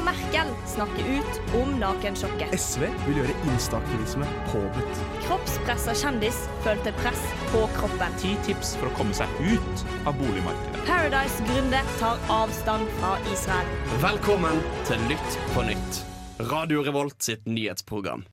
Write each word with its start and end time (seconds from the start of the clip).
Angela 0.00 0.12
Merkel 0.12 0.48
snakker 0.66 1.04
ut 1.04 1.54
om 1.62 1.72
nakensjokket. 1.80 2.60
SV 2.60 2.86
vil 3.06 3.18
gjøre 3.20 3.34
instaktivisme 3.52 4.26
påbudt. 4.48 5.00
Kroppspressa 5.26 5.94
kjendis 5.94 6.38
følte 6.64 6.92
press 7.00 7.20
på 7.50 7.66
kroppen. 7.76 8.14
Ti 8.22 8.32
tips 8.46 8.74
for 8.80 8.88
å 8.88 8.94
komme 8.96 9.14
seg 9.16 9.28
ut 9.44 9.84
av 10.08 10.16
boligmarkedet. 10.20 10.84
Paradise-gründer 10.88 11.94
tar 12.00 12.20
avstand 12.32 12.88
fra 13.00 13.16
Israel. 13.32 13.72
Velkommen 14.00 14.62
til 14.88 15.02
Lytt 15.10 15.40
på 15.54 15.64
nytt. 15.68 16.02
Radio 16.50 16.84
Revolt 16.86 17.20
sitt 17.22 17.44
nyhetsprogram. 17.48 18.24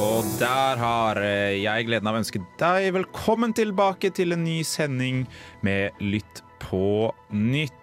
Og 0.00 0.24
der 0.40 0.80
har 0.80 1.20
eh, 1.20 1.60
jeg 1.60 1.86
gleden 1.86 2.08
av 2.08 2.16
å 2.16 2.22
ønske 2.22 2.40
deg 2.58 2.88
velkommen 2.96 3.52
tilbake 3.54 4.10
til 4.16 4.32
en 4.34 4.42
ny 4.46 4.62
sending 4.66 5.26
med 5.62 6.00
Lytt 6.00 6.42
på 6.64 7.12
nytt. 7.30 7.81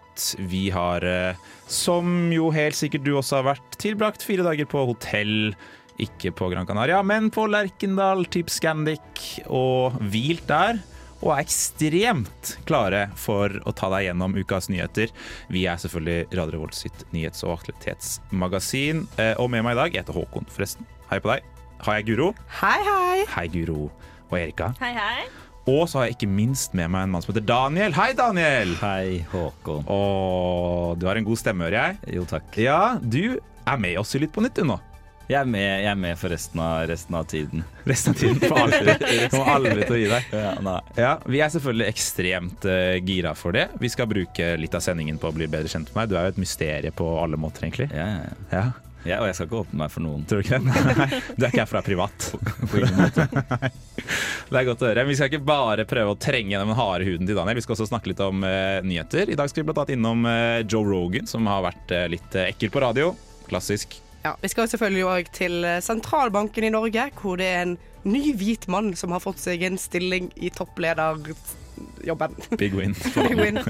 Vi 0.52 0.70
har, 0.76 1.04
eh, 1.06 1.36
som 1.70 2.32
jo 2.34 2.50
helt 2.56 2.76
sikkert 2.78 3.04
du 3.06 3.14
også 3.20 3.40
har 3.42 3.48
vært, 3.56 3.78
tilbrakt 3.82 4.26
fire 4.26 4.44
dager 4.48 4.68
på 4.70 4.86
hotell. 4.92 5.54
Ikke 6.00 6.32
på 6.32 6.48
Gran 6.52 6.66
Canaria, 6.70 7.02
men 7.04 7.28
på 7.36 7.44
Lerkendal, 7.52 8.24
typ 8.32 8.48
Scandic, 8.54 9.42
og 9.52 9.98
hvilt 10.00 10.46
der. 10.48 10.80
Og 11.20 11.34
er 11.36 11.42
ekstremt 11.44 12.54
klare 12.70 13.10
for 13.20 13.50
å 13.68 13.74
ta 13.76 13.90
deg 13.92 14.06
gjennom 14.08 14.38
ukas 14.40 14.70
nyheter. 14.72 15.12
Vi 15.52 15.66
er 15.68 15.76
selvfølgelig 15.82 16.30
Radio 16.32 16.54
Revolt 16.56 16.78
sitt 16.80 17.04
nyhets- 17.12 17.44
og 17.44 17.58
aktualitetsmagasin. 17.60 19.06
Eh, 19.20 19.34
Og 19.38 19.50
med 19.52 19.64
meg 19.66 19.76
i 19.76 19.80
dag, 19.82 19.92
jeg 19.94 20.06
heter 20.06 20.16
Håkon, 20.16 20.48
forresten. 20.48 20.86
Hei 21.12 21.20
på 21.20 21.34
deg. 21.34 21.44
Har 21.84 22.00
jeg 22.00 22.06
Guro? 22.08 22.34
Hei, 22.62 22.80
hei. 22.88 23.26
Hei, 23.36 23.48
Guro. 23.48 23.90
Og 24.32 24.38
Erika. 24.40 24.74
Hei, 24.80 24.94
hei. 24.94 25.28
Og 25.70 25.86
så 25.90 26.00
har 26.00 26.10
jeg 26.10 26.18
ikke 26.18 26.32
minst 26.34 26.76
med 26.78 26.90
meg 26.92 27.06
en 27.06 27.14
mann 27.14 27.24
som 27.24 27.34
heter 27.34 27.46
Daniel. 27.46 27.94
Hei, 27.98 28.12
Daniel! 28.18 28.76
Hei, 28.82 29.22
Håkon. 29.30 29.86
Og 29.92 30.98
du 31.00 31.06
har 31.10 31.20
en 31.20 31.28
god 31.28 31.42
stemme, 31.42 31.68
hører 31.68 31.80
jeg. 31.80 32.16
Jo, 32.18 32.26
takk. 32.30 32.48
Ja, 32.58 32.82
du 33.02 33.38
er 33.40 33.82
med 33.82 34.00
oss 34.02 34.16
i 34.18 34.24
Litt 34.24 34.34
på 34.34 34.44
nytt, 34.46 34.58
du 34.58 34.66
nå. 34.66 34.80
Jeg 35.30 35.38
er 35.44 35.46
med, 35.46 35.62
jeg 35.84 35.90
er 35.92 35.98
med 36.02 36.18
for 36.18 36.34
resten 36.34 36.62
av, 36.66 36.88
resten 36.90 37.14
av 37.20 37.28
tiden. 37.30 37.62
Resten 37.86 38.16
av 38.16 38.18
tiden 38.18 38.40
på 38.42 38.56
alltid. 38.58 39.04
Kommer 39.30 39.52
aldri 39.60 39.84
til 39.84 39.94
å 39.94 40.00
gi 40.00 40.08
deg. 40.10 40.32
Ja. 40.34 40.74
Ja, 40.98 41.12
Vi 41.30 41.44
er 41.46 41.52
selvfølgelig 41.54 41.86
ekstremt 41.92 42.66
uh, 42.66 42.96
gira 43.06 43.36
for 43.38 43.54
det. 43.54 43.68
Vi 43.78 43.94
skal 43.94 44.10
bruke 44.10 44.56
litt 44.58 44.74
av 44.74 44.82
sendingen 44.82 45.22
på 45.22 45.30
å 45.30 45.36
bli 45.38 45.46
bedre 45.46 45.70
kjent 45.70 45.94
med 45.94 46.00
meg. 46.02 46.10
Du 46.10 46.18
er 46.18 46.26
jo 46.26 46.34
et 46.34 46.42
mysterium 46.42 46.98
på 46.98 47.12
alle 47.22 47.38
måter, 47.38 47.68
egentlig. 47.68 47.92
Ja, 47.94 48.08
ja, 48.16 48.38
ja. 48.56 48.66
Ja, 49.08 49.22
og 49.22 49.30
jeg 49.30 49.38
skal 49.38 49.48
ikke 49.48 49.62
åpne 49.62 49.80
meg 49.80 49.92
for 49.94 50.04
noen. 50.04 50.26
Tror 50.28 50.42
du 50.42 50.46
ikke 50.46 50.60
det? 50.60 50.66
Nei, 50.68 51.20
du 51.38 51.46
er 51.46 51.52
ikke 51.52 51.64
herfra 51.64 51.82
privat. 51.86 52.28
På 52.66 52.82
ingen 52.82 53.00
måte. 53.00 53.28
Det 54.50 54.58
er 54.58 54.66
godt 54.66 54.82
å 54.82 54.90
høre. 54.90 55.06
Vi 55.06 55.16
skal 55.16 55.30
ikke 55.30 55.46
bare 55.46 55.86
prøve 55.88 56.16
å 56.16 56.20
trenge 56.20 56.52
gjennom 56.52 56.72
den 56.74 56.80
harde 56.80 57.06
huden 57.06 57.30
til 57.30 57.38
Daniel. 57.38 57.60
Vi 57.60 57.64
skal 57.64 57.76
også 57.76 57.90
snakke 57.92 58.12
litt 58.12 58.24
om 58.26 58.42
uh, 58.42 58.80
nyheter. 58.82 59.30
I 59.30 59.38
dag 59.38 59.52
skal 59.52 59.62
vi 59.62 59.70
bl.a. 59.70 59.86
innom 59.94 60.26
uh, 60.26 60.60
Joe 60.66 60.88
Rogan, 60.88 61.30
som 61.30 61.46
har 61.52 61.62
vært 61.68 61.94
uh, 61.94 62.08
litt 62.10 62.38
ekkel 62.42 62.74
på 62.74 62.82
radio. 62.82 63.12
Klassisk. 63.48 64.00
Ja, 64.26 64.34
vi 64.42 64.50
skal 64.52 64.68
selvfølgelig 64.72 65.06
òg 65.08 65.30
til 65.38 65.62
sentralbanken 65.86 66.66
i 66.68 66.74
Norge, 66.74 67.06
hvor 67.22 67.40
det 67.40 67.48
er 67.54 67.62
en 67.68 67.78
ny 68.10 68.34
hvit 68.36 68.66
mann 68.72 68.92
som 68.98 69.14
har 69.16 69.24
fått 69.24 69.40
seg 69.40 69.64
en 69.70 69.80
stilling 69.80 70.34
i 70.36 70.52
topplederjobben. 70.52 72.36
Big 72.58 72.76
win. 72.76 72.98
Big 73.16 73.38
win. 73.40 73.62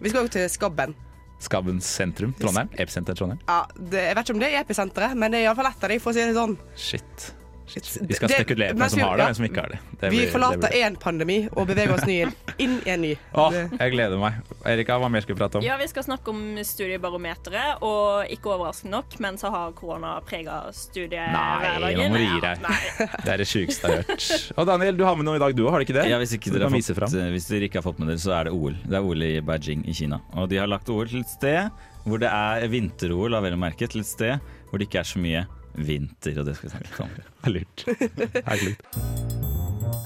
Vi 0.00 0.10
skal 0.10 0.24
òg 0.24 0.32
til 0.34 0.48
Skabben. 0.50 0.96
Skabbens 1.42 1.88
sentrum. 1.98 2.34
Trondheim. 2.38 2.70
Episenter 2.78 3.18
Trondheim. 3.18 3.40
Ja, 3.48 3.60
det, 3.76 4.06
jeg 4.08 4.16
vet 4.18 4.26
ikke 4.28 4.36
om 4.38 4.42
det 4.42 4.50
er 4.52 4.60
episenteret, 4.62 5.18
men 5.18 5.34
det 5.34 5.42
er 5.42 5.48
iallfall 5.50 5.70
ett 5.72 5.86
av 5.86 5.94
de, 5.94 6.00
for 6.02 6.12
å 6.12 6.16
si 6.16 6.26
det 6.26 6.36
sånn. 6.38 6.58
Shit. 6.78 7.30
Vi 7.74 8.14
skal 8.18 8.28
spekulere 8.32 8.74
på 8.74 8.78
hvem 8.82 8.90
som 8.92 9.00
har 9.04 9.16
det, 9.16 9.24
og 9.24 9.28
hvem 9.30 9.36
som 9.38 9.46
ikke 9.48 9.62
har 9.64 9.72
det. 9.72 9.78
det 10.00 10.10
Vi 10.10 10.16
blir- 10.16 10.26
det 10.26 10.32
forlater 10.34 10.76
én 10.82 10.96
pandemi 11.00 11.38
og 11.56 11.66
beveger 11.68 11.94
oss 11.94 12.06
ny 12.06 12.18
inn 12.58 12.74
i 12.86 12.90
en 12.90 13.00
ny. 13.02 13.12
Åh, 13.34 13.52
jeg 13.78 13.92
gleder 13.94 14.18
meg. 14.20 14.34
Erika, 14.66 14.98
hva 15.00 15.08
mer 15.10 15.20
skal 15.24 15.34
vi 15.34 15.38
prate 15.40 15.56
om? 15.58 15.64
Ja, 15.64 15.76
Vi 15.82 15.88
skal 15.88 16.02
snakke 16.04 16.28
om 16.28 16.42
studiebarometeret, 16.62 17.82
og 17.82 18.26
ikke 18.30 18.52
overraskende 18.54 18.90
nok, 18.96 19.18
men 19.20 19.38
så 19.40 19.50
har 19.50 19.72
korona 19.72 20.20
prega 20.26 20.60
studiehverdagen. 20.72 21.80
Nei, 21.82 21.94
nå 21.96 22.08
må 22.12 22.20
du 22.20 22.26
gi 22.26 22.40
deg. 22.44 22.58
Det 23.24 23.32
er 23.32 23.42
det 23.42 23.48
sjukeste 23.48 23.88
jeg 23.88 24.02
har 24.02 24.08
hørt. 24.12 24.52
Og 24.58 24.66
Daniel, 24.66 24.96
du 24.98 25.04
har 25.04 25.16
med 25.18 25.26
noe 25.28 25.36
i 25.36 25.42
dag, 25.42 25.54
du 25.56 25.64
òg, 25.66 25.70
har 25.74 25.82
du 25.82 25.86
ikke 25.86 25.96
det? 26.00 26.06
Ja, 26.12 26.18
hvis, 26.22 26.34
ikke 26.36 26.52
dere 26.54 26.68
har 26.68 26.74
fått, 26.76 26.92
fram. 26.98 27.16
hvis 27.34 27.48
dere 27.50 27.68
ikke 27.68 27.80
har 27.80 27.86
fått 27.86 27.98
med 28.02 28.08
dere, 28.12 28.22
så 28.22 28.34
er 28.38 28.44
det 28.50 28.52
OL. 28.56 28.76
Det 28.84 28.98
er 28.98 29.08
OL 29.08 29.22
i 29.26 29.32
Beijing 29.40 29.86
i 29.88 29.94
Kina. 29.96 30.20
Og 30.36 30.48
de 30.52 30.60
har 30.60 30.70
lagt 30.70 30.88
OL 30.92 31.08
til 31.10 31.20
et 31.24 31.32
sted 31.32 31.70
hvor 32.02 32.18
det 32.18 32.30
er 32.34 32.64
vinter-OL, 32.66 33.34
av 33.38 33.44
vel 33.46 33.54
å 33.54 33.60
merke, 33.62 33.86
til 33.88 34.02
et 34.02 34.08
sted 34.10 34.40
hvor 34.70 34.80
det 34.80 34.88
ikke 34.88 35.02
er 35.04 35.06
så 35.06 35.20
mye 35.22 35.44
vinter. 35.74 36.38
Og 36.40 36.46
det 36.48 36.56
skal 36.58 36.68
vi 36.68 36.74
snakke 36.76 37.06
om. 37.06 37.10
Det 37.16 37.24
er 37.48 37.56
lurt. 37.56 37.86
Det 37.86 38.44
er 38.44 38.64
lurt. 38.66 38.82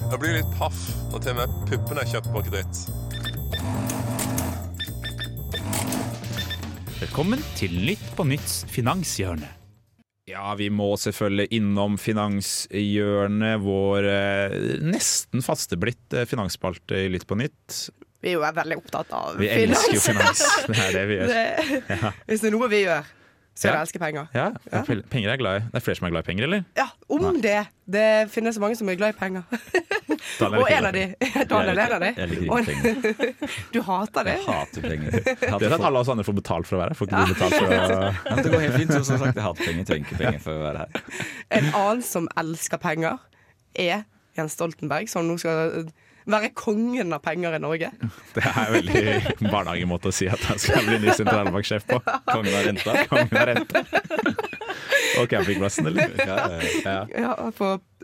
Jeg 0.06 0.20
blir 0.22 0.36
litt 0.38 0.52
paff 0.54 0.78
når 1.10 1.22
til 1.24 1.32
og 1.34 1.38
med 1.40 1.60
puppene 1.66 2.02
er 2.04 2.10
kjøpt 2.14 2.30
på 2.34 2.42
kreditt. 2.46 2.76
Velkommen 6.96 7.42
til 7.58 7.74
Nytt 7.84 8.06
på 8.16 8.24
Nytts 8.24 8.62
finanshjørne. 8.72 9.50
Ja, 10.26 10.54
vi 10.58 10.66
må 10.74 10.88
selvfølgelig 10.98 11.46
innom 11.54 11.98
finanshjørnet, 12.02 13.60
vår 13.62 14.08
eh, 14.10 14.56
nesten 14.82 15.44
fasteblitt 15.44 16.16
eh, 16.16 16.26
finansspalte 16.26 17.04
i 17.04 17.12
Lytt 17.12 17.28
på 17.30 17.38
Nytt. 17.38 17.76
Vi 18.24 18.32
er 18.32 18.38
jo 18.38 18.42
veldig 18.42 18.78
opptatt 18.80 19.12
av 19.14 19.36
Vi 19.38 19.46
elsker 19.52 19.94
jo 19.94 20.02
finans. 20.02 20.42
Det 20.66 20.80
er 20.82 20.96
det 20.96 21.04
vi 21.06 21.20
gjør. 21.20 21.34
Det, 21.36 22.12
hvis 22.26 22.42
det 22.42 22.48
er 22.48 22.56
noe 22.56 22.70
vi 22.72 22.80
gjør, 22.82 23.12
så 23.56 23.70
jeg 23.70 23.80
elsker 23.80 24.00
penger. 24.02 24.26
Ja, 24.36 24.50
Penger 25.08 25.30
er 25.32 25.38
glad 25.40 25.56
i. 25.56 25.60
Det 25.70 25.78
er 25.78 25.84
flere 25.84 25.96
som 25.96 26.06
er 26.06 26.10
glad 26.12 26.26
i 26.26 26.26
penger, 26.26 26.44
eller? 26.44 26.64
Ja, 26.76 26.84
om 27.08 27.38
det. 27.40 27.60
Det 27.88 28.08
finnes 28.28 28.58
mange 28.60 28.76
som 28.76 28.88
er 28.92 28.98
glad 29.00 29.14
i 29.14 29.16
penger. 29.16 29.42
Er 30.40 30.54
Og 30.58 30.68
en 30.70 30.86
av 30.88 30.92
de, 30.92 31.02
Daniel 31.48 31.78
er 31.78 31.86
en 31.86 31.94
av 31.96 32.02
de. 32.02 32.08
Jeg 32.16 32.28
liker 32.30 32.44
ikke 32.44 32.66
penger. 32.66 33.50
Du 33.74 33.78
hater 33.86 34.26
det? 34.26 34.34
Jeg 34.36 34.46
hater 34.46 34.84
penger. 34.84 35.16
Jeg 35.16 35.36
Det 35.60 35.68
er 35.68 35.74
at 35.76 35.84
alle 35.88 36.02
oss 36.02 36.10
andre 36.12 36.24
får 36.26 36.36
betalt 36.40 36.68
for 36.68 36.76
å 36.76 36.80
være 36.80 36.92
her. 36.94 36.98
Får 36.98 37.08
ikke 37.08 37.20
ja. 37.20 37.28
betalt 37.30 37.56
for 37.56 37.66
å 37.66 37.76
Ja, 37.76 38.36
det 38.42 38.52
går 38.52 38.64
helt 38.64 38.78
fint. 38.80 38.92
så 38.92 39.02
Som 39.06 39.20
sagt, 39.22 39.38
jeg 39.38 39.44
hater 39.46 39.68
penger. 39.70 39.86
Trenger 39.90 40.08
ikke 40.08 40.20
penger 40.20 40.42
for 40.44 40.58
å 40.58 40.64
være 40.66 40.84
her. 40.84 41.22
En 41.60 41.70
annen 41.70 42.02
som 42.06 42.28
elsker 42.42 42.82
penger, 42.82 43.22
er 43.76 44.04
Jens 44.36 44.56
Stoltenberg, 44.56 45.08
som 45.12 45.28
nå 45.28 45.36
skal 45.40 45.88
være 46.26 46.50
kongen 46.58 47.14
av 47.14 47.22
penger 47.24 47.56
i 47.56 47.62
Norge. 47.62 47.90
Det 48.36 48.44
er 48.44 48.60
en 48.64 48.74
veldig 48.74 49.48
barnehagemåte 49.52 50.12
å 50.12 50.14
si 50.14 50.28
at 50.30 50.42
jeg 50.50 50.64
skal 50.66 50.86
bli 50.88 51.00
ny 51.04 51.14
sentralbanksjef 51.16 51.88
på. 51.88 52.00
Kongen 52.28 52.52
av 52.52 52.68
renta. 52.68 52.98
Kongen 53.10 53.40
av 53.40 53.48
renta. 53.52 53.84
Og 55.20 55.30
campingplassen, 55.32 55.88
eller? 55.92 56.14
Ja, 56.20 56.38
ja, 56.84 57.34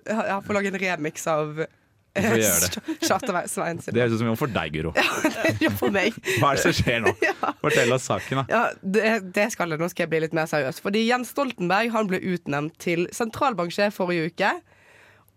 ja. 0.08 0.40
Lage 0.52 0.72
en 0.72 0.82
remix 0.82 1.26
av 1.30 1.64
får. 2.12 3.06
Charter-Svein 3.08 3.80
sin. 3.80 3.94
Det 3.94 4.02
høres 4.02 4.14
ut 4.14 4.20
som 4.20 4.30
om 4.32 4.38
for 4.38 4.52
deg, 4.52 4.74
Guro. 4.74 4.92
Ja, 5.62 5.70
for 5.78 5.92
meg. 5.94 6.16
Hva 6.40 6.52
er 6.52 6.60
det 6.60 6.64
som 6.66 6.74
skjer 6.76 7.04
nå? 7.06 7.12
Fortell 7.62 7.94
oss 7.96 8.08
saken, 8.08 8.42
da. 8.42 8.44
Ja, 8.52 8.62
det, 8.82 9.12
det 9.36 9.48
skal 9.54 9.72
jeg. 9.72 9.80
Nå 9.80 9.88
skal 9.92 10.06
jeg 10.06 10.12
bli 10.12 10.22
litt 10.26 10.36
mer 10.36 10.50
seriøs. 10.50 10.82
Fordi 10.84 11.04
Jens 11.06 11.32
Stoltenberg 11.32 11.92
han 11.94 12.10
ble 12.10 12.20
utnevnt 12.34 12.76
til 12.82 13.06
sentralbanksjef 13.16 13.96
forrige 14.00 14.32
uke. 14.32 14.52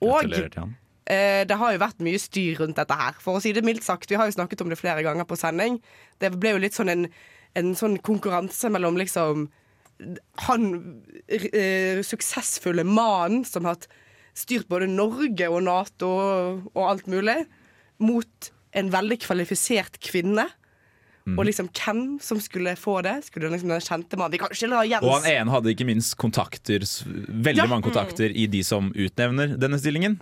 Og 0.03 0.17
Gratulerer 0.19 0.51
til 0.51 0.65
han. 0.65 0.75
Eh, 1.09 1.43
det 1.47 1.57
har 1.59 1.73
jo 1.73 1.81
vært 1.81 2.03
mye 2.05 2.21
styr 2.21 2.61
rundt 2.61 2.79
dette 2.79 2.97
her. 2.99 3.17
For 3.21 3.37
å 3.37 3.43
si 3.43 3.53
det 3.55 3.65
mildt 3.65 3.85
sagt, 3.85 4.09
vi 4.11 4.19
har 4.19 4.29
jo 4.29 4.37
snakket 4.37 4.63
om 4.65 4.71
det 4.71 4.79
flere 4.79 5.05
ganger 5.05 5.27
på 5.29 5.37
sending. 5.39 5.79
Det 6.21 6.33
ble 6.35 6.55
jo 6.55 6.63
litt 6.63 6.77
sånn 6.77 6.91
en, 6.93 7.05
en 7.55 7.75
sånn 7.77 7.99
konkurranse 8.05 8.71
mellom 8.73 8.99
liksom 8.99 9.47
han 10.43 10.65
uh, 11.31 12.01
suksessfulle 12.03 12.83
mannen 12.83 13.45
som 13.47 13.67
har 13.67 13.79
styrt 14.35 14.67
både 14.67 14.89
Norge 14.91 15.47
og 15.47 15.63
Nato 15.63 16.09
og, 16.73 16.81
alt 16.83 17.07
mulig, 17.07 17.37
mot 18.03 18.49
en 18.75 18.91
veldig 18.91 19.21
kvalifisert 19.23 20.01
kvinne. 20.03 20.49
Mhm. 21.25 21.39
Og 21.39 21.47
liksom 21.47 21.69
hvem 21.73 22.19
som 22.21 22.37
skulle 22.37 22.75
få 22.77 22.99
det? 23.01 23.15
Skulle 23.25 23.49
liksom 23.49 23.71
den 23.71 23.81
kjente 23.81 24.13
mannen 24.13 24.31
Vi 24.35 24.37
kan 24.37 24.51
ikke 24.53 24.67
la 24.69 24.83
Jens 24.85 25.01
Og 25.07 25.15
han 25.23 25.31
ene 25.31 25.49
hadde 25.55 25.71
ikke 25.73 25.87
minst 25.89 26.13
kontakter, 26.21 26.85
veldig 26.85 27.63
Ja. 27.63 27.65
mange 27.65 27.87
kontakter 27.87 28.29
i 28.29 28.45
de 28.45 28.61
som 28.63 28.91
utnevner 28.93 29.57
denne 29.57 29.79
stillingen. 29.81 30.19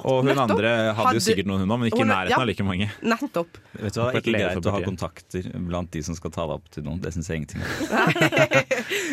Og 0.00 0.24
hun 0.24 0.30
nettopp. 0.32 0.50
andre 0.56 0.94
hadde 0.96 1.14
jo 1.18 1.20
sikkert 1.20 1.46
noen, 1.50 1.60
hun 1.60 1.68
òg, 1.68 1.78
men 1.78 1.90
ikke 1.92 2.00
i 2.00 2.08
nærheten 2.08 2.30
ja. 2.30 2.40
av 2.40 2.46
like 2.48 2.64
mange. 2.64 2.88
Nettopp. 3.02 3.58
Vet 3.76 3.92
du 3.92 4.00
hva, 4.00 4.12
Det 4.12 4.16
er 4.16 4.22
ikke 4.22 4.32
leder 4.32 4.54
greit 4.54 4.66
å 4.66 4.72
ha 4.72 4.80
kontakter 4.80 5.42
blant 5.68 5.90
de 5.92 6.02
som 6.02 6.14
skal 6.16 6.30
ta 6.32 6.46
deg 6.48 6.56
opp 6.56 6.70
til 6.72 6.82
noen. 6.88 7.00
Det 7.04 7.12
syns 7.12 7.28
jeg 7.28 7.36
ingenting 7.36 7.60
om. 7.60 7.68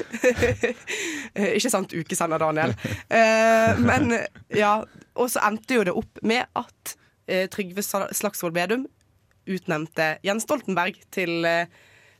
Ikke 1.58 1.70
sant, 1.70 1.92
ukesender, 1.92 2.40
Daniel. 2.40 2.72
Uh, 3.12 3.76
men 3.90 4.16
ja, 4.56 4.78
og 5.16 5.30
så 5.30 5.44
endte 5.50 5.76
jo 5.76 5.84
det 5.84 5.96
opp 5.98 6.24
med 6.24 6.48
at 6.56 6.96
eh, 7.28 7.50
Trygve 7.52 7.84
Slagsvold 7.84 8.56
Vedum 8.56 8.88
utnevnte 9.48 10.18
Jens 10.24 10.44
Stoltenberg 10.48 10.96
til, 11.12 11.44
eh, 11.46 11.66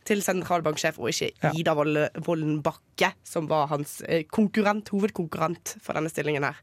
til 0.06 0.22
sentralbanksjef, 0.22 1.00
og 1.00 1.10
ikke 1.10 1.32
Ja. 1.44 1.52
Ida 1.56 1.74
Vollen 1.74 2.62
Bakke, 2.62 3.14
som 3.24 3.48
var 3.48 3.68
hans 3.68 4.02
eh, 4.08 4.24
konkurrent, 4.24 4.90
hovedkonkurrent 4.90 5.78
for 5.82 5.94
denne 5.94 6.10
stillingen 6.10 6.44
her. 6.44 6.56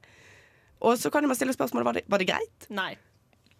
Og 0.82 0.96
så 0.98 1.10
kan 1.12 1.26
man 1.26 1.36
stille 1.36 1.52
spørsmålet 1.52 1.84
var 1.84 1.92
det, 1.92 2.04
var 2.08 2.18
det 2.18 2.28
greit. 2.28 2.70
Nei. 2.70 2.96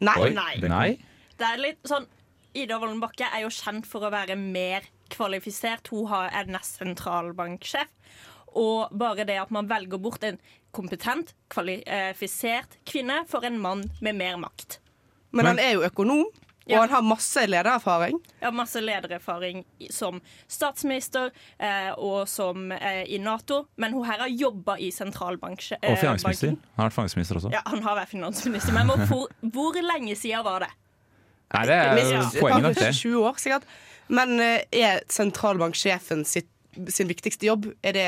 Nei. 0.01 0.17
Oi. 0.19 0.31
Nei. 0.69 0.99
Det 1.37 1.47
er 1.47 1.57
litt 1.61 1.83
sånn 1.89 2.07
Ida 2.55 2.79
Vollen 2.81 3.01
Bakke 3.01 3.29
er 3.33 3.43
jo 3.45 3.49
kjent 3.49 3.87
for 3.87 4.01
å 4.01 4.11
være 4.11 4.35
mer 4.37 4.83
kvalifisert. 5.11 5.87
Hun 5.93 6.09
er 6.13 6.45
nest 6.51 6.79
sentralbanksjef. 6.81 7.89
Og 8.59 8.91
bare 8.99 9.25
det 9.25 9.37
at 9.39 9.51
man 9.55 9.69
velger 9.71 10.01
bort 10.03 10.25
en 10.27 10.39
kompetent, 10.75 11.33
kvalifisert 11.51 12.79
kvinne 12.89 13.21
for 13.31 13.45
en 13.47 13.59
mann 13.63 13.85
med 14.03 14.17
mer 14.19 14.37
makt. 14.37 14.79
Men, 15.33 15.45
Men- 15.45 15.47
han 15.47 15.59
er 15.59 15.73
jo 15.75 15.85
økonom. 15.87 16.25
Og 16.77 16.85
han 16.85 16.93
har 16.95 17.03
masse 17.03 17.43
ledererfaring. 17.47 18.19
Ja, 18.43 18.51
masse 18.55 18.81
ledererfaring 18.81 19.65
som 19.91 20.21
statsminister 20.51 21.31
eh, 21.59 21.91
og 21.97 22.29
som 22.29 22.71
eh, 22.73 23.03
i 23.11 23.19
Nato, 23.19 23.63
men 23.77 23.93
hun 23.97 24.05
her 24.09 24.19
har 24.25 24.29
jobba 24.29 24.77
i 24.79 24.91
sentralbanken. 24.95 25.79
eh, 25.83 25.93
Og 25.93 25.99
finansminister. 25.99 26.55
Han 26.77 26.85
har 26.85 26.91
vært 26.91 26.99
finansminister 27.01 27.41
også. 27.41 27.53
Ja, 27.55 27.63
han 27.67 27.83
har 27.83 27.97
vært 28.01 28.13
finansminister, 28.13 28.73
men 28.77 28.93
hvor, 29.11 29.27
hvor 29.41 29.81
lenge 29.83 30.17
siden 30.17 30.45
var 30.47 30.67
det? 30.67 30.71
Nei, 31.51 31.65
det 31.67 31.75
er 31.75 31.97
et 31.99 32.37
poenget 32.39 32.63
nok, 32.63 32.77
det. 32.79 32.93
20 32.95 33.25
år, 33.27 33.39
sikkert. 33.43 33.65
Men 34.09 34.37
eh, 34.41 34.63
er 34.71 35.01
sentralbanksjefen 35.11 36.25
sitt, 36.27 36.49
sin 36.89 37.09
viktigste 37.11 37.49
jobb 37.49 37.65
Er 37.83 37.93
det 37.97 38.05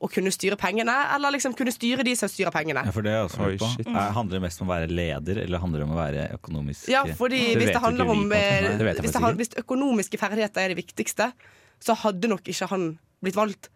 å 0.00 0.08
kunne 0.12 0.30
styre 0.30 0.54
pengene, 0.60 0.94
eller 1.14 1.32
liksom 1.34 1.54
kunne 1.58 1.72
styre 1.74 2.04
de 2.06 2.12
som 2.16 2.30
styrer 2.30 2.52
pengene? 2.54 2.84
Ja, 2.86 2.92
for 2.94 3.02
det 3.02 3.10
er 3.16 3.24
også 3.26 3.40
Oi, 3.48 3.56
på. 3.58 3.66
shit. 3.76 3.88
Er- 3.88 4.12
Handler 4.14 4.38
det 4.38 4.42
mest 4.46 4.60
om 4.62 4.68
å 4.68 4.74
være 4.76 4.90
leder, 4.92 5.40
eller 5.44 5.58
handler 5.58 5.82
det 5.82 5.88
om 5.88 5.94
å 5.96 5.98
være 5.98 6.26
økonomisk 6.38 6.88
Ja, 6.92 7.02
fordi 7.18 7.40
Det 7.54 7.62
hvis 7.64 7.72
det 7.74 7.82
handler 7.82 8.12
om 8.14 8.22
eh, 8.32 8.68
det 8.78 9.02
hvis, 9.02 9.12
det, 9.12 9.34
hvis 9.40 9.50
økonomiske 9.64 10.18
ferdigheter 10.20 10.62
er 10.62 10.68
det 10.74 10.78
viktigste, 10.84 11.32
så 11.82 11.94
hadde 12.04 12.30
nok 12.30 12.46
ikke 12.46 12.68
han 12.70 12.98
blitt 13.22 13.34
valgt. 13.38 13.70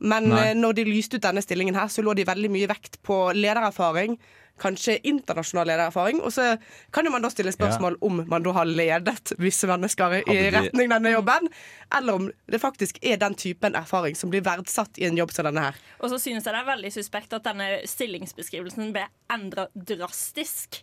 Men 0.00 0.28
Nei. 0.32 0.48
eh, 0.50 0.54
når 0.56 0.74
de 0.80 0.84
lyste 0.88 1.16
ut 1.20 1.22
denne 1.22 1.42
stillingen 1.44 1.74
her, 1.76 1.86
så 1.92 2.02
lå 2.02 2.14
de 2.16 2.24
veldig 2.24 2.50
mye 2.50 2.66
vekt 2.70 2.98
på 3.06 3.30
ledererfaring. 3.36 4.18
Kanskje 4.60 4.98
internasjonal 5.08 5.66
ledererfaring. 5.70 6.18
Og 6.20 6.32
så 6.36 6.50
kan 6.92 7.06
jo 7.08 7.10
man 7.14 7.22
da 7.24 7.30
stille 7.32 7.52
spørsmål 7.54 7.96
om 8.04 8.20
man 8.28 8.44
da 8.44 8.52
har 8.58 8.68
ledet 8.68 9.32
visse 9.40 9.66
mennesker 9.70 10.18
i 10.20 10.24
de- 10.28 10.50
retning 10.58 10.90
denne 10.92 11.14
jobben, 11.14 11.48
eller 11.96 12.18
om 12.20 12.26
det 12.50 12.60
faktisk 12.60 12.98
er 13.02 13.16
den 13.22 13.34
typen 13.40 13.74
erfaring 13.78 14.14
som 14.16 14.30
blir 14.30 14.44
verdsatt 14.44 14.98
i 15.00 15.06
en 15.08 15.16
jobb 15.16 15.32
som 15.32 15.48
denne 15.48 15.64
her. 15.70 15.80
Og 16.00 16.10
så 16.12 16.18
synes 16.20 16.44
jeg 16.44 16.52
det 16.52 16.60
er 16.60 16.68
veldig 16.76 16.92
suspekt 16.92 17.32
at 17.32 17.44
denne 17.48 17.80
stillingsbeskrivelsen 17.88 18.92
ble 18.94 19.06
endra 19.32 19.66
drastisk. 19.74 20.82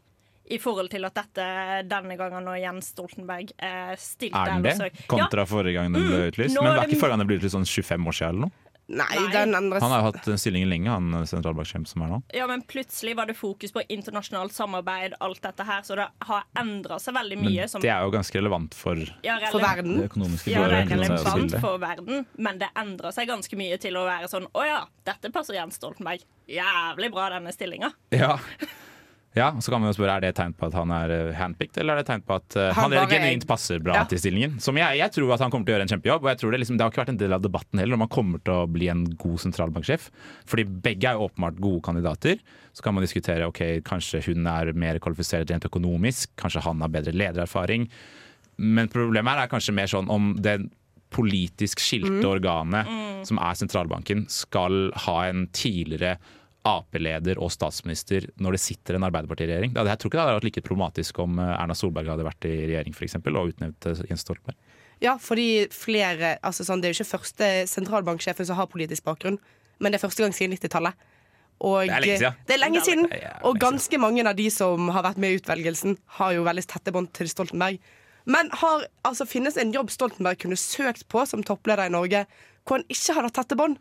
I 0.50 0.62
forhold 0.64 0.88
til 0.94 1.04
at 1.04 1.12
dette 1.18 1.46
denne 1.92 2.16
gangen 2.16 2.46
når 2.48 2.62
Jens 2.62 2.94
Stoltenberg 2.94 3.50
eh, 3.60 3.96
stilte 4.00 4.40
Er 4.40 4.54
den 4.54 4.62
det? 4.64 4.76
Kontra 4.78 4.88
Ja, 4.88 5.08
Kontra 5.26 5.44
forrige 5.46 5.74
gang 5.76 5.92
den 5.92 6.06
ble 6.08 6.22
utlyst? 6.30 6.54
Mm, 6.56 6.64
Men 6.64 6.70
var 6.72 6.80
det- 6.88 6.94
ikke 6.94 7.00
forrige 7.02 7.12
gang 7.12 7.20
den 7.20 7.28
ble 7.28 7.38
utlyst 7.42 7.56
sånn 7.58 7.68
25 7.68 8.08
år 8.08 8.16
siden 8.16 8.30
eller 8.30 8.46
noe? 8.48 8.52
Nei, 8.88 9.04
Nei. 9.20 9.32
den 9.34 9.56
andre 9.58 9.82
Han 9.84 9.92
har 9.92 10.00
jo 10.00 10.06
hatt 10.14 10.28
stillingen 10.40 10.70
lenge, 10.72 10.88
han 10.88 11.26
sentralbanksjefen 11.28 11.86
som 11.90 12.06
er 12.06 12.12
nå. 12.14 12.22
ja, 12.38 12.46
men 12.48 12.62
plutselig 12.64 13.18
var 13.20 13.28
det 13.28 13.36
fokus 13.36 13.74
på 13.76 13.84
internasjonalt 13.92 14.56
samarbeid, 14.56 15.18
alt 15.20 15.42
dette 15.44 15.66
her, 15.68 15.82
så 15.84 15.98
det 16.00 16.06
har 16.30 16.46
endra 16.56 16.96
seg 17.04 17.18
veldig 17.18 17.38
mye. 17.42 17.68
Men 17.74 17.84
det 17.84 17.92
er 17.92 18.06
jo 18.08 18.14
ganske 18.16 18.40
relevant 18.40 18.78
for 18.80 19.02
ja, 19.28 19.36
for 19.52 19.60
verden. 19.60 19.98
Det 20.00 20.08
økonomiske 20.08 20.54
Ja, 20.56 20.64
det 20.72 20.80
er 20.86 20.92
relevant. 20.96 21.58
for 21.60 21.84
verden, 21.84 22.26
men 22.40 22.64
det 22.64 22.72
endrer 22.80 23.12
seg 23.12 23.28
ganske 23.28 23.60
mye 23.60 23.76
til 23.84 24.00
å 24.00 24.06
være 24.08 24.32
sånn 24.32 24.48
Å 24.56 24.64
ja, 24.66 24.80
dette 25.08 25.34
passer 25.36 25.60
Jens 25.60 25.76
Stoltenberg. 25.82 26.24
Jævlig 26.48 27.12
bra, 27.12 27.28
denne 27.36 27.52
stillinga. 27.52 27.92
Ja. 28.16 28.38
ja, 29.38 29.48
så 29.62 29.72
kan 29.72 29.80
man 29.84 29.92
jo 29.92 29.96
spørre 29.98 30.16
Er 30.18 30.24
det 30.26 30.30
et 30.34 30.38
tegn 30.40 30.54
på 30.58 30.68
at 30.68 30.76
han 30.78 30.92
er 30.96 31.14
eh, 31.14 31.30
handpicked, 31.38 31.78
eller 31.82 31.94
er 31.94 32.02
det 32.02 32.06
et 32.06 32.10
tegn 32.12 32.24
på 32.28 32.36
at 32.40 32.58
uh, 32.58 32.64
Han 32.74 32.88
han, 32.88 32.96
bare 32.98 33.06
er- 33.08 33.14
genuint 33.14 33.46
passer 33.50 33.80
bra 33.84 33.96
Ja. 34.00 34.04
til 34.10 34.20
stillingen? 34.22 34.58
Som 34.64 34.78
jeg, 34.82 34.98
jeg 35.00 35.14
tror 35.16 35.34
at 35.36 35.44
han 35.46 35.54
kommer 35.54 35.68
til 35.70 35.74
å 35.74 35.78
gjøre 35.78 35.86
en 35.88 35.94
kjempejobb, 35.94 36.26
og 36.26 36.32
jeg 36.34 36.40
tror 36.42 36.52
det, 36.56 36.60
liksom, 36.64 36.78
det 36.80 36.86
har 36.88 36.92
ikke 36.94 37.04
vært 37.06 37.14
en 37.16 37.22
del 37.22 37.36
av 37.38 37.44
debatten 37.46 37.80
heller 37.84 38.00
om 38.00 38.06
han 38.08 38.12
kommer 38.18 38.44
til 38.44 38.54
å 38.54 38.68
bli 38.72 38.90
en 38.94 39.04
god 39.22 39.40
sentralbanksjef. 39.46 40.10
Fordi 40.50 40.68
begge 40.88 41.10
er 41.12 41.20
jo 41.20 41.28
åpenbart 41.30 41.62
gode 41.64 41.82
kandidater. 41.88 42.42
Så 42.74 42.84
kan 42.86 42.94
man 42.98 43.06
diskutere 43.08 43.48
ok, 43.50 43.62
kanskje 43.88 44.24
hun 44.28 44.46
er 44.52 44.74
mer 44.78 45.00
kvalifisert 45.02 45.50
rent 45.54 45.66
økonomisk, 45.70 46.34
kanskje 46.38 46.66
han 46.68 46.82
har 46.86 46.92
bedre 46.94 47.14
ledererfaring. 47.16 47.88
Men 48.58 48.90
problemet 48.90 49.34
her 49.36 49.44
er 49.46 49.52
kanskje 49.52 49.74
mer 49.78 49.90
sånn 49.92 50.10
om 50.14 50.34
det 50.42 50.60
politisk 51.14 51.80
skilte 51.80 52.28
organet 52.28 52.90
som 53.28 53.40
er 53.40 53.56
sentralbanken, 53.56 54.26
skal 54.32 54.90
ha 55.08 55.18
en 55.30 55.46
tidligere 55.56 56.18
Ap-leder 56.68 57.40
og 57.42 57.52
statsminister 57.54 58.30
når 58.44 58.58
det 58.58 58.62
sitter 58.64 58.98
en 58.98 59.08
Arbeiderparti-regjering. 59.08 59.76
Jeg 59.78 60.00
tror 60.02 60.12
ikke 60.12 60.18
det 60.18 60.24
hadde 60.24 60.38
vært 60.40 60.48
like 60.50 60.64
problematisk 60.66 61.22
om 61.24 61.40
eh, 61.42 61.54
Erna 61.56 61.78
Solberg 61.78 62.12
hadde 62.14 62.28
vært 62.28 62.50
i 62.50 62.56
regjering 62.66 62.98
for 62.98 63.08
eksempel, 63.08 63.38
og 63.40 63.54
utnevnt 63.54 63.90
eh, 63.90 64.02
Jens 64.12 64.26
Stoltenberg. 64.26 64.58
Ja, 65.04 65.14
fordi 65.22 65.68
flere 65.70 66.38
altså 66.46 66.66
sånn, 66.66 66.82
Det 66.82 66.90
er 66.90 66.96
jo 66.96 67.04
ikke 67.04 67.18
første 67.20 67.52
sentralbanksjefen 67.70 68.48
som 68.50 68.58
har 68.58 68.70
politisk 68.72 69.06
bakgrunn, 69.06 69.38
men 69.78 69.94
det 69.94 70.00
er 70.00 70.08
første 70.08 70.26
gang 70.26 70.34
siden 70.34 70.58
90-tallet. 70.58 71.08
Og 71.66 71.86
Det 71.86 71.94
er 71.94 72.02
lenge 72.02 72.18
siden. 72.18 72.42
Det 72.46 72.54
er 72.54 72.62
lenge 72.62 72.82
siden. 72.86 73.08
Og 73.50 73.62
ganske 73.62 73.98
mange 74.02 74.26
av 74.30 74.36
de 74.38 74.50
som 74.54 74.90
har 74.94 75.06
vært 75.06 75.22
med 75.22 75.34
i 75.34 75.40
utvelgelsen, 75.40 75.98
har 76.20 76.36
jo 76.36 76.46
veldig 76.46 76.66
tette 76.70 76.94
bånd 76.94 77.10
til 77.18 77.30
Stoltenberg. 77.30 77.80
Men 78.28 78.52
har, 78.60 78.86
altså, 79.08 79.26
finnes 79.26 79.58
en 79.58 79.72
jobb 79.74 79.90
Stoltenberg 79.94 80.42
kunne 80.44 80.60
søkt 80.60 81.08
på 81.10 81.24
som 81.30 81.46
toppleder 81.46 81.88
i 81.88 81.94
Norge, 81.94 82.26
hvor 82.68 82.82
han 82.82 82.90
ikke 82.92 83.16
hadde 83.16 83.34
tette 83.38 83.58
bånd? 83.58 83.78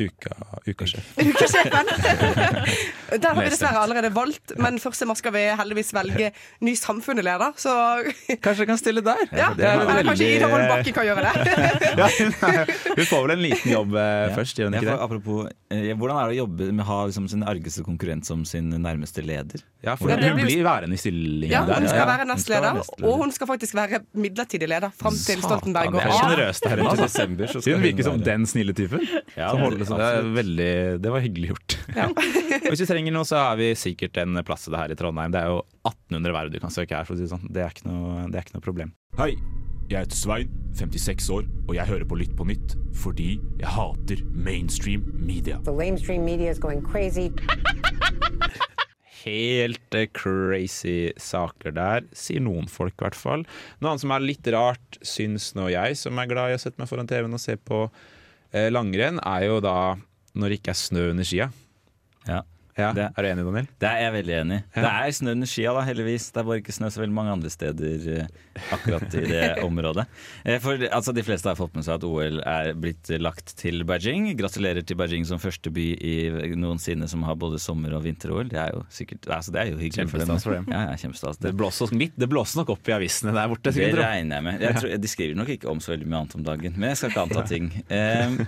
Uka, 0.00 0.32
ukasjef. 0.70 1.04
Ukesjefen. 1.20 1.90
Der 3.20 3.26
har 3.34 3.34
vi 3.42 3.48
dessverre 3.50 3.80
allerede 3.82 4.10
valgt, 4.14 4.52
men 4.56 4.78
først 4.80 5.02
må 5.08 5.16
skal 5.18 5.32
vi 5.34 5.42
heldigvis 5.58 5.90
velge 5.96 6.28
ny 6.64 6.76
samfunnsleder, 6.78 7.56
så 7.58 7.72
Kanskje 8.40 8.62
jeg 8.62 8.68
kan 8.70 8.78
stille 8.80 9.02
der? 9.04 9.24
ja, 9.34 9.48
Det 9.58 9.66
er 9.66 9.82
eller 9.82 10.06
kanskje 10.06 10.28
Ida 10.36 10.48
Holm 10.52 10.68
Bakke 10.70 10.94
kan 10.94 11.08
gjøre 11.08 11.24
det. 11.26 11.34
Ja, 12.00 12.06
hun 12.06 13.06
får 13.10 13.24
vel 13.26 13.34
en 13.34 13.42
liten 13.42 13.72
jobb 13.74 13.96
eh, 13.98 14.08
Ja. 14.30 14.30
først, 14.36 14.56
gjør 14.60 14.70
hun 14.70 14.78
ikke 14.78 14.86
det? 14.92 14.98
apropos, 15.06 15.50
eh, 15.74 15.90
Hvordan 15.98 16.20
er 16.22 16.30
det 16.30 16.36
å 16.36 16.38
jobbe 16.44 16.70
med 16.70 16.84
å 16.84 16.88
ha 16.88 16.98
liksom, 17.10 17.26
sin 17.32 17.42
argeste 17.50 17.82
konkurrent 17.86 18.28
som 18.30 18.44
sin 18.48 18.70
nærmeste 18.70 19.24
leder? 19.26 19.64
Ja, 19.82 19.96
for 19.96 20.12
hun 20.12 20.20
blir- 20.20 20.38
blir 20.44 20.62
værende 20.64 20.94
i 20.94 21.00
stillingen 21.00 21.50
Ja, 21.50 21.64
der. 21.66 21.80
hun 21.80 21.88
skal 21.90 21.98
ja. 22.02 22.06
være 22.06 22.20
være 22.20 22.28
nestleder, 22.30 22.80
og 23.02 23.18
hun 23.24 23.32
skal 23.32 23.46
faktisk 23.50 23.74
være 23.78 24.00
midlertidig 24.14 24.68
leder 24.70 24.90
fram 24.96 25.14
til 25.18 25.40
Stoltenberg 25.42 25.90
går 25.92 26.00
det 26.00 26.06
er 26.06 26.82
av. 26.84 27.64
Hun 27.64 27.82
virker 27.82 28.04
som 28.06 28.20
den 28.22 28.46
snille 28.46 28.72
typen. 28.76 29.02
Ja, 29.36 29.50
Som 29.50 29.60
holder, 29.64 29.84
så 29.90 30.00
det, 30.00 30.08
er 30.16 30.28
veldig, 30.38 30.72
det 31.04 31.14
var 31.14 31.24
hyggelig 31.24 31.52
gjort. 31.52 31.78
Ja. 31.96 32.08
Hvis 32.70 32.84
vi 32.84 32.90
trenger 32.90 33.16
noe, 33.16 33.28
så 33.28 33.40
har 33.42 33.60
vi 33.60 33.72
sikkert 33.78 34.20
en 34.22 34.40
plass 34.46 34.66
til 34.66 34.76
det 34.76 34.82
her 34.84 34.94
i 34.94 34.98
Trondheim. 34.98 35.34
Det 35.34 35.42
er 35.42 35.52
jo 35.52 35.62
1800 35.82 36.36
verv 36.36 36.54
du 36.54 36.60
kan 36.62 36.74
søke 36.74 36.96
her, 36.96 37.08
for 37.08 37.16
å 37.16 37.20
si 37.20 37.26
det 37.26 37.32
sånn. 37.34 37.48
Det 37.50 37.64
er 37.64 37.74
ikke 37.74 37.88
noe, 37.90 38.28
det 38.30 38.40
er 38.40 38.46
ikke 38.46 38.58
noe 38.58 38.66
problem. 38.70 38.94
Hei, 39.20 39.32
jeg 39.90 40.04
heter 40.04 40.14
Svein, 40.14 40.50
56 40.78 41.30
år, 41.34 41.46
og 41.66 41.74
jeg 41.74 41.88
hører 41.88 42.06
på 42.06 42.18
Lytt 42.20 42.36
på 42.38 42.46
nytt 42.46 42.76
fordi 43.00 43.40
jeg 43.58 43.70
hater 43.74 44.20
mainstream 44.30 45.02
media. 45.18 45.58
The 45.66 45.74
lamestream 45.74 46.22
media 46.22 46.52
is 46.52 46.60
going 46.62 46.82
crazy. 46.82 47.32
Helt 49.24 49.96
eh, 49.98 50.06
crazy 50.14 51.10
saker 51.20 51.74
der, 51.76 52.06
sier 52.16 52.44
noen 52.44 52.70
folk 52.70 52.94
i 52.94 53.04
hvert 53.04 53.18
fall. 53.18 53.42
Noe 53.80 53.92
annet 53.92 54.04
som 54.04 54.14
er 54.14 54.24
litt 54.24 54.46
rart, 54.54 55.00
syns 55.02 55.50
nå 55.58 55.66
jeg, 55.74 55.98
som 55.98 56.22
er 56.22 56.30
glad 56.30 56.52
i 56.52 56.56
å 56.56 56.62
sette 56.62 56.80
meg 56.80 56.90
foran 56.90 57.10
TV-en 57.10 57.36
og 57.36 57.42
se 57.42 57.58
på 57.58 57.82
langrenn, 58.52 59.20
er 59.22 59.46
jo 59.46 59.60
da 59.64 59.94
når 60.34 60.48
det 60.48 60.60
ikke 60.60 60.72
er 60.72 60.78
snø 60.78 61.10
under 61.10 61.26
skia. 61.26 61.50
Ja. 62.26 62.42
Ja, 62.78 62.92
Det- 62.92 63.10
Er 63.16 63.22
du 63.22 63.28
enig, 63.28 63.44
Daniel? 63.44 63.66
Det 63.80 63.88
er 63.88 63.98
jeg 64.04 64.12
veldig 64.24 64.34
enig 64.40 64.56
i. 64.60 64.62
Ja. 64.76 64.82
Det 64.82 64.90
er 64.90 65.10
snø 65.18 65.30
under 65.32 65.46
skia, 65.46 65.72
da, 65.74 65.80
heldigvis. 65.84 66.30
Det 66.32 66.40
er 66.40 66.44
bare 66.48 66.60
ikke 66.62 66.72
snø 66.72 66.86
så 66.90 67.00
veldig 67.02 67.12
mange 67.16 67.32
andre 67.32 67.50
steder 67.50 68.20
eh, 68.20 68.26
akkurat 68.72 69.14
i 69.14 69.24
det 69.26 69.42
området. 69.68 70.06
Eh, 70.44 70.58
For 70.62 70.76
altså, 70.90 71.12
De 71.14 71.22
fleste 71.26 71.50
har 71.50 71.56
fått 71.58 71.74
med 71.74 71.84
seg 71.84 71.94
at 71.98 72.04
OL 72.04 72.40
er 72.46 72.72
blitt 72.74 73.10
lagt 73.20 73.54
til 73.56 73.82
Beijing. 73.84 74.30
Gratulerer 74.38 74.84
til 74.86 74.96
Beijing 74.96 75.26
som 75.26 75.38
første 75.42 75.70
by 75.74 75.86
i 76.00 76.14
noensinne 76.56 77.08
som 77.08 77.22
har 77.26 77.34
både 77.36 77.58
sommer- 77.60 77.94
og 77.98 78.04
vinter-OL. 78.04 78.48
Det 78.48 78.58
er 78.58 78.70
jo 78.72 78.84
sikkert, 78.90 79.26
altså, 79.28 79.52
det 79.52 79.60
er 79.64 79.70
jo 79.72 79.78
hyggelig. 79.82 80.06
Kjempestas 80.10 80.44
for 80.46 80.54
dem. 80.54 80.66
Ja, 80.70 80.86
ja, 80.90 80.96
kjempestas. 80.96 81.38
Det 81.42 81.54
blåser, 81.56 81.90
det 82.16 82.28
blåser 82.30 82.62
nok 82.62 82.70
opp 82.76 82.88
i 82.88 82.92
avisene 82.96 83.34
der 83.34 83.48
borte. 83.48 83.72
Det 83.74 83.92
regner 83.98 84.36
jeg 84.36 84.44
med. 84.44 84.60
Jeg 84.60 84.74
tror, 84.80 84.96
de 85.00 85.08
skriver 85.08 85.36
nok 85.36 85.48
ikke 85.58 85.68
om 85.70 85.78
så 85.82 85.92
veldig 85.96 86.06
mye 86.06 86.20
annet 86.22 86.34
om 86.38 86.44
dagen, 86.46 86.74
men 86.76 86.88
jeg 86.90 86.96
skal 87.02 87.10
ikke 87.10 87.26
anta 87.28 87.46
ting. 87.50 87.70
Eh, 87.90 88.46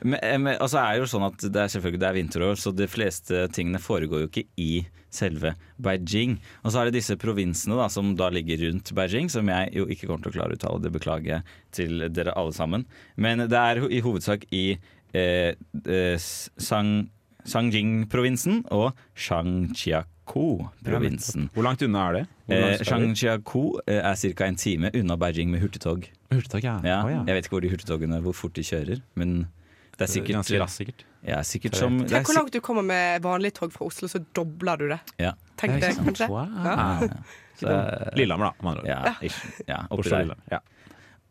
men, 0.00 0.18
men, 0.42 0.56
altså 0.56 0.78
er 0.80 0.90
det 0.94 1.00
jo 1.04 1.10
sånn 1.12 1.26
at 1.28 1.38
det 1.44 1.60
er 1.62 1.68
selvfølgelig 1.74 2.00
det 2.02 2.08
er 2.08 2.16
vinterår, 2.18 2.54
så 2.58 2.68
de 2.74 2.88
fleste 2.90 3.34
tingene 3.54 3.80
foregår 3.82 4.18
jo 4.24 4.28
ikke 4.30 4.46
i 4.60 4.72
selve 5.12 5.50
Beijing. 5.82 6.32
Og 6.64 6.68
så 6.72 6.76
er 6.80 6.84
det 6.88 6.96
disse 6.98 7.16
provinsene 7.20 7.76
da, 7.78 7.86
som 7.92 8.06
da 8.18 8.26
ligger 8.32 8.56
rundt 8.66 8.88
Beijing, 8.96 9.28
som 9.32 9.44
jeg 9.52 9.64
jo 9.76 9.84
ikke 9.92 10.06
kommer 10.08 10.22
til 10.24 10.32
å 10.32 10.36
klare 10.38 10.52
å 10.54 10.56
uttale. 10.58 10.82
Det 10.84 10.94
beklager 10.94 11.30
jeg 11.34 11.42
til 11.76 11.92
dere 12.14 12.36
alle 12.38 12.54
sammen. 12.56 12.82
Men 13.20 13.34
det 13.44 13.58
er 13.60 13.74
i 13.92 14.00
hovedsak 14.04 14.40
i 14.54 14.64
eh, 15.12 15.50
eh, 15.84 16.16
Sang, 16.18 16.92
Sangjing-provinsen 17.48 18.62
og 18.74 18.88
Shangqiakou-provinsen. 19.18 21.48
Hvor 21.54 21.64
langt 21.66 21.82
unna 21.84 22.00
er 22.08 22.12
det? 22.20 22.24
Eh? 22.52 22.82
Shangqiakou 22.86 23.66
eh, 23.86 24.00
er 24.00 24.16
ca. 24.16 24.44
en 24.46 24.56
time 24.56 24.90
unna 24.96 25.16
Beijing 25.20 25.50
med 25.52 25.60
hurtigtog. 25.64 26.00
Hurtigtog, 26.32 26.62
ja. 26.64 26.80
Ja, 26.86 26.98
Oh, 27.04 27.10
ja. 27.10 27.24
Jeg 27.26 27.34
vet 27.36 27.44
ikke 27.46 27.56
hvor 27.58 27.66
de 27.66 27.72
hurtigtogene 27.74 28.22
hvor 28.24 28.34
fort 28.36 28.54
de 28.56 28.62
kjører, 28.66 28.98
men 29.18 29.30
det 30.02 30.08
er 30.08 30.12
sikkert 30.12 30.38
Ganske 30.40 30.60
raskt, 30.62 30.80
sikkert. 30.82 31.04
Ja, 31.22 31.38
sikkert 31.46 31.78
som 31.78 32.00
det 32.00 32.08
er 32.08 32.16
Tenk 32.16 32.30
hvor 32.32 32.38
langt 32.40 32.56
du 32.56 32.60
kommer 32.64 32.82
med 32.86 33.22
vanlig 33.22 33.52
tog 33.54 33.72
fra 33.74 33.86
Oslo, 33.86 34.10
så 34.10 34.20
dobler 34.34 34.80
du 34.80 34.88
det. 34.90 34.98
Ja. 35.22 35.32
Tenk 35.60 35.78
det, 35.82 35.94
kanskje. 36.00 36.28
Wow. 36.32 36.50
Ja, 36.66 36.74
ja. 36.74 37.22
Så, 37.62 37.70
eh, 37.70 38.08
Lillehammer, 38.18 38.50
da. 38.50 38.52
med 38.58 38.70
andre 38.70 38.82
ord. 38.82 38.88
ja, 38.90 39.30
ja, 39.68 39.80
oppi 39.94 40.10
der. 40.10 40.34
Ja. 40.50 40.58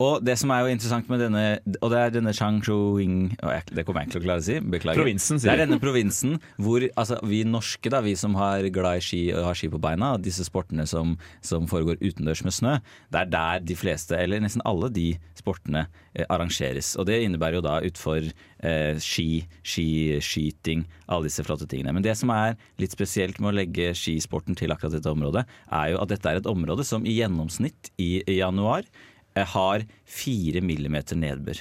Og 0.01 0.23
det 0.25 0.37
som 0.39 0.51
er 0.53 0.63
jo 0.63 0.71
interessant 0.73 1.09
med 1.11 1.21
denne 1.21 1.43
Og 1.81 1.91
det 1.93 1.99
er 1.99 2.13
denne 2.15 2.33
Changshuing 2.35 3.33
Det 3.37 3.85
kommer 3.85 4.01
jeg 4.01 4.09
ikke 4.09 4.15
til 4.15 4.21
å 4.21 4.25
klare 4.25 4.41
å 4.43 4.45
si. 4.45 4.57
Beklager. 4.73 5.01
Provinsen, 5.01 5.41
sier 5.41 5.51
Det 5.51 5.55
er 5.57 5.63
denne 5.65 5.81
provinsen 5.81 6.37
hvor 6.61 6.83
altså, 6.99 7.17
vi 7.27 7.41
norske, 7.47 7.91
da, 7.91 8.01
vi 8.03 8.13
som 8.19 8.35
har 8.39 8.65
glad 8.73 9.01
i 9.01 9.05
ski 9.05 9.21
og 9.35 9.45
har 9.49 9.57
ski 9.57 9.69
på 9.71 9.79
beina, 9.81 10.13
og 10.15 10.23
disse 10.25 10.45
sportene 10.47 10.85
som, 10.89 11.13
som 11.45 11.67
foregår 11.69 11.99
utendørs 12.01 12.43
med 12.45 12.55
snø, 12.55 12.73
det 13.13 13.21
er 13.21 13.31
der 13.33 13.63
de 13.65 13.77
fleste, 13.77 14.17
eller 14.17 14.41
nesten 14.43 14.63
alle 14.67 14.89
de 14.93 15.07
sportene 15.37 15.85
eh, 16.13 16.25
arrangeres. 16.27 16.93
Og 17.01 17.07
det 17.09 17.21
innebærer 17.25 17.59
jo 17.59 17.63
da 17.65 17.77
utfor 17.87 18.21
eh, 18.21 19.01
ski, 19.01 19.43
skiskyting, 19.65 20.85
alle 21.07 21.29
disse 21.29 21.45
flotte 21.47 21.67
tingene. 21.69 21.95
Men 21.97 22.05
det 22.05 22.15
som 22.19 22.31
er 22.35 22.57
litt 22.81 22.95
spesielt 22.95 23.41
med 23.41 23.53
å 23.53 23.57
legge 23.61 23.91
skisporten 23.97 24.57
til 24.59 24.73
akkurat 24.73 24.97
dette 24.97 25.13
området, 25.13 25.45
er 25.69 25.93
jo 25.93 26.01
at 26.03 26.13
dette 26.13 26.31
er 26.31 26.41
et 26.41 26.51
område 26.51 26.85
som 26.87 27.05
i 27.07 27.17
gjennomsnitt 27.19 27.93
i, 27.97 28.13
i 28.21 28.39
januar 28.41 28.87
eh, 29.35 29.45
har 29.55 29.83
fire 30.05 30.61
millimeter 30.65 31.15
nedbør. 31.19 31.59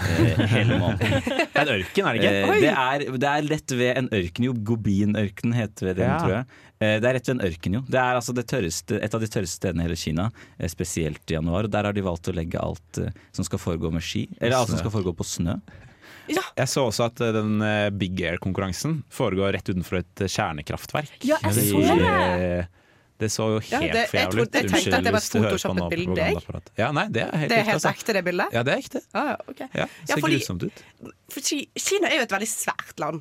Eh, 0.00 0.38
hele 0.48 0.78
måneden. 0.80 1.20
Det 1.52 1.60
er 1.60 1.66
en 1.66 1.72
ørken, 1.74 2.06
er 2.08 2.16
det 2.16 2.20
ikke? 2.22 2.30
Eh, 2.40 2.60
det, 2.62 2.70
er, 2.72 3.02
det 3.20 3.28
er 3.30 3.48
rett 3.50 3.74
ved 3.76 3.98
en 4.00 4.08
ørken, 4.16 4.46
jo. 4.48 4.54
Gobinørkenen 4.70 5.56
heter 5.58 5.90
det, 5.92 6.06
Ja. 6.06 6.14
tror 6.22 6.32
jeg. 6.38 6.46
Eh, 6.80 6.94
det 7.02 7.10
er 7.10 7.16
rett 7.18 7.28
ved 7.28 7.34
en 7.36 7.44
ørken, 7.50 7.76
jo. 7.76 7.82
Det 7.90 8.00
er 8.00 8.16
altså 8.16 8.32
det 8.38 8.46
tørreste, 8.48 8.96
et 9.04 9.14
av 9.18 9.20
de 9.20 9.28
tørreste 9.28 9.60
stedene 9.60 9.84
i 9.84 9.88
hele 9.90 9.98
Kina, 10.00 10.30
spesielt 10.72 11.20
i 11.28 11.36
januar. 11.36 11.68
Og 11.68 11.74
der 11.74 11.84
har 11.90 11.92
de 11.96 12.06
valgt 12.06 12.30
å 12.32 12.36
legge 12.38 12.62
alt 12.62 13.02
som 13.36 13.44
skal 13.44 13.60
foregå 13.60 13.92
med 13.92 14.04
ski, 14.06 14.24
eller 14.40 14.56
alt 14.62 14.72
som 14.72 14.80
skal 14.80 14.94
foregå 14.94 15.12
på 15.20 15.26
snø. 15.28 15.58
Jeg 16.30 16.68
så 16.70 16.84
også 16.86 17.08
at 17.10 17.20
den 17.34 17.58
Big 17.98 18.20
Air-konkurransen 18.22 19.00
foregår 19.12 19.52
rett 19.56 19.68
utenfor 19.68 19.98
et 20.00 20.22
kjernekraftverk. 20.30 21.16
Ja, 21.26 21.36
jeg 21.50 21.66
så 21.74 21.80
det. 21.82 22.68
Det 23.20 23.28
så 23.32 23.46
jo 23.52 23.58
helt 23.60 23.70
ja, 23.94 24.04
for 24.08 24.16
jævlig 24.16 24.42
ut. 24.46 24.54
jeg 24.56 24.70
tenkte 24.70 24.96
at 24.96 25.04
det 25.04 25.12
var 25.12 25.20
et 25.20 25.34
photoshoppet 25.34 25.90
bilde, 25.92 26.28
Ja, 26.78 26.90
nei, 26.96 27.06
det 27.12 27.22
er 27.26 27.36
helt 27.36 27.50
Det 27.52 27.58
er 27.58 27.66
helt 27.68 27.76
ekte, 27.76 27.76
altså. 27.76 27.92
ekte, 27.92 28.12
det 28.16 28.24
bildet? 28.24 28.46
Ja, 28.56 28.62
det 28.66 28.72
er 28.72 28.78
ekte. 28.80 29.02
Ah, 29.12 29.26
ja, 29.32 29.36
ok. 29.48 29.60
Ja, 29.60 29.68
Ja, 29.82 29.86
ser 30.08 30.20
fordi- 30.24 30.38
grusomt 30.40 30.62
ut. 30.64 30.82
For 31.30 31.40
Kina 31.44 32.08
er 32.08 32.16
jo 32.16 32.22
et 32.22 32.32
veldig 32.32 32.48
svært 32.48 32.98
land, 32.98 33.20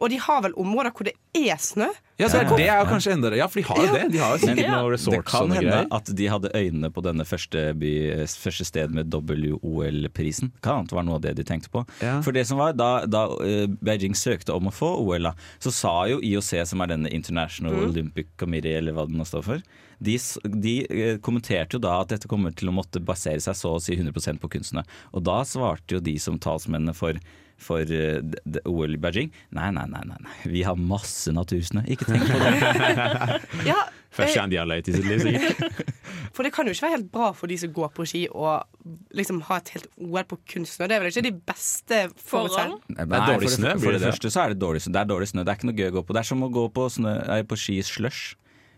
og 0.00 0.08
de 0.10 0.16
har 0.24 0.40
vel 0.46 0.54
områder 0.56 0.94
hvor 0.96 1.06
det 1.06 1.12
er 1.36 1.58
snø? 1.60 1.88
Ja, 2.20 2.28
det, 2.28 2.36
er, 2.42 2.50
det 2.56 2.66
er 2.68 2.78
jo 2.82 2.86
kanskje 2.90 3.12
enda 3.14 3.30
Ja, 3.36 3.46
for 3.48 3.60
de 3.60 3.64
har 3.68 3.78
jo 3.80 3.92
det. 3.94 4.00
De 4.12 4.18
har 4.20 4.34
jo 4.36 4.46
Men 4.48 4.58
noe 4.60 4.80
noen 4.96 5.14
det 5.14 5.20
kan 5.28 5.52
hende 5.52 5.62
greier. 5.64 5.86
at 5.96 6.10
de 6.18 6.26
hadde 6.28 6.50
øynene 6.56 6.90
på 6.92 7.04
denne 7.04 7.24
første, 7.24 7.62
by, 7.80 7.92
første 8.28 8.66
sted 8.68 8.92
med 8.96 9.12
WOL-prisen. 9.12 10.50
Kan 10.64 10.80
hende 10.82 10.92
det 10.92 10.98
var 10.98 11.06
noe 11.08 11.18
av 11.20 11.24
det 11.24 11.34
de 11.38 11.46
tenkte 11.48 11.72
på. 11.72 11.84
Ja. 12.04 12.18
For 12.24 12.36
det 12.36 12.46
som 12.48 12.60
var, 12.60 12.74
Da, 12.76 12.90
da 13.08 13.26
eh, 13.44 13.66
Beijing 13.84 14.16
søkte 14.16 14.54
om 14.56 14.68
å 14.68 14.74
få 14.74 14.90
OL, 15.04 15.30
så 15.62 15.72
sa 15.74 15.94
jo 16.10 16.20
IOC, 16.24 16.52
som 16.68 16.80
er 16.84 16.92
denne 16.94 17.12
International 17.12 17.76
Olympic 17.88 18.32
Committee, 18.40 18.76
eller 18.80 18.96
hva 18.96 19.06
den 19.08 19.20
nå 19.20 19.26
står 19.28 19.44
for, 19.46 19.64
de, 20.00 20.16
de 20.64 20.74
eh, 20.88 21.18
kommenterte 21.24 21.76
jo 21.76 21.82
da 21.84 21.98
at 22.00 22.12
dette 22.14 22.28
kommer 22.30 22.54
til 22.56 22.70
å 22.70 22.76
måtte 22.76 23.02
basere 23.04 23.40
seg 23.44 23.56
så 23.58 23.74
å 23.76 23.82
si 23.82 23.96
100% 23.98 24.40
på 24.40 24.48
kunstene. 24.56 24.84
Og 25.12 25.24
da 25.28 25.42
svarte 25.48 25.98
jo 25.98 26.00
de 26.04 26.16
som 26.22 26.38
talsmennene 26.40 26.96
for 26.96 27.20
for 27.60 27.94
eh, 27.94 28.20
OL 28.68 28.96
i 28.96 29.00
Beijing. 29.00 29.32
Nei, 29.56 29.70
nei, 29.76 29.86
nei, 29.92 30.02
nei, 30.08 30.36
vi 30.50 30.64
har 30.66 30.78
masse 30.80 31.32
natursnø. 31.34 31.84
Ikke 31.90 32.08
tenk 32.10 32.28
på 32.28 32.42
det. 32.42 33.40
Ja, 33.70 33.78
Første 34.10 34.40
eh, 34.42 34.58
har 34.58 34.66
løyet 34.66 34.88
i 34.90 34.94
sitt 34.96 35.06
liv, 35.06 35.20
sikkert. 35.22 35.92
for 36.34 36.46
det 36.46 36.50
kan 36.54 36.66
jo 36.66 36.74
ikke 36.74 36.86
være 36.88 36.96
helt 36.96 37.10
bra 37.14 37.30
for 37.36 37.50
de 37.50 37.58
som 37.62 37.70
går 37.74 37.92
på 37.94 38.06
ski 38.10 38.24
og 38.30 38.88
liksom 39.16 39.38
ha 39.46 39.60
et 39.60 39.70
helt 39.76 39.86
OL 40.02 40.26
på 40.32 40.40
kunstsnø. 40.54 40.88
Det 40.90 40.96
er 40.96 41.04
vel 41.04 41.12
ikke 41.12 41.26
de 41.28 41.34
beste 41.52 42.00
forholdene? 42.18 42.80
Det 42.90 43.06
er 43.06 43.26
dårlig 43.30 43.46
for 43.46 43.56
snø, 43.56 43.74
For 43.76 43.86
det, 43.86 44.00
det 44.00 44.02
det? 44.02 44.10
første 44.10 44.32
så 44.34 44.44
er 44.44 44.54
det 44.54 44.62
dårlig 44.64 44.82
snø. 44.82 44.94
Det 44.96 45.02
er 45.04 45.10
dårlig 45.12 45.30
snø. 45.30 45.44
Det 45.46 45.54
er 45.54 45.60
ikke 45.60 45.70
noe 45.70 45.78
gøy 45.78 45.90
å 45.92 45.96
gå 45.98 46.04
på. 46.08 46.16
Det 46.16 46.22
er 46.24 46.30
som 46.32 46.46
å 46.46 46.50
gå 46.58 46.66
på, 46.74 46.88
snø, 46.96 47.14
nei, 47.30 47.40
på 47.46 47.60
ski 47.60 47.78
i 47.78 47.86
slush. 47.86 48.34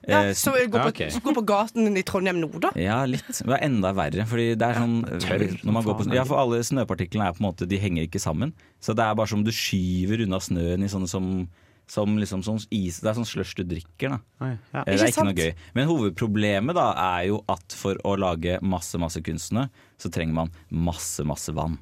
Ja, 0.09 0.23
Eh, 0.25 0.32
så 0.35 0.50
gå 0.66 0.78
på, 0.78 0.88
okay. 0.88 1.11
så 1.14 1.21
gå 1.23 1.32
på 1.35 1.44
gaten 1.47 1.97
i 1.97 2.02
Trondheim 2.02 2.40
nå, 2.42 2.49
da. 2.59 2.73
ja, 2.75 3.04
litt. 3.06 3.28
Det 3.28 3.47
er 3.54 3.62
enda 3.68 3.92
verre. 3.94 4.25
Fordi 4.26 4.49
det 4.59 4.66
er 4.66 4.80
sånn 4.80 4.97
tørr 5.23 5.44
når 5.62 5.73
man 5.76 5.85
går 5.87 5.99
på, 6.00 6.14
Ja, 6.14 6.25
for 6.26 6.42
alle 6.42 6.59
snøpartiklene 6.66 7.28
er 7.28 7.37
på 7.37 7.42
en 7.44 7.49
måte 7.50 7.68
De 7.71 7.78
henger 7.78 8.09
ikke 8.09 8.18
sammen. 8.23 8.52
Så 8.82 8.97
det 8.99 9.04
er 9.04 9.14
bare 9.14 9.30
som 9.30 9.44
du 9.47 9.52
skyver 9.54 10.25
unna 10.26 10.40
snøen 10.42 10.82
i 10.82 10.90
sånne 10.90 11.09
som 11.09 11.49
som 11.92 12.14
liksom 12.16 12.40
sånn 12.47 12.61
is, 12.71 13.00
Det 13.02 13.11
er 13.11 13.16
sånn 13.18 13.26
slush 13.26 13.54
du 13.59 13.64
drikker. 13.64 14.09
da 14.40 14.47
Ja. 14.73 14.82
Eh, 14.87 14.97
Det 14.97 15.00
er 15.02 15.09
ikke 15.12 15.25
noe 15.26 15.35
gøy. 15.35 15.54
Men 15.75 15.88
hovedproblemet 15.88 16.75
da 16.75 16.92
er 16.97 17.26
jo 17.28 17.44
at 17.49 17.75
for 17.76 17.94
å 18.06 18.16
lage 18.18 18.59
masse 18.62 18.99
masse 18.99 19.21
kunstsnø, 19.21 19.68
så 19.99 20.11
trenger 20.11 20.32
man 20.35 20.50
masse, 20.71 21.21
masse 21.25 21.52
vann. 21.52 21.78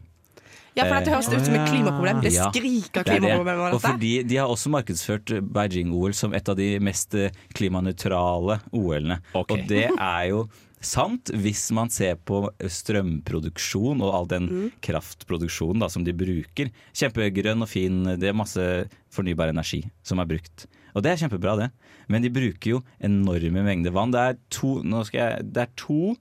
Ja, 0.76 0.84
for 0.86 0.94
dette 1.00 1.10
høres 1.10 1.28
ut 1.28 1.44
som 1.44 1.54
et 1.58 1.68
klimaproblem. 1.68 2.20
Det 2.22 2.30
skriker 2.32 3.02
Det 3.02 3.02
er 3.02 3.04
det. 3.04 3.20
klimaproblem 3.20 3.58
av 3.58 3.74
Og 3.74 3.80
dette. 3.80 3.90
fordi 3.90 4.12
De 4.28 4.36
har 4.36 4.48
også 4.48 4.70
markedsført 4.70 5.32
Beijing-OL 5.52 6.12
som 6.14 6.32
et 6.34 6.48
av 6.48 6.56
de 6.56 6.78
mest 6.78 7.14
eh, 7.14 7.30
klimanøytrale 7.58 8.60
OL-ene. 8.72 9.20
Okay. 9.34 9.56
Og 9.62 9.68
det 9.68 9.86
er 9.98 10.28
jo 10.30 10.44
sant 10.80 11.28
hvis 11.36 11.66
man 11.76 11.90
ser 11.92 12.14
på 12.24 12.48
strømproduksjon 12.64 14.00
og 14.00 14.14
all 14.14 14.26
den 14.30 14.46
Mm. 14.48 14.72
kraftproduksjonen 14.80 15.80
da, 15.80 15.88
som 15.88 16.04
de 16.04 16.12
bruker. 16.12 16.70
Kjempegrønn 16.94 17.62
og 17.62 17.68
fin. 17.68 18.02
Det 18.18 18.28
er 18.30 18.32
masse 18.32 18.88
fornybar 19.10 19.48
energi 19.50 19.82
som 20.02 20.18
er 20.20 20.26
brukt. 20.26 20.66
Og 20.94 21.02
det 21.02 21.12
er 21.12 21.28
kjempebra, 21.28 21.56
det. 21.58 21.70
Men 22.08 22.22
de 22.22 22.30
bruker 22.30 22.70
jo 22.70 22.82
enorme 23.00 23.62
mengder 23.62 23.92
vann. 23.92 24.10
Det 24.10 24.18
er 24.20 24.38
to, 24.50 24.82
nå 24.82 25.04
skal 25.06 25.20
jeg, 25.20 25.52
det 25.52 25.62
er 25.62 25.68
to 25.76 26.16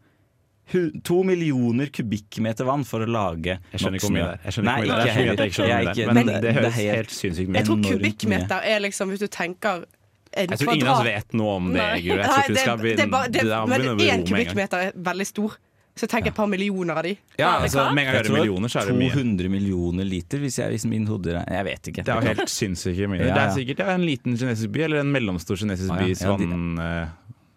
To 1.04 1.24
millioner 1.24 1.90
kubikkmeter 1.94 2.66
vann 2.68 2.84
for 2.86 3.02
å 3.02 3.08
lage 3.10 3.56
Jeg 3.72 3.80
skjønner 3.82 3.96
nok 3.96 4.00
ikke 4.00 4.06
hvor 4.06 4.14
mye 4.16 4.24
snø. 4.24 4.26
det 4.26 4.34
er. 4.34 4.44
Jeg 4.46 4.54
skjønner 4.54 4.70
Nei, 4.70 4.80
ikke 4.80 4.90
hvor 4.90 5.00
mye 5.00 5.36
det 5.36 5.40
er. 5.40 5.50
ikke 5.50 5.70
Jeg 5.70 5.86
det 5.86 6.04
er 6.04 6.14
Men 6.14 6.28
ikke- 6.28 6.42
det 6.42 6.56
høres 6.56 6.78
er 6.80 6.96
helt 6.96 7.16
sinnssykt 7.16 7.50
mye 7.50 7.58
Jeg 7.60 7.66
tror 7.66 7.80
kubikkmeter 7.90 8.60
er 8.64 8.80
liksom, 8.80 9.10
hvis 9.10 9.20
du 9.20 9.28
tenker 9.28 9.86
en 10.34 10.50
Jeg 10.50 10.60
tror 10.60 10.74
ingen 10.76 10.88
av 10.88 11.00
oss 11.00 11.06
vet 11.06 11.34
noe 11.34 11.56
om 11.56 11.72
det, 11.74 11.80
Nei. 11.80 12.02
Det 12.02 12.08
det, 12.08 12.96
det, 12.98 13.42
det, 13.42 13.68
men 13.68 13.82
én 13.98 14.28
kubikkmeter 14.28 14.78
er 14.78 14.92
veldig 14.96 15.26
stor. 15.26 15.58
Så 16.00 16.08
tenk 16.08 16.28
et 16.28 16.36
par 16.36 16.48
millioner 16.48 16.96
av 16.96 17.04
de. 17.04 17.18
Ja, 17.38 17.58
altså, 17.60 17.90
med 17.92 18.06
en 18.06 18.14
gang 18.14 18.16
jeg 18.16 18.24
hører 18.24 18.36
millioner, 18.38 18.72
så 18.72 18.80
er 18.80 18.86
det 18.88 18.96
mye. 18.96 19.12
200 19.12 19.50
millioner 19.52 20.08
liter, 20.08 20.40
hvis, 20.40 20.60
jeg, 20.62 20.72
hvis 20.72 20.86
min 20.88 21.08
hode 21.10 21.34
er 21.36 21.44
Jeg 21.58 21.66
vet 21.68 21.90
ikke. 21.92 22.06
Det 22.08 22.14
er 22.14 22.28
helt 22.30 22.54
sinnssyke 22.54 23.10
mye. 23.12 23.26
Det 23.26 23.36
er 23.36 23.52
sikkert 23.58 23.82
en 23.84 24.06
liten 24.08 24.38
kinesisk 24.40 24.72
by, 24.72 24.86
eller 24.88 25.02
en 25.04 25.12
mellomstor 25.12 25.60
kinesisk 25.60 25.92
bys 26.00 26.24
vann... 26.24 27.10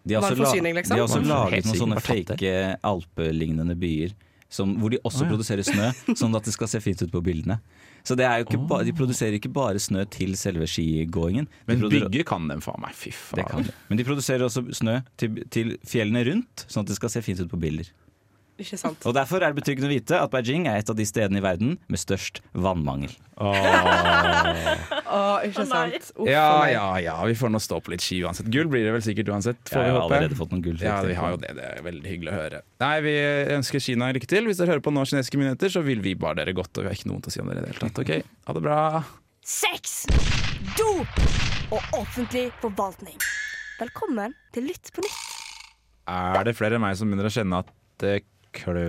eh, 0.03 0.09
De 0.09 0.19
har 0.19 0.27
også, 0.27 0.59
la, 0.59 0.75
liksom? 0.75 0.95
de 0.95 0.99
har 0.99 1.07
også 1.07 1.23
laget 1.23 1.69
noen 1.69 1.81
sånne 1.81 2.03
fake 2.03 2.53
alpelignende 2.83 3.75
byer. 3.79 4.13
Som, 4.53 4.75
hvor 4.77 4.91
de 4.93 4.99
også 5.01 5.23
oh, 5.23 5.25
ja. 5.25 5.29
produserer 5.31 5.65
snø, 5.65 5.87
sånn 6.19 6.37
at 6.37 6.45
det 6.45 6.51
skal 6.53 6.69
se 6.69 6.77
fint 6.83 6.99
ut 7.01 7.09
på 7.09 7.23
bildene. 7.25 7.55
Så 8.05 8.13
det 8.19 8.27
er 8.27 8.41
jo 8.41 8.45
ikke 8.45 8.59
ba, 8.69 8.81
De 8.85 8.93
produserer 8.93 9.39
ikke 9.39 9.49
bare 9.49 9.79
snø 9.81 10.03
til 10.13 10.35
selve 10.37 10.67
skigåingen. 10.69 11.47
Men 11.65 11.81
bygge 11.89 12.25
kan 12.27 12.45
den 12.51 12.61
faen 12.61 12.83
meg, 12.83 12.93
fy 12.93 13.09
faen. 13.15 13.71
Men 13.87 13.97
de 13.97 14.05
produserer 14.05 14.45
også 14.45 14.67
snø 14.75 14.99
til, 15.17 15.41
til 15.49 15.73
fjellene 15.87 16.21
rundt, 16.27 16.67
sånn 16.67 16.85
at 16.85 16.91
det 16.91 16.99
skal 16.99 17.15
se 17.15 17.23
fint 17.25 17.41
ut 17.41 17.49
på 17.49 17.57
bilder. 17.63 17.89
Ikke 18.63 18.77
sant? 18.79 19.03
Og 19.09 19.13
Derfor 19.17 19.43
er 19.43 19.51
det 19.51 19.59
betryggende 19.61 19.89
å 19.89 19.93
vite 19.93 20.15
at 20.23 20.31
Beijing 20.31 20.65
er 20.71 20.79
et 20.79 20.89
av 20.89 20.95
de 20.95 21.05
stedene 21.07 21.41
i 21.41 21.43
verden 21.43 21.75
med 21.91 21.99
størst 21.99 22.39
vannmangel. 22.55 23.11
Åh, 23.43 25.39
ikke 25.47 25.65
sant? 25.67 26.11
Uff, 26.15 26.29
Ja, 26.29 26.63
ja, 26.71 26.85
ja, 27.03 27.15
vi 27.27 27.35
får 27.37 27.51
nå 27.53 27.59
stå 27.63 27.79
på 27.83 27.91
litt 27.93 28.03
ski 28.05 28.21
uansett. 28.23 28.47
Gull 28.53 28.69
blir 28.71 28.85
det 28.87 28.93
vel 28.95 29.03
sikkert 29.05 29.31
uansett, 29.33 29.59
Jeg 29.67 29.73
får 29.75 29.83
vi 29.83 29.89
har 29.91 29.97
håpe. 29.99 30.07
allerede 30.15 30.37
fått 30.39 30.53
noen 30.55 30.63
gull. 30.65 30.77
Ja, 30.81 31.01
vi 31.05 31.17
har 31.17 31.33
jo 31.35 31.39
det. 31.43 31.51
Det 31.57 31.65
er 31.73 31.83
veldig 31.85 32.09
hyggelig 32.13 32.31
å 32.33 32.37
høre. 32.39 32.61
Nei, 32.85 32.93
Vi 33.03 33.15
ønsker 33.57 33.83
Kina 33.83 34.11
lykke 34.15 34.29
til. 34.31 34.47
Hvis 34.47 34.61
dere 34.61 34.73
hører 34.75 34.85
på 34.85 34.93
nå 34.95 35.03
kinesiske 35.09 35.37
myndigheter, 35.41 35.73
så 35.75 35.83
vil 35.85 35.99
vi 36.05 36.15
bare 36.19 36.39
dere 36.41 36.55
godt, 36.57 36.71
og 36.77 36.85
vi 36.85 36.91
har 36.91 36.97
ikke 36.97 37.11
noe 37.11 37.21
til 37.25 37.33
å 37.33 37.35
si 37.35 37.43
om 37.43 37.51
dere 37.51 37.59
i 37.59 37.65
det 37.67 37.73
hele 37.73 37.83
tatt. 37.89 37.99
Ok, 38.05 38.11
Ha 38.47 38.53
det 38.57 38.63
bra. 38.63 38.79
Sex, 39.43 40.05
dop 40.79 41.13
og 41.73 41.81
offentlig 41.99 42.47
forvaltning. 42.61 43.17
Velkommen 43.81 44.31
til 44.55 44.69
Lytt 44.69 44.93
på 44.95 45.03
nytt. 45.03 45.23
Er 46.07 46.43
det 46.47 46.53
flere 46.55 46.77
enn 46.77 46.83
meg 46.83 46.95
som 46.99 47.09
begynner 47.11 47.27
å 47.29 47.33
kjenne 47.33 47.59
at 47.63 47.69
det 48.03 48.17
klør, 48.55 48.83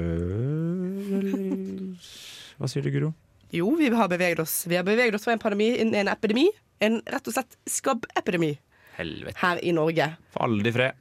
Hva 2.58 2.70
sier 2.70 2.84
du, 2.84 2.90
Guro? 2.94 3.12
Jo, 3.54 3.70
vi 3.78 3.88
har 3.94 4.08
beveget 4.10 4.42
oss. 4.42 4.64
Vi 4.66 4.76
har 4.76 4.86
beveget 4.86 5.14
oss 5.14 5.26
fra 5.26 5.34
en 5.34 5.42
pandemi 5.42 5.70
inn 5.78 5.94
i 5.94 6.00
en 6.02 6.10
epidemi. 6.10 6.48
En 6.82 6.98
rett 7.06 7.28
og 7.30 7.36
slett 7.36 7.54
skabbepidemi 7.70 8.56
her 8.96 9.60
i 9.62 9.72
Norge. 9.74 10.08
For 10.34 10.46
aldri 10.46 10.72
fred. 10.74 10.98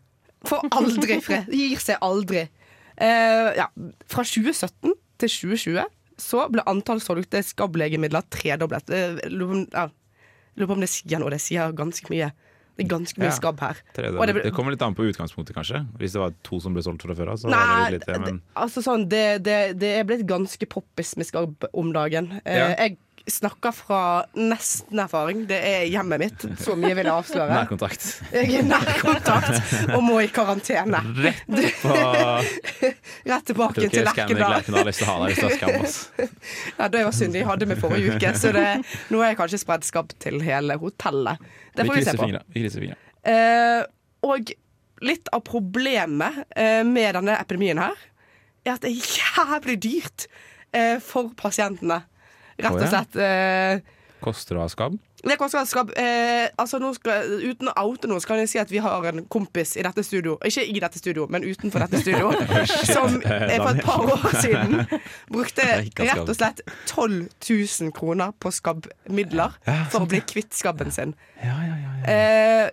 For 0.48 0.70
aldri 0.75 1.20
fred. 1.24 1.48
Det 1.51 1.60
Gir 1.60 1.82
seg 1.82 2.05
aldri. 2.05 2.46
Uh, 2.93 3.50
ja, 3.58 3.67
fra 4.10 4.25
2017 4.27 4.93
til 5.22 5.29
2020 5.29 5.84
så 6.22 6.43
ble 6.53 6.62
antall 6.70 7.01
solgte 7.01 7.41
skabblegemidler 7.46 8.25
tredoblet. 8.34 8.89
Uh, 8.93 9.17
lurer 9.34 10.70
på 10.70 10.75
om 10.75 10.84
det 10.84 10.91
sier 10.93 11.22
noe. 11.22 11.34
Det 11.34 11.41
sier 11.41 11.74
ganske 11.77 12.13
mye. 12.13 12.29
Det 12.74 12.86
er 12.86 12.89
ganske 12.89 13.22
mye 13.22 13.34
skabb 13.36 13.60
her. 13.62 13.80
Tredje. 13.94 14.18
Og 14.18 14.27
det 14.30 14.36
Det, 14.48 14.51
kommer 14.56 14.74
litt 14.74 14.82
an 14.82 14.96
på 14.98 15.06
utgangspunktet, 15.06 15.53
kanskje. 15.53 15.84
Hvis 16.00 16.15
det 16.15 16.22
var 16.24 16.34
to 16.48 16.58
som 16.63 16.74
ble 16.74 16.82
solgt 16.86 17.06
fra 17.06 17.13
før 17.18 17.34
av, 17.36 17.44
Nei, 17.53 17.62
det 17.86 18.00
litt 18.00 18.08
det. 18.10 18.20
Men 18.24 18.39
det, 18.39 18.53
altså 18.63 18.82
sånn, 18.86 19.06
det, 19.12 19.25
det, 19.46 19.58
det 19.77 19.92
er 20.00 20.08
blitt 20.10 20.25
ganske 20.30 20.70
poppis 20.72 21.13
med 21.20 21.30
skabb 21.30 21.68
om 21.74 21.94
dagen. 21.94 22.32
Eh. 22.42 22.74
Jeg 22.74 22.98
snakker 23.27 23.72
fra 23.72 24.25
nesten 24.36 25.00
erfaring. 25.00 25.46
Det 25.48 25.60
er 25.63 25.86
hjemmet 25.88 26.20
mitt. 26.20 26.46
Så 26.60 26.75
mye 26.80 26.94
vil 26.98 27.08
jeg 27.08 27.13
avsløre. 27.13 27.50
nærkontakt. 27.56 28.08
Jeg 28.34 28.58
er 28.60 28.65
nærkontakt 28.68 29.94
og 29.96 30.03
må 30.03 30.20
i 30.24 30.27
karantene. 30.34 31.00
Rett 31.24 31.44
på 31.82 31.94
Rett 33.32 33.48
tilbake 33.48 33.88
til 33.88 34.08
Lerkendal. 34.08 34.60
Ja, 36.77 36.88
det 36.92 37.03
var 37.06 37.13
synd 37.15 37.34
de 37.36 37.44
hadde 37.48 37.68
med 37.70 37.80
forrige 37.80 38.15
uke, 38.15 38.34
så 38.38 38.51
det, 38.56 38.65
nå 39.13 39.22
er 39.22 39.34
jeg 39.34 39.39
kanskje 39.39 39.60
spredd 39.62 39.86
skabb 39.88 40.12
til 40.22 40.42
hele 40.44 40.75
hotellet. 40.82 41.42
Det 41.75 41.86
får 41.88 42.00
vi 42.00 42.06
se 42.06 42.15
på. 42.20 42.30
Vi 42.53 42.63
krysser 42.63 42.84
fingra. 42.84 42.98
Eh, 43.24 43.84
og 44.27 44.51
litt 45.03 45.30
av 45.36 45.44
problemet 45.48 46.44
uh, 46.56 46.84
med 46.88 47.15
denne 47.18 47.38
epidemien 47.39 47.82
her 47.82 47.96
er 48.63 48.75
at 48.75 48.84
det 48.86 48.94
er 48.94 49.15
jævlig 49.20 49.77
dyrt 49.84 50.27
uh, 50.75 50.98
for 51.03 51.34
pasientene. 51.39 52.03
Rett 52.60 52.77
og 52.79 52.88
slett. 52.88 53.17
Eh, 53.17 53.98
Koster 54.24 54.55
det 54.55 54.62
å 54.62 54.67
ha 54.67 54.72
skabb? 54.72 55.00
det 55.24 55.38
koster 55.39 55.62
ha 55.62 55.65
skabb. 55.65 55.91
Eh, 55.95 56.50
altså 56.60 56.79
skal, 56.98 57.29
uten 57.48 57.69
å 57.72 57.74
oute 57.88 58.10
noe, 58.12 58.19
så 58.19 58.33
kan 58.33 58.41
jeg 58.41 58.50
si 58.51 58.60
at 58.60 58.72
vi 58.72 58.81
har 58.83 59.05
en 59.07 59.24
kompis 59.31 59.77
i 59.79 59.83
dette 59.86 60.03
studio, 60.03 60.36
ikke 60.43 60.65
i 60.67 60.81
dette 60.83 61.00
studio, 61.00 61.27
men 61.31 61.45
utenfor 61.48 61.86
dette 61.86 62.01
studio, 62.03 62.31
som 62.95 63.19
eh, 63.22 63.55
for 63.63 63.72
et 63.72 63.83
par 63.86 64.03
år 64.03 64.38
siden 64.43 64.81
brukte 65.31 65.67
rett 66.03 66.24
og 66.25 66.36
slett 66.36 66.63
12 66.91 67.29
000 67.39 67.93
kroner 67.95 68.36
på 68.36 68.51
skabbmidler 68.51 69.55
for 69.93 70.03
å 70.03 70.10
bli 70.12 70.19
kvitt 70.27 70.55
skabben 70.57 70.91
sin. 70.91 71.15
Eh, 71.39 72.67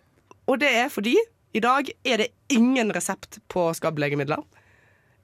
og 0.51 0.59
det 0.63 0.73
er 0.83 0.91
fordi 0.91 1.15
i 1.55 1.63
dag 1.63 1.87
er 2.07 2.25
det 2.25 2.33
ingen 2.51 2.91
resept 2.95 3.39
på 3.51 3.69
skabblegemidler. 3.79 4.43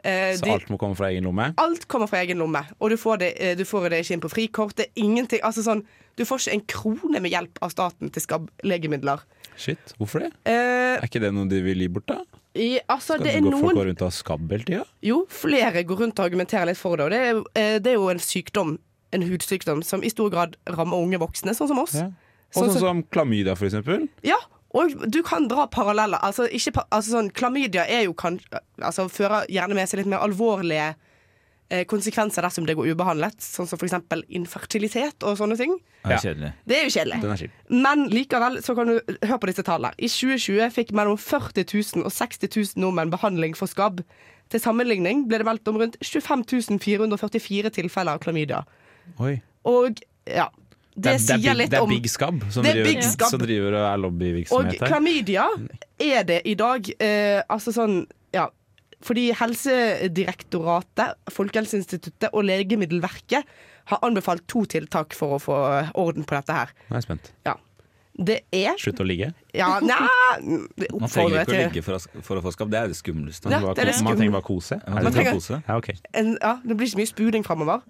Eh, 0.06 0.36
Så 0.38 0.44
de- 0.46 0.52
alt 0.54 0.68
må 0.70 0.78
komme 0.78 0.94
fra 0.96 1.08
egen 1.10 1.24
lomme? 1.26 1.48
Alt 1.58 1.88
kommer 1.90 2.06
fra 2.06 2.20
egen 2.22 2.38
lomme, 2.38 2.60
og 2.78 2.90
du 2.92 2.96
får 2.96 3.18
det, 3.18 3.30
eh, 3.42 3.54
du 3.58 3.64
får 3.66 3.88
det 3.90 4.04
ikke 4.04 4.12
inn 4.14 4.20
på 4.22 4.30
frikort. 4.30 4.74
Det 4.78 4.86
er 4.86 5.02
ingenting, 5.02 5.40
altså 5.42 5.62
sånn, 5.66 5.84
Du 6.16 6.24
får 6.24 6.38
ikke 6.46 6.52
en 6.54 6.60
krone 6.72 7.20
med 7.20 7.30
hjelp 7.30 7.58
av 7.60 7.68
staten 7.74 8.08
til 8.10 8.22
skabblegemidler. 8.22 9.20
Shit, 9.58 9.92
hvorfor 9.98 10.20
det? 10.20 10.30
Eh, 10.46 10.96
Er 10.96 11.02
ikke 11.04 11.20
det 11.20 11.32
noe 11.34 11.46
de 11.48 11.60
vil 11.60 11.76
gi 11.82 11.88
bort, 11.88 12.06
da? 12.06 12.22
i, 12.54 12.78
altså, 12.88 13.18
Skal 13.18 13.24
det 13.26 13.42
gå 13.44 13.50
folk 13.60 13.76
gå 13.76 13.84
rundt 13.84 14.00
og 14.00 14.06
ha 14.06 14.14
skabb 14.16 14.50
hele 14.50 14.64
tida? 14.64 14.84
Jo, 15.02 15.26
flere 15.28 15.84
går 15.84 15.98
rundt 15.98 16.18
og 16.18 16.24
argumenterer 16.30 16.64
litt 16.70 16.78
for 16.78 16.96
det, 16.96 17.04
og 17.04 17.10
det 17.10 17.20
er, 17.20 17.42
eh, 17.54 17.78
det 17.78 17.86
er 17.92 17.98
jo 17.98 18.08
en 18.08 18.18
sykdom, 18.18 18.78
en 19.12 19.22
hudsykdom, 19.28 19.84
som 19.84 20.02
i 20.02 20.08
stor 20.08 20.30
grad 20.30 20.56
rammer 20.66 20.96
unge 20.96 21.18
voksne, 21.20 21.52
sånn 21.52 21.68
som 21.68 21.78
oss. 21.78 21.94
Ja. 21.94 22.06
Og 22.06 22.14
Sånn 22.54 22.68
sånn 22.68 22.72
som- 22.72 22.80
som 22.80 23.02
klamydia, 23.12 23.54
for 23.56 23.66
eksempel. 23.68 24.08
Ja, 24.22 24.36
og 24.76 24.92
du 25.10 25.22
kan 25.26 25.48
dra 25.48 25.64
paralleller. 25.72 26.20
Altså, 26.26 26.46
ikke, 26.52 26.74
altså 26.92 27.16
sånn, 27.16 27.32
klamydia 27.36 27.86
er 27.88 28.06
jo 28.06 28.14
kan, 28.18 28.38
altså, 28.82 29.08
fører 29.12 29.48
gjerne 29.52 29.76
med 29.78 29.88
seg 29.88 30.02
litt 30.02 30.10
mer 30.12 30.24
alvorlige 30.26 30.90
eh, 31.70 31.82
konsekvenser 31.90 32.44
dersom 32.46 32.66
det 32.68 32.76
går 32.78 32.92
ubehandlet, 32.94 33.40
sånn 33.42 33.66
som 33.66 33.80
eksempel 33.82 34.22
infertilitet 34.38 35.24
og 35.26 35.38
sånne 35.40 35.56
ting. 35.58 35.72
Det 36.04 36.12
er 36.12 36.14
Ja. 36.14 36.18
kjedelig. 36.22 36.52
Det 36.66 36.76
er 36.76 36.84
jo 36.84 36.92
kjedelig. 36.94 37.42
Er. 37.42 37.50
Men 37.72 38.04
likevel, 38.12 38.60
så 38.62 38.76
kan 38.78 38.86
du 38.92 39.00
høre 39.26 39.40
på 39.42 39.50
disse 39.50 39.64
tallene. 39.66 39.94
I 39.98 40.06
2020 40.06 40.70
fikk 40.70 40.92
mellom 40.92 41.18
40 41.18 41.64
000 41.66 42.04
og 42.06 42.12
60 42.14 42.48
000 42.76 42.84
nordmenn 42.84 43.10
behandling 43.10 43.56
for 43.58 43.66
skabb. 43.66 44.04
Til 44.48 44.60
sammenligning 44.62 45.24
ble 45.26 45.40
det 45.42 45.46
meldt 45.48 45.66
om 45.66 45.80
rundt 45.80 45.96
25 46.06 46.78
444 46.78 47.72
tilfeller 47.80 48.14
av 48.14 48.20
klamydia. 48.22 48.62
Oi. 49.18 49.40
Og 49.66 49.98
ja, 50.30 50.46
det, 50.96 51.12
er 51.12 51.18
sier 51.20 51.54
litt 51.58 51.70
det 51.70 51.78
er 51.78 51.84
om 51.84 51.90
som, 52.50 52.64
Det 52.64 52.72
er 52.72 52.84
Big 52.86 53.02
Scab 53.04 53.28
som 53.30 53.42
driver 53.42 53.74
og 53.74 53.82
er 53.82 53.92
Og 53.92 54.04
lobbyvirksomhet 54.06 54.80
her. 54.80 54.88
klamydia 54.88 55.46
er 56.00 56.22
det 56.24 56.40
i 56.48 56.54
dag. 56.54 56.88
Eh, 57.00 57.42
altså 57.52 57.72
sånn, 57.76 58.06
ja 58.34 58.48
Fordi 59.04 59.28
Helsedirektoratet, 59.36 61.18
Folkehelseinstituttet 61.32 62.32
og 62.32 62.46
Legemiddelverket 62.48 63.44
har 63.92 64.02
anbefalt 64.02 64.46
to 64.50 64.64
tiltak 64.66 65.14
for 65.14 65.36
å 65.36 65.38
få 65.42 65.58
orden 65.94 66.24
på 66.26 66.34
dette 66.34 66.56
her. 66.56 66.72
Nå 66.88 66.96
er 66.96 67.02
jeg 67.02 67.06
spent. 67.06 67.32
Ja. 67.46 67.54
Det 68.16 68.38
er 68.56 68.78
Slutt 68.80 69.02
å 69.04 69.06
ligge. 69.06 69.28
Ja, 69.52 69.76
nja 69.84 69.98
Man 70.40 71.10
trenger 71.12 71.42
ikke 71.42 71.52
å 71.52 71.58
ligge 71.60 71.82
for 71.84 71.98
å, 71.98 72.22
for 72.24 72.40
å 72.40 72.44
få 72.46 72.54
skap. 72.54 72.70
Det 72.72 72.80
er 72.80 72.88
det 72.92 72.96
skumleste. 72.96 73.52
Ja, 73.52 73.60
det 73.60 73.84
er 73.84 73.90
det 73.90 73.94
kose- 73.98 74.06
man 74.08 74.16
trenger 74.16 74.38
bare 74.38 74.46
kose. 74.48 74.78
Man 74.86 74.98
Er 75.02 75.04
det 75.10 75.12
trenger 75.18 75.36
kose. 75.36 75.60
Ja, 75.68 75.76
okay. 75.76 76.00
en, 76.16 76.32
ja, 76.40 76.54
Det 76.64 76.78
blir 76.78 76.88
ikke 76.88 77.02
mye 77.02 77.12
spuding 77.12 77.44
framover. 77.46 77.84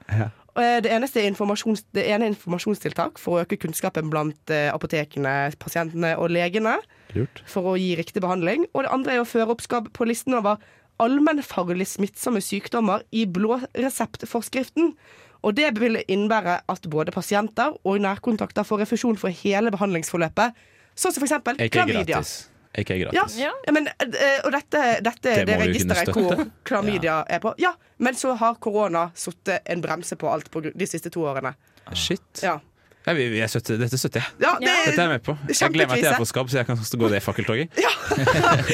Eh, 0.56 0.80
Det, 0.82 0.90
eneste 0.90 1.22
informasjons, 1.26 1.84
det 1.92 2.06
ene 2.08 2.24
er 2.24 2.32
informasjonstiltak 2.32 3.18
for 3.18 3.36
å 3.36 3.44
øke 3.44 3.58
kunnskapen 3.60 4.10
blant 4.10 4.50
eh, 4.50 4.72
apotekene, 4.72 5.52
pasientene 5.60 6.16
og 6.16 6.30
legene. 6.30 6.78
Lurt. 7.14 7.42
for 7.46 7.62
å 7.70 7.76
gi 7.78 7.94
riktig 7.96 8.20
behandling. 8.20 8.66
Og 8.74 8.82
det 8.84 8.90
andre 8.92 9.14
er 9.14 9.20
å 9.22 9.28
føre 9.28 9.54
opp 9.54 9.62
på 9.92 10.04
listen 10.04 10.34
over 10.34 10.58
allmennfarlig 10.98 11.86
smittsomme 11.86 12.40
sykdommer 12.40 13.04
i 13.12 13.26
blåreseptforskriften. 13.26 14.94
Og 15.42 15.54
det 15.56 15.78
vil 15.78 16.00
innebære 16.08 16.60
at 16.68 16.88
både 16.90 17.12
pasienter 17.12 17.76
og 17.84 18.00
nærkontakter 18.00 18.66
får 18.66 18.82
refusjon 18.84 19.16
for 19.20 19.28
hele 19.28 19.70
behandlingsforløpet. 19.70 20.56
Sånn 20.96 21.12
som 21.12 21.24
AK 21.24 21.70
klamydia. 21.70 22.04
gratis. 22.16 22.48
AK 22.76 22.90
Ja, 22.90 22.96
gratis. 23.06 23.38
Ja. 23.40 23.50
ja, 23.66 23.72
men, 23.72 23.88
eh, 23.88 24.38
og 24.44 24.52
dette, 24.52 24.84
dette 25.04 25.32
er 25.32 25.44
Det 25.44 25.54
det, 25.54 25.58
registeret 25.64 26.12
hvor 26.12 26.46
klamydia 26.68 27.22
er 27.28 27.42
på. 27.42 27.54
Ja, 27.62 27.74
Men 27.98 28.14
så 28.14 28.34
har 28.36 28.58
korona 28.60 29.10
satt 29.16 29.48
en 29.64 29.80
bremse 29.84 30.16
på 30.16 30.28
alt 30.28 30.50
på 30.52 30.60
de 30.68 30.86
siste 30.88 31.10
to 31.10 31.24
årene. 31.24 31.54
Shit. 31.94 32.42
Ja, 32.42 32.58
Ja, 33.06 33.12
vi, 33.14 33.28
vi, 33.30 33.38
jeg 33.38 33.46
støtter, 33.52 33.76
dette 33.78 33.98
støtter 34.00 34.18
jeg. 34.18 34.34
ja 34.42 34.48
det 34.58 34.72
Dette 34.88 34.98
er 34.98 35.04
jeg 35.04 35.10
med 35.12 35.22
på. 35.22 35.36
Jeg 35.46 35.70
gleder 35.70 35.92
meg 35.92 36.00
til 36.00 36.08
jeg 36.08 36.14
er 36.16 36.18
på 36.18 36.26
skabb, 36.26 36.48
så 36.50 36.58
jeg 36.58 36.66
kan 36.66 36.80
gå 37.02 37.10
det 37.12 37.20
fakkeltoget. 37.22 37.76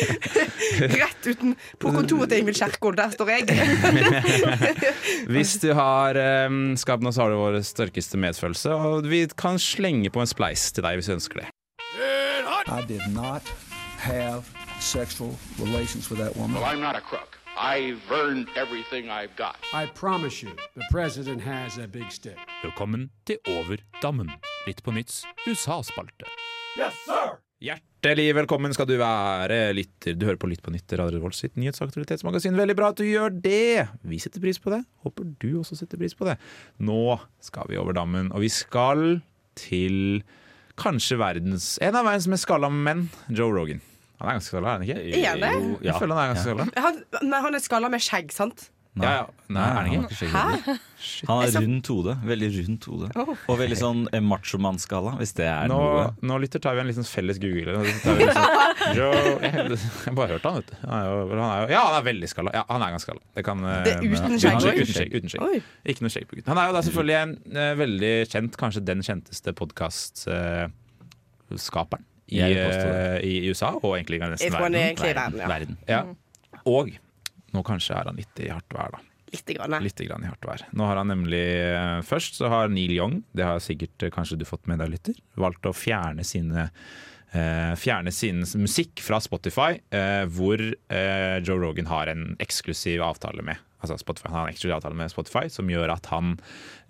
Rett 1.02 1.28
uten 1.28 1.52
På 1.76 1.92
kontoret 1.92 2.32
til 2.32 2.40
Ingvild 2.40 2.56
Kjerkol, 2.56 2.97
der 2.97 3.12
står 3.12 3.28
jeg. 3.35 3.42
Hvis 5.35 5.59
du 5.61 5.68
har 5.76 6.16
um, 6.49 6.62
skabb 6.80 7.04
nå, 7.04 7.12
så 7.12 7.26
har 7.26 7.35
du 7.35 7.42
vår 7.42 7.59
sterkeste 7.66 8.21
medfølelse, 8.25 8.73
og 8.73 9.10
vi 9.12 9.26
kan 9.36 9.60
slenge 9.60 10.08
på 10.15 10.25
en 10.25 10.32
spleis 10.32 10.71
til 10.73 10.88
deg 10.88 10.97
hvis 10.97 11.12
du 11.12 11.19
ønsker 11.19 11.45
det. 11.45 11.52
I 12.73 12.80
did 12.88 13.04
not 13.12 13.45
have 14.02 14.50
sexual 14.80 15.32
relations 15.58 16.10
with 16.10 16.19
that 16.19 16.36
woman. 16.36 16.60
Well, 16.60 16.65
I'm 16.65 16.80
not 16.80 16.97
a 16.97 17.00
crook. 17.00 17.38
I've 17.56 18.02
earned 18.10 18.49
everything 18.56 19.10
I've 19.10 19.34
got. 19.36 19.56
I 19.73 19.86
promise 19.86 20.43
you, 20.43 20.50
the 20.75 20.84
president 20.91 21.41
has 21.43 21.78
a 21.78 21.86
big 21.86 22.10
stick. 22.10 22.38
Velkommen 22.65 23.10
til 23.26 23.38
Over 23.47 23.78
dammen. 24.02 24.30
Litt 24.67 24.82
på 24.82 24.95
nytts 24.95 25.23
USA-spalte. 25.47 26.26
Hjertelig 27.62 28.32
velkommen 28.34 28.75
skal 28.75 28.88
du 28.91 28.97
være, 28.99 29.71
lytter. 29.76 30.17
Du 30.19 30.26
hører 30.26 30.41
på 30.41 30.50
Lytt 30.50 30.65
på 30.67 30.73
nytt, 30.75 30.97
Radio 30.99 31.21
Revolt 31.21 31.38
sitt 31.38 31.54
nyhetsaktualitetsmagasin. 31.60 32.58
Veldig 32.58 32.75
bra 32.78 32.88
at 32.91 32.99
du 32.99 33.06
gjør 33.06 33.30
det. 33.45 33.86
Vi 34.02 34.19
setter 34.19 34.43
pris 34.43 34.58
på 34.58 34.73
det. 34.75 34.80
Håper 35.06 35.30
du 35.38 35.60
også 35.60 35.78
setter 35.78 36.00
pris 36.00 36.17
på 36.19 36.26
det. 36.26 36.34
Nå 36.82 37.21
skal 37.45 37.71
vi 37.71 37.78
over 37.78 37.95
dammen, 37.95 38.32
og 38.34 38.43
vi 38.43 38.50
skal 38.50 39.21
til 39.54 40.25
kanskje 40.80 41.21
verdens 41.21 41.76
En 41.84 41.95
av 41.95 42.08
verdens 42.08 42.26
mest 42.32 42.49
skalla 42.49 42.73
menn, 42.73 43.06
Joe 43.30 43.52
Rogan. 43.54 43.84
Han 44.23 44.28
er 44.30 44.37
ganske 44.39 44.52
skalla, 44.52 44.69
er 44.69 44.78
han 44.78 44.85
ikke? 44.87 45.00
Er 45.19 45.32
han 45.32 45.41
det? 45.43 45.50
Jo, 45.58 45.78
Jeg 45.82 45.99
føler 45.99 46.15
han 46.15 46.23
er 46.23 46.28
ganske 46.30 46.47
skalla. 46.47 46.69
Han, 46.87 47.02
men 47.26 47.43
han 47.49 47.58
er 47.58 47.63
skalla 47.65 47.89
med 47.91 48.04
skjegg, 48.06 48.30
sant? 48.35 48.69
Ja, 49.00 49.11
ja. 49.17 49.23
Nei, 49.49 49.63
er 49.65 49.73
han 49.73 49.87
ikke? 49.89 50.26
Hæ? 50.28 50.75
Han 51.26 51.39
har 51.41 51.49
rundt 51.56 51.89
hode. 51.89 52.13
Veldig 52.28 52.49
rundt 52.58 52.85
hode. 52.91 53.06
Og 53.49 53.56
veldig 53.58 53.78
sånn 53.80 54.02
eh, 54.13 54.21
machomann-skala, 54.23 55.15
hvis 55.19 55.32
det 55.39 55.47
er 55.49 55.65
Nå, 55.73 55.78
noe. 55.80 56.02
nå 56.28 56.37
lytter 56.45 56.61
tar 56.63 56.76
vi 56.76 56.82
en 56.85 56.91
liten 56.93 57.06
felles 57.08 57.41
google. 57.43 57.73
Liksom, 57.89 58.02
sånn, 58.04 58.21
Joe, 58.99 59.17
jeg, 59.43 59.78
jeg 59.80 60.15
bare 60.21 60.37
hørte 60.37 60.52
han, 60.52 60.61
vet 60.61 60.69
du. 60.71 60.75
Han 60.85 60.93
er 60.99 61.08
jo, 61.08 61.17
han 61.32 61.41
er 61.47 61.56
jo, 61.65 61.67
ja, 61.73 61.80
han 61.89 61.97
er 61.99 62.04
veldig 62.13 62.28
skalla. 62.35 62.50
Ja, 62.61 62.63
han 62.69 62.85
er 62.85 62.89
ganske 62.95 63.08
skalla. 63.08 63.25
Det 63.41 63.43
kan, 63.49 63.58
eh, 63.65 63.80
Det 63.89 63.97
er 63.97 63.99
uten 64.13 64.37
skjegg 64.45 64.61
uten, 64.61 64.93
skjegg. 64.93 65.11
Uten 65.17 65.30
skjegg. 65.35 65.67
Ikke 65.89 66.04
noe 66.06 66.13
skjegg 66.13 66.26
på 66.28 66.37
gutten. 66.39 66.52
Han 66.52 66.61
er 66.63 66.67
jo 66.69 66.76
da 66.76 66.82
selvfølgelig 66.91 67.19
en 67.25 67.35
uh, 67.56 67.73
veldig 67.80 68.15
kjent, 68.37 68.61
kanskje 68.61 68.85
den 68.93 69.00
kjenteste 69.08 69.56
podkastskaperen 69.56 70.69
Uh, 71.52 72.08
Jeg 72.11 72.11
det. 72.28 72.67
eh, 73.23 73.25
i 73.28 73.49
USA, 73.50 73.73
og 73.82 73.97
egentlig 73.97 74.21
i 74.21 74.26
nesten 74.26 74.52
er 74.52 74.58
verden. 74.61 74.78
egentlig 74.80 75.11
i 75.11 75.17
verden, 75.19 75.41
ja. 75.43 75.49
Verden. 75.49 75.78
Ja. 75.89 76.02
Og 76.69 76.93
nå 77.52 77.63
kanskje 77.67 77.97
er 77.99 78.08
han 78.08 78.17
litt 78.17 78.41
i 78.41 78.49
hardt 78.52 78.73
vær, 78.73 78.95
da. 78.95 79.02
Litt, 79.32 79.49
grann. 79.56 79.78
Litt 79.80 80.00
grann 80.04 80.25
i 80.25 80.28
hardt 80.28 80.45
vær. 80.45 80.63
Nå 80.76 80.85
har 80.85 80.99
han 81.00 81.08
nemlig 81.08 81.41
eh, 81.41 82.02
Først 82.04 82.37
så 82.37 82.50
har 82.52 82.69
Neil 82.69 82.93
Young, 82.93 83.23
det 83.32 83.47
har 83.49 83.63
sikkert 83.65 84.04
eh, 84.04 84.13
kanskje 84.13 84.37
du 84.41 84.45
fått 84.45 84.67
med 84.69 84.78
deg, 84.82 84.93
lytter, 84.93 85.17
valgt 85.41 85.65
å 85.65 85.73
fjerne 85.73 86.25
sine 86.25 86.67
eh, 87.32 87.73
Fjerne 87.80 88.13
sin 88.13 88.45
musikk 88.61 89.00
fra 89.00 89.21
Spotify, 89.25 89.78
eh, 89.89 90.25
hvor 90.28 90.61
eh, 90.61 91.39
Joe 91.41 91.56
Rogan 91.63 91.89
har 91.89 92.13
en 92.13 92.35
eksklusiv 92.45 93.00
avtale 93.06 93.41
med. 93.47 93.56
Altså 93.82 93.97
Spotify, 93.99 94.28
han 94.28 94.37
har 94.43 94.50
en 94.50 94.52
eksklusiv 94.52 94.76
avtale 94.76 95.00
med 95.00 95.11
Spotify 95.11 95.49
som 95.50 95.71
gjør 95.73 95.95
at 95.97 96.11
han 96.13 96.35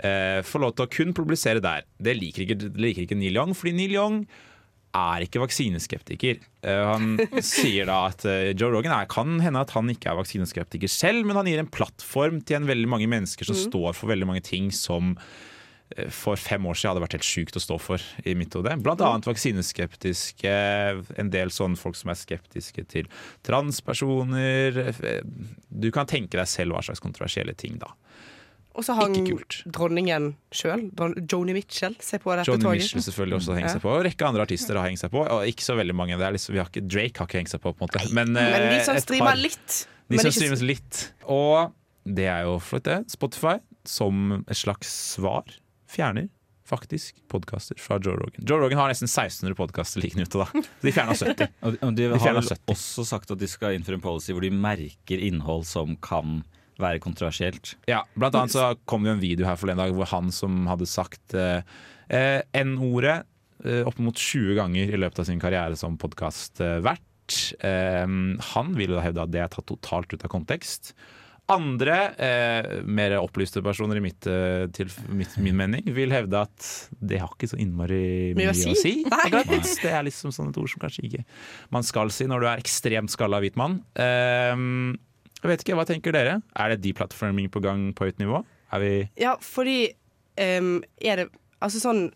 eh, 0.02 0.42
får 0.44 0.64
lov 0.66 0.74
til 0.76 0.88
å 0.88 0.92
kun 0.98 1.14
publisere 1.16 1.62
der. 1.62 1.86
Det 2.02 2.18
liker 2.18 2.42
ikke, 2.44 2.58
det 2.64 2.74
liker 2.90 3.06
ikke 3.06 3.18
Neil 3.22 3.38
Young, 3.38 3.54
fordi 3.56 3.76
Neil 3.78 3.94
Young 3.94 4.24
er 4.92 5.24
ikke 5.24 5.40
vaksineskeptiker. 5.42 6.42
Eh, 6.66 6.82
han 6.86 7.16
sier 7.44 7.88
da 7.88 8.02
at 8.10 8.26
eh, 8.28 8.50
Joe 8.52 8.72
Rogan 8.74 8.94
er, 8.94 9.08
kan 9.10 9.38
hende 9.42 9.62
at 9.64 9.72
han 9.76 9.88
ikke 9.92 10.12
er 10.12 10.18
vaksineskeptiker 10.20 10.90
selv, 10.90 11.24
men 11.26 11.38
han 11.38 11.48
gir 11.48 11.62
en 11.62 11.72
plattform 11.72 12.42
til 12.44 12.60
en 12.60 12.68
veldig 12.68 12.90
mange 12.92 13.08
mennesker 13.10 13.48
som 13.48 13.58
står 13.58 13.96
for 13.98 14.12
veldig 14.12 14.28
mange 14.28 14.44
ting 14.44 14.68
som 14.76 15.14
eh, 15.96 16.10
for 16.12 16.40
fem 16.40 16.68
år 16.68 16.76
siden 16.76 16.92
hadde 16.92 17.04
vært 17.06 17.16
helt 17.18 17.30
sjukt 17.30 17.56
å 17.58 17.64
stå 17.64 17.80
for 17.80 18.04
i 18.28 18.36
mitt 18.38 18.52
hode. 18.58 18.76
Blant 18.84 19.04
annet 19.06 19.28
vaksineskeptiske, 19.30 20.54
en 21.24 21.32
del 21.32 21.54
sånne 21.54 21.80
folk 21.80 21.96
som 21.98 22.12
er 22.12 22.20
skeptiske 22.20 22.84
til 22.92 23.08
transpersoner. 23.48 24.82
Du 25.72 25.88
kan 25.94 26.10
tenke 26.10 26.36
deg 26.36 26.50
selv 26.50 26.76
hva 26.76 26.84
slags 26.84 27.02
kontroversielle 27.04 27.56
ting 27.56 27.80
da. 27.80 27.94
Og 28.72 28.84
så 28.86 28.94
hang 28.96 29.12
dronningen 29.68 30.30
sjøl, 30.54 30.86
Joni 31.28 31.52
Mitchell, 31.56 31.96
se 32.00 32.16
på 32.22 32.32
dette 32.32 32.48
Johnny 32.48 32.64
toget. 32.64 32.86
Mitchell 32.86 33.04
selvfølgelig 33.04 33.36
også 33.42 33.56
hengt 33.58 33.68
Ja. 33.68 33.72
seg 33.74 33.82
på. 33.84 33.90
Og 33.92 34.04
rekke 34.06 34.28
andre 34.28 34.46
artister 34.46 34.78
har 34.80 34.88
hengt 34.88 35.02
seg 35.02 35.12
på. 35.12 35.24
Og 35.28 35.44
ikke 35.50 35.66
så 35.66 35.76
veldig 35.76 35.94
mange. 35.94 36.16
Det 36.16 36.30
liksom, 36.38 36.54
vi 36.56 36.62
har 36.62 36.70
ikke, 36.72 36.86
Drake 36.88 37.20
har 37.20 37.28
ikke 37.28 37.42
hengt 37.42 37.52
seg 37.52 37.60
på, 37.60 37.72
på 37.76 37.84
en 37.84 37.90
måte. 37.90 38.04
Men, 38.16 38.32
Men 38.32 38.68
de 38.70 38.78
eh, 38.78 38.84
som 38.86 38.96
streamer 39.02 39.36
litt. 39.36 39.82
De 40.08 40.18
som 40.22 40.32
streames 40.32 40.62
litt. 40.64 41.02
Og 41.28 41.72
det 42.08 42.26
er 42.32 42.46
jo 42.48 42.56
flott, 42.64 42.84
det. 42.88 43.02
Spotify, 43.12 43.58
som 43.84 44.40
et 44.48 44.56
slags 44.56 44.88
svar, 45.16 45.44
fjerner 45.92 46.30
faktisk 46.64 47.18
podkaster 47.28 47.76
fra 47.76 47.98
Joe 48.00 48.16
Rogan. 48.16 48.46
Joe 48.48 48.62
Rogan 48.62 48.78
har 48.80 48.88
nesten 48.88 49.10
1600 49.10 49.54
podkaster 49.58 50.00
liggende 50.00 50.24
ute, 50.24 50.40
da. 50.40 50.62
De 50.80 50.92
fjerna 50.94 51.12
70. 51.18 51.50
Og, 51.60 51.76
og 51.82 51.94
de 51.98 52.08
De 52.08 52.18
har 52.22 52.36
vel 52.38 52.48
også 52.72 53.04
sagt 53.04 53.34
at 53.34 53.38
de 53.42 53.48
skal 53.50 53.76
innføre 53.76 53.98
en 54.00 54.04
policy 54.04 54.32
hvor 54.32 54.46
de 54.46 54.50
merker 54.54 55.20
innhold 55.20 55.66
som 55.68 55.96
kan 56.00 56.40
være 56.82 57.00
kontroversielt. 57.02 57.74
Ja, 57.90 58.02
blant 58.18 58.36
annet 58.38 58.54
så 58.54 58.72
kom 58.90 59.04
det 59.06 59.12
jo 59.12 59.16
en 59.18 59.22
video 59.24 59.48
her 59.48 59.56
forleden 59.60 59.82
dag 59.84 59.94
hvor 59.96 60.10
han 60.12 60.32
som 60.34 60.66
hadde 60.70 60.88
sagt 60.90 61.34
eh, 61.38 61.62
eh, 62.12 62.42
N-ordet 62.62 63.22
eh, 63.64 63.82
opp 63.88 63.98
mot 64.02 64.18
20 64.18 64.58
ganger 64.60 64.92
i 64.92 65.00
løpet 65.00 65.22
av 65.24 65.30
sin 65.30 65.40
karriere 65.42 65.78
som 65.78 65.96
podkastvert. 66.00 67.40
Eh, 67.62 68.06
han 68.52 68.76
vil 68.76 68.96
jo 68.98 69.02
hevde 69.02 69.24
at 69.24 69.32
det 69.32 69.42
er 69.46 69.50
tatt 69.54 69.70
totalt 69.70 70.12
ut 70.12 70.24
av 70.26 70.32
kontekst. 70.34 70.94
Andre, 71.50 71.96
eh, 72.22 72.68
mer 72.86 73.16
opplyste 73.18 73.60
personer 73.66 73.98
i 73.98 74.02
mitt, 74.04 74.24
eh, 74.30 74.68
til 74.72 74.88
mitt, 75.10 75.34
min 75.42 75.56
mening, 75.58 75.82
vil 75.92 76.14
hevde 76.14 76.38
at 76.38 76.68
det 77.02 77.18
har 77.20 77.32
ikke 77.34 77.50
så 77.50 77.58
innmari 77.60 78.30
mye, 78.32 78.46
Mye 78.46 78.52
å 78.52 78.54
å 78.54 78.60
si. 78.60 78.74
si. 78.78 78.92
Nei. 79.10 79.26
Det 79.28 79.90
er 79.90 80.06
liksom 80.06 80.30
sånn 80.32 80.52
et 80.52 80.60
ord 80.62 80.70
som 80.70 80.80
kanskje 80.84 81.04
ikke 81.10 81.24
man 81.74 81.82
skal 81.84 82.12
si 82.14 82.28
når 82.30 82.44
du 82.44 82.46
er 82.52 82.62
ekstremt 82.62 83.10
skalla 83.12 83.42
hvit 83.42 83.58
mann. 83.58 83.80
Eh, 83.98 84.54
jeg 85.48 85.52
vet 85.52 85.64
ikke, 85.64 85.76
Hva 85.78 85.86
tenker 85.88 86.14
dere? 86.14 86.40
Er 86.54 86.72
det 86.72 86.82
deplatforming 86.84 87.50
på 87.52 87.62
gang 87.64 87.90
på 87.96 88.08
høyt 88.08 88.20
nivå? 88.22 88.42
Er 88.72 88.82
vi 88.82 88.92
Ja, 89.20 89.36
fordi 89.42 89.92
um, 90.38 90.76
er 91.02 91.24
det 91.24 91.28
Altså 91.62 91.82
sånn 91.82 92.06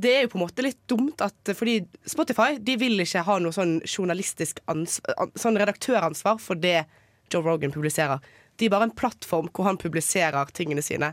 Det 0.00 0.12
er 0.14 0.22
jo 0.24 0.32
på 0.34 0.38
en 0.38 0.44
måte 0.46 0.64
litt 0.64 0.80
dumt 0.90 1.24
at 1.24 1.52
Fordi 1.56 1.80
Spotify 2.08 2.58
de 2.60 2.76
vil 2.80 3.00
ikke 3.04 3.24
ha 3.26 3.38
noe 3.42 3.56
sånn 3.56 3.78
journalistisk 3.88 4.62
ansvar, 4.70 5.32
Sånn 5.38 5.58
redaktøransvar 5.60 6.40
for 6.42 6.60
det 6.60 6.82
Joe 7.28 7.44
Rogan 7.44 7.74
publiserer. 7.74 8.22
De 8.56 8.64
er 8.64 8.72
bare 8.72 8.86
en 8.88 8.94
plattform 8.96 9.50
hvor 9.52 9.66
han 9.66 9.76
publiserer 9.76 10.48
tingene 10.56 10.80
sine. 10.80 11.10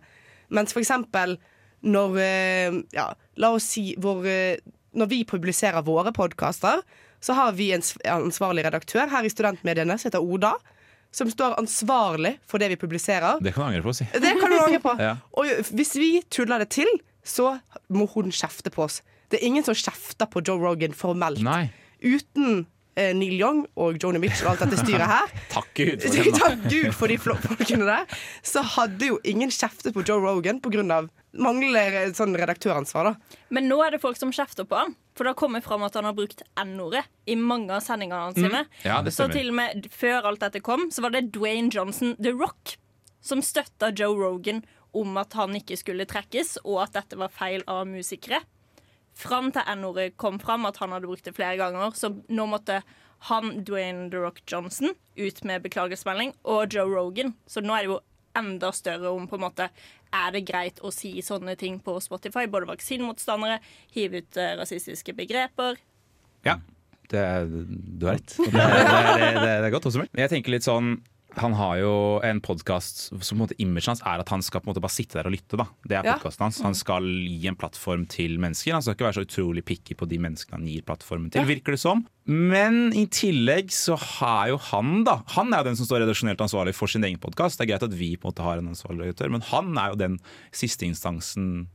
Mens 0.47 0.71
for 0.71 0.79
eksempel 0.79 1.35
når 1.85 2.19
eh, 2.21 2.77
Ja, 2.95 3.09
la 3.41 3.51
oss 3.55 3.67
si 3.75 3.93
hvor, 4.01 4.25
eh, 4.25 4.61
Når 4.95 5.09
vi 5.11 5.25
publiserer 5.27 5.83
våre 5.83 6.13
podkaster, 6.15 6.79
så 7.19 7.33
har 7.35 7.51
vi 7.57 7.71
en 7.73 7.83
ansvarlig 8.07 8.63
redaktør 8.63 9.09
her 9.11 9.25
i 9.25 9.31
studentmediene 9.33 9.97
som 9.97 10.07
heter 10.07 10.23
Oda. 10.23 10.53
Som 11.15 11.29
står 11.31 11.55
ansvarlig 11.61 12.33
for 12.49 12.59
det 12.59 12.67
vi 12.73 12.77
publiserer. 12.81 13.39
Det 13.43 13.53
kan 13.55 13.63
du 13.63 13.71
angre 13.71 13.85
på, 13.85 13.93
si. 13.95 14.07
Det 14.11 14.33
kan 14.41 14.51
du 14.51 14.59
angre 14.59 14.81
på. 14.83 14.95
Ja. 15.05 15.13
Og 15.39 15.71
hvis 15.77 15.93
vi 15.95 16.09
tuller 16.33 16.59
det 16.65 16.69
til, 16.75 16.89
så 17.25 17.53
må 17.95 18.07
hun 18.11 18.31
kjefte 18.35 18.71
på 18.73 18.83
oss. 18.89 18.99
Det 19.31 19.39
er 19.39 19.47
ingen 19.47 19.63
som 19.65 19.75
kjefter 19.77 20.27
på 20.29 20.43
Joe 20.45 20.59
Rogan 20.61 20.93
formelt. 20.93 21.39
Nei. 21.45 21.69
Uten 22.03 22.65
eh, 22.99 23.13
Neil 23.17 23.39
Young 23.39 23.63
og 23.79 23.97
Joni 24.03 24.19
Mitchell 24.21 24.49
og 24.49 24.53
alt 24.55 24.65
dette 24.67 24.81
styret 24.83 25.07
her, 25.09 25.31
Takk 25.55 25.71
Gud. 25.79 26.03
for 26.03 26.29
takk 26.43 26.67
Gud 26.69 26.91
for 26.99 27.11
de 27.11 27.17
folkene 27.23 27.87
der, 27.87 28.19
så 28.45 28.61
hadde 28.75 29.09
jo 29.13 29.17
ingen 29.27 29.51
kjeftet 29.55 29.95
på 29.95 30.03
Joe 30.05 30.19
Rogan 30.23 30.59
pga. 30.63 31.01
Manglende 31.41 32.07
sånn 32.15 32.35
redaktøransvar. 32.37 33.11
da. 33.11 33.39
Men 33.49 33.67
nå 33.69 33.79
er 33.85 33.95
det 33.95 34.01
folk 34.03 34.17
som 34.19 34.31
kjefter 34.35 34.67
på 34.67 34.77
han. 34.79 34.95
For 35.15 35.23
det 35.23 35.33
har 35.33 35.39
kommet 35.39 35.63
fram 35.63 35.83
at 35.87 35.95
han 35.95 36.07
har 36.07 36.15
brukt 36.15 36.41
N-ordet 36.59 37.05
i 37.25 37.35
mange 37.39 37.71
av 37.71 37.83
sendingene 37.83 38.33
sine. 38.35 38.65
Ja, 38.83 38.99
så 39.09 39.29
til 39.31 39.51
og 39.53 39.59
med 39.59 39.87
før 39.91 40.31
alt 40.31 40.43
dette 40.43 40.63
kom, 40.63 40.89
så 40.91 41.05
var 41.05 41.15
det 41.15 41.29
Dwayne 41.35 41.71
Johnson, 41.71 42.15
The 42.19 42.33
Rock, 42.35 42.75
som 43.23 43.41
støtta 43.41 43.93
Joe 43.95 44.17
Rogan 44.19 44.63
om 44.95 45.15
at 45.19 45.33
han 45.35 45.55
ikke 45.55 45.77
skulle 45.79 46.07
trekkes, 46.07 46.57
og 46.63 46.83
at 46.85 46.95
dette 46.95 47.17
var 47.19 47.31
feil 47.33 47.63
av 47.67 47.87
musikere. 47.87 48.41
Fram 49.15 49.51
til 49.55 49.63
N-ordet 49.75 50.17
kom 50.19 50.39
fram, 50.39 50.67
at 50.67 50.77
han 50.83 50.91
hadde 50.91 51.07
brukt 51.07 51.27
det 51.27 51.35
flere 51.35 51.57
ganger, 51.59 51.95
så 51.95 52.11
nå 52.27 52.47
måtte 52.51 52.81
han, 53.29 53.63
Dwayne 53.65 54.09
The 54.11 54.19
Rock 54.19 54.43
Johnson, 54.47 54.91
ut 55.15 55.43
med 55.47 55.63
beklagelsesmelding, 55.63 56.35
og 56.43 56.75
Joe 56.75 56.91
Rogan. 56.91 57.33
Så 57.47 57.63
nå 57.63 57.73
er 57.75 57.85
det 57.85 57.93
jo 57.93 58.01
enda 58.35 58.71
større 58.75 59.09
om 59.15 59.27
på 59.31 59.35
en 59.39 59.45
måte 59.47 59.69
Er 60.15 60.31
det 60.31 60.45
greit 60.47 60.77
å 60.85 60.91
si 60.95 61.17
sånne 61.25 61.57
ting 61.59 61.79
på 61.83 61.97
Spotify? 62.03 62.45
Både 62.47 62.69
vaksinemotstandere, 62.69 63.57
hive 63.95 64.21
ut 64.23 64.37
eh, 64.39 64.53
rasistiske 64.59 65.11
begreper. 65.17 65.75
Ja, 66.45 66.59
det, 67.11 67.19
er- 67.19 67.49
du 67.49 68.05
har 68.07 68.15
rett. 68.15 68.37
Det, 68.37 68.45
er- 68.47 68.77
det, 68.77 69.33
det, 69.41 69.49
er- 69.49 69.61
det 69.61 69.67
er 69.67 69.73
godt 69.75 69.89
oppsummert. 69.89 70.13
Jeg 70.15 70.31
tenker 70.31 70.55
litt 70.55 70.63
sånn 70.67 70.95
han 71.41 71.53
har 71.57 71.77
jo 71.81 71.93
en 72.25 72.39
podkast 72.43 73.01
som 73.11 73.19
på 73.19 73.33
en 73.35 73.41
måte 73.41 73.57
imaget 73.61 73.89
hans 73.91 74.01
er 74.07 74.21
at 74.23 74.31
han 74.33 74.43
skal 74.45 74.61
på 74.61 74.67
en 74.69 74.71
måte 74.73 74.83
bare 74.83 74.95
sitte 74.95 75.17
der 75.17 75.29
og 75.29 75.35
lytte. 75.35 75.59
da 75.59 75.65
Det 75.83 75.97
er 75.99 76.07
podkasten 76.07 76.45
hans. 76.47 76.61
Han 76.65 76.77
skal 76.77 77.05
gi 77.05 77.49
en 77.51 77.57
plattform 77.59 78.05
til 78.11 78.37
mennesker. 78.41 78.73
Han 78.75 78.85
skal 78.85 78.95
ikke 78.97 79.07
være 79.07 79.17
så 79.19 79.25
utrolig 79.27 79.65
picky 79.67 79.97
på 79.99 80.07
de 80.09 80.19
menneskene 80.23 80.59
han 80.59 80.69
gir 80.69 80.85
plattformen 80.87 81.31
til, 81.33 81.45
virker 81.49 81.75
det 81.75 81.81
som. 81.83 82.05
Men 82.25 82.89
i 82.97 83.05
tillegg 83.11 83.69
så 83.75 83.97
har 83.99 84.49
jo 84.53 84.57
han, 84.71 85.03
da 85.05 85.19
Han 85.35 85.53
er 85.53 85.61
jo 85.61 85.69
den 85.69 85.77
som 85.77 85.85
står 85.89 86.05
redaksjonelt 86.05 86.41
ansvarlig 86.41 86.73
for 86.77 86.87
sin 86.91 87.03
egen 87.05 87.21
podkast. 87.21 87.59
Det 87.59 87.67
er 87.67 87.73
greit 87.75 87.87
at 87.89 87.93
vi 87.93 88.15
på 88.15 88.27
en 88.27 88.33
måte 88.33 88.47
har 88.47 88.57
en 88.61 88.73
ansvarlig 88.73 89.09
redaktør, 89.11 89.31
men 89.35 89.45
han 89.51 89.77
er 89.77 89.93
jo 89.93 90.01
den 90.01 90.19
siste 90.55 90.87
instansen 90.87 91.67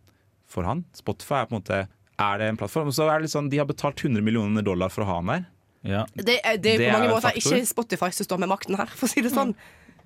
for 0.50 0.66
han. 0.66 0.84
Spotify 0.96 1.42
er 1.42 1.48
på 1.50 1.54
en 1.54 1.60
måte 1.62 1.80
Er 2.20 2.38
det 2.38 2.50
en 2.50 2.58
plattform? 2.60 2.90
Og 2.90 2.96
så 2.96 3.06
er 3.08 3.18
det 3.18 3.28
litt 3.28 3.36
sånn, 3.36 3.48
De 3.48 3.58
har 3.60 3.68
betalt 3.68 4.02
100 4.02 4.20
millioner 4.24 4.62
dollar 4.62 4.90
for 4.92 5.04
å 5.04 5.08
ha 5.08 5.20
han 5.22 5.30
der. 5.32 5.46
Ja. 5.82 6.04
Det 6.14 6.40
er, 6.44 6.56
det 6.60 6.74
er 6.76 6.90
på 6.90 6.92
mange 6.92 7.08
er 7.08 7.14
måter 7.14 7.30
faktor. 7.32 7.54
ikke 7.56 7.66
Spotify 7.70 8.10
som 8.12 8.26
står 8.28 8.38
med 8.42 8.48
makten 8.52 8.76
her, 8.76 8.86
for 8.86 9.06
å 9.06 9.10
si 9.10 9.20
det 9.24 9.32
sånn. 9.32 9.54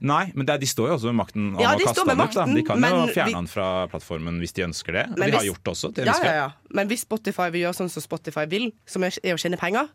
Nei, 0.04 0.32
men 0.34 0.44
det 0.46 0.58
de 0.60 0.66
står 0.68 0.88
jo 0.90 0.94
også 0.98 1.10
med 1.12 1.18
makten 1.22 1.44
Ja, 1.62 1.72
de 1.78 1.86
står 1.86 2.06
med 2.06 2.18
makten 2.18 2.50
ut. 2.50 2.56
De 2.58 2.62
kan 2.66 2.82
jo 2.82 3.06
fjerne 3.14 3.26
vi- 3.30 3.34
han 3.38 3.46
fra 3.46 3.86
plattformen 3.88 4.38
hvis 4.42 4.52
de 4.52 4.62
ønsker 4.66 4.92
det. 4.92 5.04
Og 5.10 5.18
Men 5.18 5.30
de 5.30 5.36
har 5.36 5.40
hvis- 5.40 5.50
gjort 5.52 5.64
det 5.64 5.72
også. 5.72 5.92
Ja, 6.04 6.16
ja, 6.22 6.32
ja. 6.34 6.50
Men 6.70 6.88
hvis 6.88 7.00
Spotify 7.06 7.48
vil 7.50 7.62
gjøre 7.62 7.74
sånn 7.78 7.90
som 7.90 8.02
Spotify 8.02 8.44
vil, 8.46 8.72
som 8.86 9.02
er 9.04 9.10
å 9.10 9.38
tjene 9.38 9.56
penger, 9.58 9.88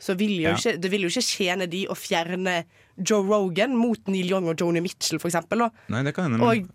så 0.00 0.16
vil 0.18 0.30
jo 0.40 0.50
ikke, 0.50 0.80
det 0.80 0.90
vil 0.90 1.02
jo 1.02 1.08
ikke 1.08 1.22
tjene 1.22 1.68
de 1.70 1.86
å 1.86 1.94
fjerne 1.94 2.64
Joe 2.98 3.22
Rogan 3.22 3.76
mot 3.76 3.98
Neil 4.08 4.26
Young 4.30 4.48
og 4.48 4.56
Joni 4.58 4.80
Mitchell, 4.82 5.18
for 5.20 5.28
eksempel. 5.28 5.70
Nei, 5.88 6.02
det 6.02 6.14
kan 6.14 6.32
hende. 6.32 6.42
Og 6.42 6.66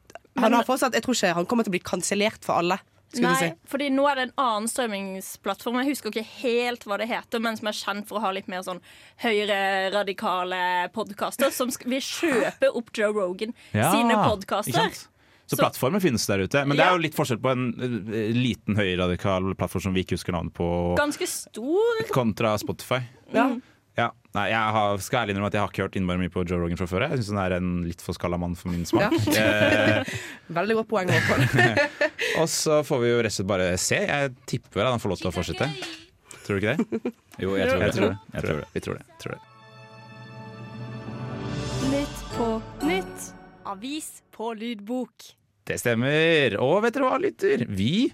han 0.41 0.53
har 0.53 0.63
fortsatt, 0.63 0.93
jeg 0.93 1.03
tror 1.03 1.13
ikke 1.17 1.33
han 1.33 1.45
kommer 1.45 1.63
til 1.65 1.71
å 1.71 1.75
bli 1.75 1.79
kansellert 1.83 2.45
for 2.45 2.53
alle. 2.55 2.79
Nei, 3.15 3.33
si. 3.39 3.47
fordi 3.71 3.87
nå 3.95 4.03
er 4.11 4.15
det 4.19 4.23
en 4.27 4.33
annen 4.43 4.67
strømmingsplattform. 4.67 5.79
Jeg 5.81 5.93
husker 5.93 6.11
ikke 6.11 6.25
helt 6.43 6.83
hva 6.83 6.97
det 6.99 7.07
heter, 7.07 7.39
men 7.39 7.55
som 7.57 7.69
er 7.71 7.77
kjent 7.77 8.07
for 8.09 8.19
å 8.19 8.23
ha 8.25 8.31
litt 8.35 8.49
mer 8.51 8.65
sånn 8.67 8.81
høyreradikale 9.23 10.89
podkaster, 10.95 11.53
som 11.55 11.71
vil 11.85 12.03
kjøpe 12.03 12.71
opp 12.75 12.91
Joe 12.97 13.13
Rogan 13.15 13.53
Ja, 13.71 13.91
sine 13.95 14.17
podkaster. 14.25 14.91
Så, 15.47 15.55
Så- 15.55 15.61
plattformer 15.61 16.01
finnes 16.03 16.25
der 16.27 16.39
ute. 16.43 16.65
Men 16.67 16.75
det 16.75 16.83
er 16.85 16.91
jo 16.91 16.97
litt 16.99 17.15
forskjell 17.15 17.39
på 17.39 17.51
en 17.53 17.71
liten 17.71 18.33
liten 18.35 18.75
høyradikal 18.75 19.55
plattform 19.55 19.81
som 19.81 19.93
vi 19.95 20.03
ikke 20.03 20.17
husker 20.17 20.33
navnet 20.35 20.53
på, 20.53 20.97
Ganske 20.97 21.25
stor. 21.27 22.03
kontra 22.11 22.57
Spotify. 22.59 22.99
Ja. 23.33 23.55
Ja. 23.97 24.11
Nei, 24.37 24.43
jeg 24.51 24.73
har, 24.75 24.99
skal 25.01 25.23
ærlig 25.23 25.33
innrømme 25.33 25.49
at 25.49 25.55
jeg 25.57 25.63
har 25.63 25.71
ikke 25.71 25.85
hørt 25.87 25.95
innmari 25.97 26.19
mye 26.21 26.29
på 26.33 26.43
Joe 26.45 26.59
Rogan 26.61 26.77
fra 26.77 26.85
før. 26.91 27.05
Jeg 27.09 27.17
syns 27.23 27.31
han 27.33 27.39
er 27.41 27.55
en 27.57 27.69
litt 27.87 28.03
for 28.05 28.13
skalla 28.13 28.37
mann 28.37 28.53
for 28.59 28.69
min 28.69 28.83
smak. 28.85 29.15
Eh, 29.33 30.11
Veldig 30.59 30.75
godt 30.81 30.89
poeng. 30.91 31.09
Og 32.43 32.45
så 32.53 32.83
får 32.85 33.01
vi 33.01 33.09
jo 33.09 33.17
rett 33.25 33.33
og 33.33 33.37
slett 33.39 33.49
bare 33.49 33.71
se. 33.81 33.97
Jeg 34.05 34.35
tipper 34.51 34.85
at 34.85 34.93
han 34.93 35.01
får 35.01 35.13
lov 35.15 35.23
til 35.23 35.31
å 35.31 35.33
fortsette. 35.33 35.69
Tror 36.45 36.53
du 36.53 36.61
ikke 36.61 36.75
det? 36.77 37.13
Jo, 37.41 37.55
jeg 37.57 37.71
tror 37.71 37.81
Jeg 37.81 37.89
det. 37.89 37.95
tror 37.97 38.07
det. 38.13 38.17
Jeg 38.37 38.45
tror 38.45 38.61
det. 38.61 38.67
Vi 38.75 38.83
tror 38.85 38.99
det. 38.99 39.05
Tror 39.23 39.33
det. 39.33 39.41
Nytt 41.87 42.21
på 42.37 42.47
nytt. 42.87 43.27
Avis 43.67 44.07
på 44.31 44.53
lydbok. 44.55 45.31
Det 45.67 45.75
stemmer. 45.81 46.55
Og 46.63 46.77
vet 46.85 46.95
dere 46.95 47.09
hva, 47.09 47.17
lytter? 47.19 47.65
Vi 47.67 48.07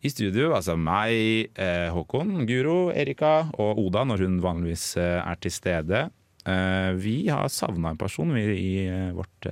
i 0.00 0.08
studio, 0.08 0.54
altså 0.56 0.76
meg, 0.80 1.50
eh, 1.60 1.90
Håkon, 1.92 2.46
Guro, 2.48 2.88
Erika 2.96 3.50
og 3.60 3.80
Oda, 3.82 4.06
når 4.08 4.24
hun 4.24 4.38
vanligvis 4.40 4.94
eh, 4.96 5.18
er 5.20 5.40
til 5.42 5.52
stede, 5.52 6.06
eh, 6.48 6.90
vi 6.96 7.16
har 7.28 7.50
savna 7.52 7.92
en 7.92 8.00
person 8.00 8.32
i 8.38 8.88
vårt 9.16 9.50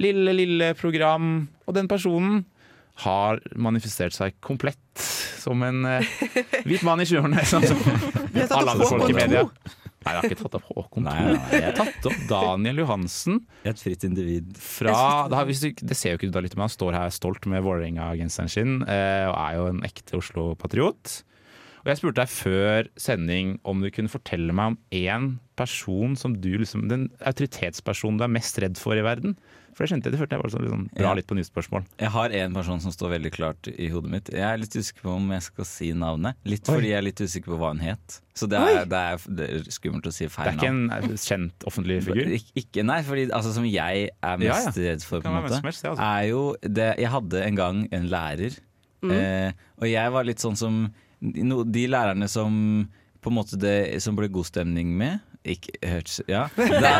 lille, 0.00 0.32
lille 0.32 0.72
program. 0.80 1.48
Og 1.68 1.76
den 1.76 1.88
personen 1.88 2.46
har 3.04 3.42
manifestert 3.54 4.16
seg 4.16 4.38
komplett 4.40 4.80
som 4.96 5.60
en 5.62 5.84
hvit 6.64 6.84
mann 6.86 7.04
i 7.04 7.08
20-årene. 7.08 7.44
Sånn 7.44 7.68
som 7.68 7.82
alle 8.56 8.72
andre 8.72 8.88
folk 8.88 9.12
i 9.12 9.18
media. 9.18 9.44
Nei, 10.06 10.12
jeg 10.14 10.22
har 10.22 10.28
ikke 10.30 10.42
tatt 10.44 10.58
opp 10.60 10.66
Håkon 10.70 11.06
Nei, 11.06 11.16
2. 11.18 11.26
nei, 11.26 11.36
nei. 11.36 11.58
Jeg 11.58 11.66
har 11.66 11.78
tatt 11.80 12.08
opp 12.10 12.20
Daniel 12.30 12.82
Johansen. 12.84 13.40
Et 13.66 13.80
fritt 13.82 14.06
individ. 14.06 14.52
Fra, 14.62 14.94
det, 15.30 15.40
har, 15.40 15.50
det 15.90 15.98
ser 15.98 16.14
jo 16.14 16.20
ikke 16.20 16.30
ut 16.30 16.36
da 16.36 16.42
litt, 16.44 16.54
men 16.54 16.68
han 16.68 16.74
står 16.76 16.94
her 16.94 17.14
stolt 17.14 17.48
med 17.50 17.64
Vålerenga-genseren 17.66 18.52
sin 18.52 18.76
eh, 18.86 19.26
og 19.26 19.34
er 19.34 19.58
jo 19.58 19.66
en 19.72 19.82
ekte 19.86 20.20
Oslo-patriot. 20.20 21.16
Og 21.82 21.90
jeg 21.90 22.00
spurte 22.00 22.22
deg 22.22 22.30
før 22.32 22.88
sending 22.98 23.52
om 23.66 23.82
du 23.82 23.90
kunne 23.94 24.10
fortelle 24.10 24.54
meg 24.54 24.74
om 24.74 24.78
én 24.94 25.28
person 25.58 26.16
som 26.18 26.34
du 26.42 26.50
liksom 26.58 26.88
Den 26.90 27.08
autoritetspersonen 27.26 28.18
du 28.18 28.26
er 28.26 28.34
mest 28.34 28.58
redd 28.62 28.78
for 28.80 28.98
i 28.98 29.04
verden. 29.06 29.36
For 29.76 29.84
det 29.84 29.90
skjønte 29.90 30.08
jeg, 30.08 30.14
det 30.14 30.18
følte 30.22 30.36
jeg 30.36 30.40
var 30.40 30.52
sånn, 30.54 30.62
liksom, 30.64 30.84
bra 30.96 31.10
litt 31.18 31.26
på 31.28 31.36
nyttspørsmål. 31.36 31.82
Jeg 32.00 32.12
har 32.14 32.34
en 32.38 32.54
person 32.56 32.78
som 32.80 32.92
står 32.94 33.10
veldig 33.12 33.32
klart 33.34 33.68
i 33.68 33.90
hodet 33.92 34.12
mitt. 34.14 34.30
Jeg 34.32 34.44
er 34.48 34.62
litt 34.62 34.72
usikker 34.72 35.04
på 35.04 35.16
om 35.18 35.26
jeg 35.34 35.44
skal 35.44 35.68
si 35.68 35.90
navnet. 35.92 36.38
Litt 36.48 36.64
Oi. 36.64 36.78
fordi 36.78 36.92
jeg 36.94 36.96
er 36.96 37.04
litt 37.04 37.20
usikker 37.20 37.52
på 37.52 37.58
hva 37.60 37.74
hun 37.74 37.82
het. 37.84 38.16
Så 38.40 38.48
det 38.48 38.56
er, 38.56 38.80
det 38.88 39.02
er, 39.02 39.26
det 39.36 39.50
er 39.52 39.68
skummelt 39.76 40.08
å 40.08 40.14
si 40.16 40.30
feil 40.32 40.56
navn. 40.56 40.80
Det 40.88 40.96
er 40.96 41.04
ikke 41.04 41.18
en 41.18 41.22
kjent 41.26 41.68
offentlig 41.68 42.00
figur. 42.08 42.32
Ik 42.38 42.48
ikke, 42.62 42.86
nei, 42.88 42.98
fordi 43.04 43.28
altså, 43.36 43.52
som 43.58 43.68
jeg 43.68 44.08
er 44.14 44.42
mest 44.46 44.72
ja. 44.72 44.86
redd 44.88 45.04
for, 45.04 45.20
på 45.20 45.28
en 45.28 45.38
måte, 45.42 45.60
mest, 45.68 45.84
ja, 45.84 45.92
altså. 45.92 46.08
er 46.08 46.26
jo 46.30 46.42
det 46.80 46.90
Jeg 47.04 47.12
hadde 47.12 47.44
en 47.44 47.60
gang 47.60 47.86
en 48.00 48.10
lærer, 48.16 48.60
eh, 49.12 49.64
og 49.76 49.90
jeg 49.92 50.16
var 50.16 50.28
litt 50.28 50.40
sånn 50.40 50.56
som 50.56 50.86
no, 51.20 51.60
De 51.68 51.84
lærerne 51.92 52.32
som 52.32 52.56
på 53.20 53.32
en 53.32 53.36
måte 53.36 53.58
det, 53.60 53.76
som 54.00 54.16
ble 54.16 54.28
god 54.32 54.48
stemning 54.48 54.92
med 54.96 55.20
ikke 55.54 55.78
hørtes 55.86 56.20
Ja. 56.30 56.46
Da, 56.56 56.94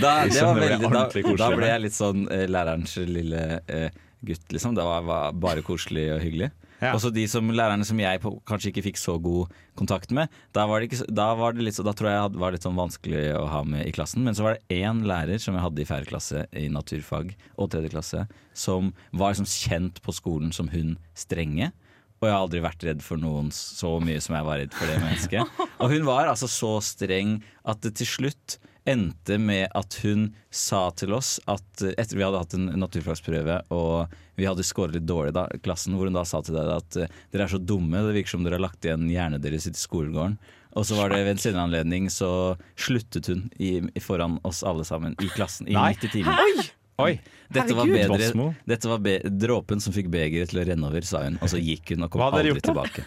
da, 0.00 0.12
det 0.28 0.44
var 0.44 0.58
veldig, 0.58 0.90
da, 0.92 1.04
da 1.40 1.50
ble 1.56 1.70
jeg 1.72 1.84
litt 1.86 1.96
sånn 1.96 2.28
eh, 2.32 2.46
lærerens 2.50 2.94
lille 3.08 3.42
eh, 3.66 3.90
gutt, 4.24 4.46
liksom. 4.54 4.74
Det 4.78 4.86
var, 4.86 5.04
var 5.06 5.36
bare 5.38 5.64
koselig 5.66 6.08
og 6.14 6.22
hyggelig. 6.24 6.50
Ja. 6.78 6.92
Også 6.94 7.10
de 7.10 7.24
som 7.30 7.48
lærerne 7.50 7.86
som 7.86 7.98
jeg 7.98 8.20
på, 8.22 8.30
kanskje 8.46 8.70
ikke 8.70 8.84
fikk 8.86 9.00
så 9.00 9.16
god 9.22 9.54
kontakt 9.78 10.12
med. 10.14 10.30
Da 10.54 10.66
var 10.70 10.78
det, 10.80 10.90
ikke, 10.92 11.08
da 11.10 11.32
var 11.38 11.56
det 11.56 11.66
litt, 11.66 11.80
da 11.82 11.94
tror 11.96 12.10
jeg 12.10 12.34
det 12.34 12.42
var 12.42 12.54
litt 12.54 12.66
sånn 12.66 12.78
vanskelig 12.78 13.24
å 13.34 13.44
ha 13.50 13.64
med 13.66 13.82
i 13.88 13.94
klassen. 13.94 14.22
Men 14.26 14.38
så 14.38 14.46
var 14.46 14.56
det 14.56 14.78
én 14.78 15.02
lærer 15.08 15.42
som 15.42 15.58
jeg 15.58 15.64
hadde 15.64 15.82
i 15.82 15.88
fjerde 15.88 16.10
klasse 16.10 16.44
i 16.54 16.68
naturfag 16.70 17.34
og 17.56 17.72
tredje 17.74 17.90
klasse, 17.94 18.24
som 18.54 18.92
var 19.10 19.34
liksom 19.34 19.50
kjent 19.50 19.98
på 20.04 20.14
skolen 20.14 20.54
som 20.54 20.70
hun 20.70 20.94
strenge. 21.18 21.72
Og 22.18 22.26
jeg 22.26 22.34
har 22.34 22.42
aldri 22.42 22.62
vært 22.64 22.86
redd 22.88 23.04
for 23.04 23.20
noen 23.20 23.52
så 23.54 23.96
mye 24.02 24.22
som 24.22 24.34
jeg 24.38 24.46
var 24.48 24.58
redd 24.62 24.74
for 24.74 24.90
det 24.90 24.98
mennesket. 25.02 25.60
Og 25.78 25.92
hun 25.94 26.08
var 26.08 26.30
altså 26.30 26.48
så 26.50 26.72
streng 26.82 27.38
at 27.68 27.84
det 27.84 27.94
til 28.00 28.10
slutt 28.10 28.58
endte 28.88 29.36
med 29.38 29.68
at 29.76 29.98
hun 30.02 30.30
sa 30.54 30.88
til 30.96 31.12
oss 31.16 31.36
at 31.50 31.82
etter 31.92 32.16
vi 32.16 32.24
hadde 32.24 32.40
hatt 32.40 32.56
en 32.56 32.70
naturfagsprøve 32.80 33.60
og 33.74 34.14
vi 34.38 34.46
hadde 34.48 34.64
skåret 34.64 34.96
litt 34.96 35.08
dårlig 35.08 35.34
da, 35.36 35.44
i 35.52 35.60
klassen, 35.60 35.96
hvor 35.98 36.08
hun 36.08 36.16
da 36.16 36.24
sa 36.28 36.40
til 36.44 36.56
deg 36.56 36.70
at 36.72 36.98
eh, 37.02 37.12
dere 37.34 37.48
er 37.48 37.52
så 37.52 37.60
dumme, 37.60 38.00
det 38.06 38.14
virker 38.16 38.36
som 38.36 38.46
dere 38.46 38.56
har 38.56 38.64
lagt 38.68 38.86
igjen 38.86 39.08
hjernen 39.10 39.42
deres 39.42 39.66
i 39.68 39.74
skolegården. 39.76 40.38
Og 40.78 40.86
så 40.86 40.98
var 40.98 41.10
det 41.10 41.24
ved 41.24 41.34
en 41.34 41.42
senere 41.42 41.66
anledning 41.66 42.06
så 42.12 42.30
sluttet 42.78 43.28
hun 43.32 43.48
i, 43.58 43.80
foran 44.04 44.38
oss 44.46 44.62
alle 44.66 44.86
sammen 44.86 45.16
i 45.18 45.30
klassen 45.32 45.68
i 45.68 45.74
Nei. 45.74 45.90
90 45.98 46.14
timer. 46.14 46.70
Oi! 46.98 47.12
Dette 47.48 47.74
var, 47.78 47.86
bedre, 47.86 48.48
dette 48.66 48.88
var 48.90 48.98
be 48.98 49.12
dråpen 49.30 49.78
som 49.80 49.94
fikk 49.94 50.08
begeret 50.10 50.50
til 50.50 50.58
å 50.60 50.64
renne 50.66 50.88
over, 50.90 51.04
sa 51.06 51.22
hun. 51.22 51.36
Og 51.38 51.52
så 51.52 51.60
gikk 51.62 51.94
hun 51.94 52.04
og 52.04 52.10
kom 52.10 52.24
aldri 52.26 52.50
gjort 52.50 52.66
tilbake. 52.66 53.04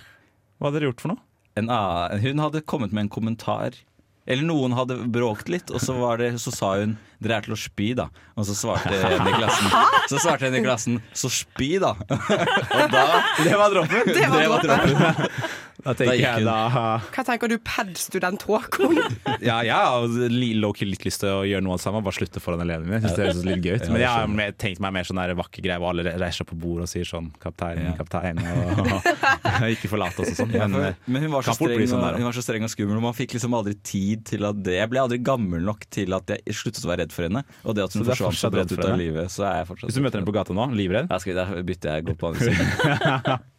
Hva 0.58 0.70
hadde 0.70 0.80
dere 0.80 0.88
gjort 0.88 1.04
for 1.04 1.12
noe? 1.12 1.24
En 1.60 1.68
annen, 1.68 2.24
hun 2.24 2.40
hadde 2.40 2.62
kommet 2.64 2.96
med 2.96 3.06
en 3.06 3.12
kommentar. 3.12 3.76
Eller 4.24 4.48
noen 4.48 4.78
hadde 4.78 4.96
bråkt 5.12 5.52
litt, 5.52 5.74
og 5.76 5.84
så, 5.84 5.98
var 6.00 6.22
det, 6.24 6.32
så 6.40 6.54
sa 6.56 6.72
hun 6.80 6.96
'dere 7.22 7.38
er 7.38 7.46
til 7.46 7.54
å 7.54 7.60
spy', 7.60 7.94
da. 7.98 8.08
Og 8.36 8.48
så 8.50 8.56
svarte 8.58 8.94
en 9.14 9.28
i 9.30 9.34
klassen 9.38 9.70
Så 10.10 10.22
svarte 10.24 10.48
en 10.50 10.56
i 10.58 10.64
klassen 10.66 11.02
'så 11.14 11.30
spy', 11.30 11.80
da. 11.84 11.94
Og 12.82 12.88
da 12.96 13.06
Det 13.44 13.58
var 13.58 13.70
droppen? 13.74 14.14
Det 14.14 14.30
var 14.30 14.66
droppen. 14.66 14.96
Da 15.02 15.16
Da 15.82 15.94
tenker 15.98 16.14
da 16.14 16.18
jeg 16.38 16.46
da 16.46 16.58
Hva 17.10 17.24
tenker 17.26 17.50
du, 17.50 17.56
pad-student 17.66 18.44
Håkon? 18.46 19.00
Ja, 19.42 19.62
jeg 19.66 19.74
har 19.74 20.06
low-key 20.62 20.86
litt 20.86 21.06
lyst 21.08 21.24
til 21.24 21.32
å 21.34 21.42
gjøre 21.48 21.64
noe 21.66 21.74
av 21.74 21.80
det 21.82 21.86
samme, 21.88 22.02
bare 22.06 22.18
slutte 22.20 22.42
foran 22.44 22.62
elevene 22.62 22.86
mine. 22.86 23.02
Synes 23.02 23.16
det 23.18 23.26
høres 23.26 23.48
litt 23.48 23.66
gøy 23.66 23.80
ut. 23.80 23.88
Men 23.90 24.04
jeg 24.04 24.12
har 24.12 24.54
tenkt 24.62 24.82
meg 24.84 24.94
mer 24.94 25.08
sånn 25.08 25.22
vakker 25.40 25.66
greie 25.66 25.80
hvor 25.82 25.96
alle 25.96 26.06
reiser 26.12 26.44
seg 26.44 26.50
på 26.52 26.58
bordet 26.62 26.86
og 26.86 26.92
sier 26.92 27.08
sånn 27.08 27.32
'kaptein, 27.42 27.82
Ja. 27.82 27.96
kaptein', 27.98 28.42
og 29.62 29.70
ikke 29.74 29.90
forlate 29.90 30.22
oss 30.22 30.34
og 30.34 30.38
sånn. 30.44 30.54
Men, 30.54 30.96
men 31.08 31.26
hun 31.26 31.32
var, 31.34 31.42
så 31.48 31.56
streng, 31.58 31.82
sånn 31.90 31.98
og, 32.02 32.06
der, 32.06 32.20
hun 32.22 32.30
var 32.30 32.38
så 32.38 32.46
streng 32.46 32.68
og 32.68 32.74
skummel, 32.74 33.00
og 33.02 33.06
man 33.08 33.18
fikk 33.18 33.36
liksom 33.38 33.58
aldri 33.58 33.76
tid 33.82 34.26
til 34.30 34.46
at 34.46 34.62
det 34.62 34.78
Jeg 34.78 34.90
ble 34.92 35.02
aldri 35.02 35.18
gammel 35.24 35.66
nok 35.66 35.88
til 35.90 36.14
at 36.14 36.30
jeg 36.36 36.58
sluttet 36.62 36.86
å 36.86 36.92
være 36.92 37.06
redd 37.06 37.11
for 37.14 37.28
henne. 37.28 37.44
Og 37.66 37.78
det 37.78 37.86
at 37.88 37.98
hun 37.98 38.06
forsvant 38.08 38.40
så 38.40 38.52
redd 38.54 38.74
for 38.74 38.82
ut 38.82 38.92
av 38.92 39.00
livet, 39.00 39.32
så 39.34 39.48
er 39.50 39.62
jeg 39.62 39.72
fortsatt 39.72 39.92
Hvis 39.92 40.00
du 40.00 40.06
møter 40.06 40.22
henne 40.22 40.30
på 40.30 40.36
gata 40.36 40.56
nå, 40.58 40.70
livredd? 40.78 41.10
Da 41.12 41.20
skal 41.22 41.40
da 41.42 41.48
bytter 41.72 41.98
jeg 41.98 42.10
godt 42.12 42.22
på 42.22 42.32
andre 42.32 42.52
siden. 42.52 43.50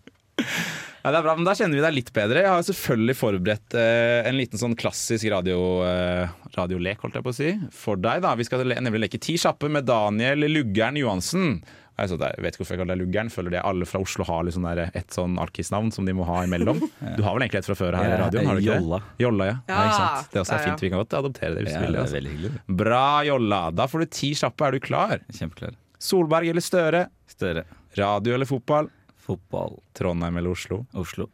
Ja, 1.03 1.11
det 1.11 1.19
er 1.19 1.25
bra, 1.27 1.33
men 1.35 1.47
Da 1.47 1.55
kjenner 1.59 1.75
vi 1.75 1.83
deg 1.83 1.95
litt 1.97 2.11
bedre. 2.15 2.45
Jeg 2.45 2.53
har 2.53 2.63
selvfølgelig 2.67 3.17
forberedt 3.19 3.75
eh, 3.75 4.21
en 4.29 4.37
liten 4.39 4.61
sånn 4.61 4.77
klassisk 4.79 5.27
radio, 5.33 5.59
eh, 5.83 6.31
radiolek 6.55 7.03
holdt 7.03 7.19
jeg 7.19 7.27
på 7.27 7.33
å 7.33 7.37
si, 7.37 7.49
for 7.75 7.99
deg. 7.99 8.23
da 8.23 8.37
Vi 8.39 8.47
skal 8.47 8.63
le 8.71 8.79
nemlig 8.79 9.09
leke 9.09 9.19
Ti 9.23 9.35
kjappe 9.43 9.71
med 9.73 9.89
Daniel 9.89 10.47
Luggeren 10.47 11.01
Johansen. 11.01 11.57
Altså, 12.01 12.17
jeg 12.17 12.41
vet 12.43 12.55
ikke 12.55 12.63
hvorfor 12.63 12.75
jeg 12.75 12.81
kaller 12.81 12.97
deg 12.97 13.03
Luggeren. 13.05 13.31
Føler 13.31 13.53
det 13.57 13.61
alle 13.69 13.87
fra 13.87 14.01
Oslo 14.01 14.25
har 14.25 14.47
liksom 14.49 14.65
der, 14.65 14.81
et 14.97 15.13
sånn 15.13 15.35
alkisnavn 15.43 15.91
som 15.93 16.07
de 16.09 16.15
må 16.17 16.25
ha 16.29 16.39
imellom. 16.47 16.81
Du 17.19 17.23
har 17.23 17.35
vel 17.37 17.45
egentlig 17.45 17.61
et 17.63 17.69
fra 17.69 17.77
før 17.79 17.97
her 17.99 18.15
i 18.15 18.21
radioen? 18.23 18.47
har 18.49 18.57
du 18.57 18.63
ikke 18.65 18.79
Jolla. 18.79 18.99
det? 19.03 19.25
Jolla, 19.27 19.49
ja. 19.51 19.57
ja. 19.69 19.83
sant? 19.99 20.31
Det 20.33 20.41
også 20.43 20.55
er 20.55 20.57
Ja, 20.57 20.63
ja. 20.63 20.71
fint. 20.71 20.83
Vi 20.87 20.91
kan 20.95 21.03
godt 21.03 21.19
adoptere 21.21 21.55
det 21.59 21.67
hvis 21.67 21.75
Ja, 21.77 21.83
du 21.83 21.87
vil. 21.87 22.01
Altså. 22.01 22.75
Bra, 22.83 23.05
Jolla. 23.29 23.61
Da 23.77 23.87
får 23.93 24.05
du 24.07 24.07
ti 24.19 24.33
kjappe. 24.39 24.67
Er 24.71 24.79
du 24.79 24.81
klar? 24.81 25.21
Kjempeklar. 25.29 25.77
Solberg 26.03 26.49
eller 26.51 26.65
Støre? 26.65 27.05
Støre. 27.31 27.67
Radio 28.01 28.35
eller 28.35 28.49
fotball? 28.49 28.89
Fotball. 29.23 29.77
Trondheim 29.95 30.37
eller 30.41 30.51
Oslo? 30.57 30.81
Oslo. 30.99 31.29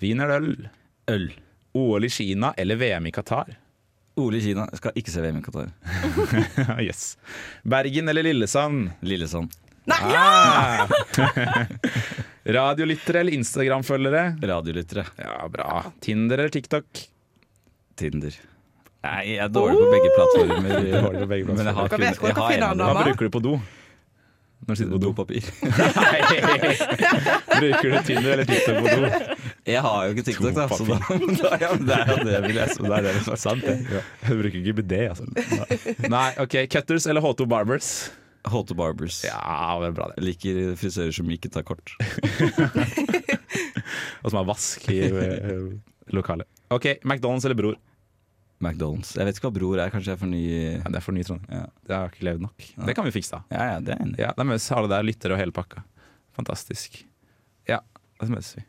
Vin 0.00 0.20
eller 0.24 0.40
øl? 0.40 0.68
Øl. 1.12 1.26
OL 1.74 2.06
i 2.06 2.08
Kina 2.08 2.54
eller 2.56 2.78
VM 2.80 3.10
i 3.10 3.12
Qatar? 3.12 3.50
OL 4.16 4.36
i 4.38 4.40
Kina. 4.40 4.68
Jeg 4.70 4.78
skal 4.78 4.92
ikke 5.00 5.10
se 5.10 5.20
VM 5.24 5.40
i 5.40 5.42
Qatar. 5.44 5.74
yes. 6.86 7.16
Bergen 7.66 8.08
eller 8.08 8.22
Lillesand? 8.22 8.92
Lillesand. 9.02 9.50
Nei, 9.84 10.00
Ah! 10.16 10.86
Radiolyttere 12.56 13.20
eller 13.20 13.32
Instagram-følgere? 13.32 14.22
Radiolyttere. 14.42 15.04
Ja, 15.20 15.48
bra. 15.48 15.84
Tinder 16.04 16.38
eller 16.42 16.52
TikTok? 16.52 16.84
Tinder. 17.96 18.34
Nei, 19.04 19.20
jeg 19.34 19.40
er 19.44 19.48
dårlig 19.52 19.78
på 19.80 19.88
begge 19.92 20.10
plattformer. 20.16 20.74
Er 20.80 21.02
dårlig 21.04 21.22
på 21.24 21.28
begge 21.30 21.44
Men 21.56 21.66
jeg 21.70 21.74
har 21.76 21.88
kun- 21.88 22.04
jeg 22.04 22.36
har 22.36 22.52
en 22.52 22.62
av 22.68 22.76
Hva 22.96 23.04
bruker 23.08 23.24
du 23.28 23.32
på 23.38 23.42
do? 23.44 23.54
Når 24.64 24.72
du 24.72 24.80
sitter 24.80 24.92
på? 24.96 25.00
Dopapir. 25.04 25.44
bruker 27.60 27.90
du 27.90 27.98
Tinder 28.08 28.30
eller 28.32 28.44
TikTok 28.48 28.76
på 28.80 28.88
do? 28.96 29.10
Jeg 29.68 29.80
har 29.84 29.98
jo 30.06 30.14
ikke 30.14 30.24
TikTok, 30.30 30.54
da. 30.56 30.68
Så 30.72 30.84
da, 30.88 30.98
da 31.42 31.50
ja, 31.60 31.70
det 31.76 31.98
er 32.00 32.12
jo 32.12 32.18
det 32.28 32.40
vil 32.46 32.56
jeg 32.60 32.68
Så 32.76 32.84
det 32.84 32.96
er 32.98 33.02
det 33.08 33.14
som 33.26 33.32
er 33.36 33.40
sant, 33.44 33.64
det. 33.64 33.76
Jeg 34.24 34.38
bruker 34.40 34.58
ikke 34.60 34.76
BD, 34.80 34.94
altså. 35.08 35.24
Nei, 36.12 36.28
OK. 36.44 36.54
Cutters 36.72 37.06
eller 37.12 37.24
H2 37.24 37.48
Barbers? 37.48 37.90
H2 38.44 38.76
Barbers. 38.76 39.22
Ja, 39.24 39.78
det 39.80 39.88
er 39.88 39.96
bra, 39.96 40.10
det. 40.12 40.24
Liker 40.24 40.74
frisører 40.76 41.14
som 41.16 41.30
ikke 41.32 41.50
tar 41.52 41.64
kort. 41.66 41.94
Og 44.24 44.30
som 44.30 44.38
har 44.40 44.46
vask 44.48 44.84
i 44.92 45.00
eh, 45.08 45.66
lokalet. 46.12 46.48
OK. 46.74 46.90
McDonald's 47.04 47.46
eller 47.48 47.56
Bror? 47.58 47.78
McDonald's. 48.64 49.14
Jeg 49.16 49.26
vet 49.28 49.38
ikke 49.38 49.48
hva 49.48 49.54
Bror 49.58 49.80
er, 49.82 49.92
kanskje 49.92 50.12
jeg 50.12 50.18
er 50.18 50.20
for 50.20 50.30
ny 50.30 50.42
Ja, 50.44 50.84
det 50.84 51.00
er 51.00 51.04
for 51.04 51.16
ny, 51.16 51.24
Trondheim. 51.26 51.56
Ja. 51.56 51.64
Det 51.88 51.96
har 51.96 52.12
ikke 52.12 52.28
levd 52.28 52.44
nok. 52.46 52.68
Det 52.88 52.96
kan 52.96 53.08
vi 53.08 53.14
fikse, 53.16 53.40
da. 53.40 53.56
Ja, 53.56 53.66
ja, 53.72 53.80
det 53.84 53.96
er 53.96 54.04
enig. 54.04 54.20
Ja, 54.20 54.30
Da 54.36 54.46
møtes 54.48 54.68
alle 54.76 54.92
der, 54.92 55.08
lyttere 55.08 55.36
og 55.36 55.40
hele 55.42 55.56
pakka. 55.56 55.84
Fantastisk. 56.36 57.00
Ja, 57.70 57.80
da 58.20 58.30
møtes 58.30 58.54
vi. 58.58 58.64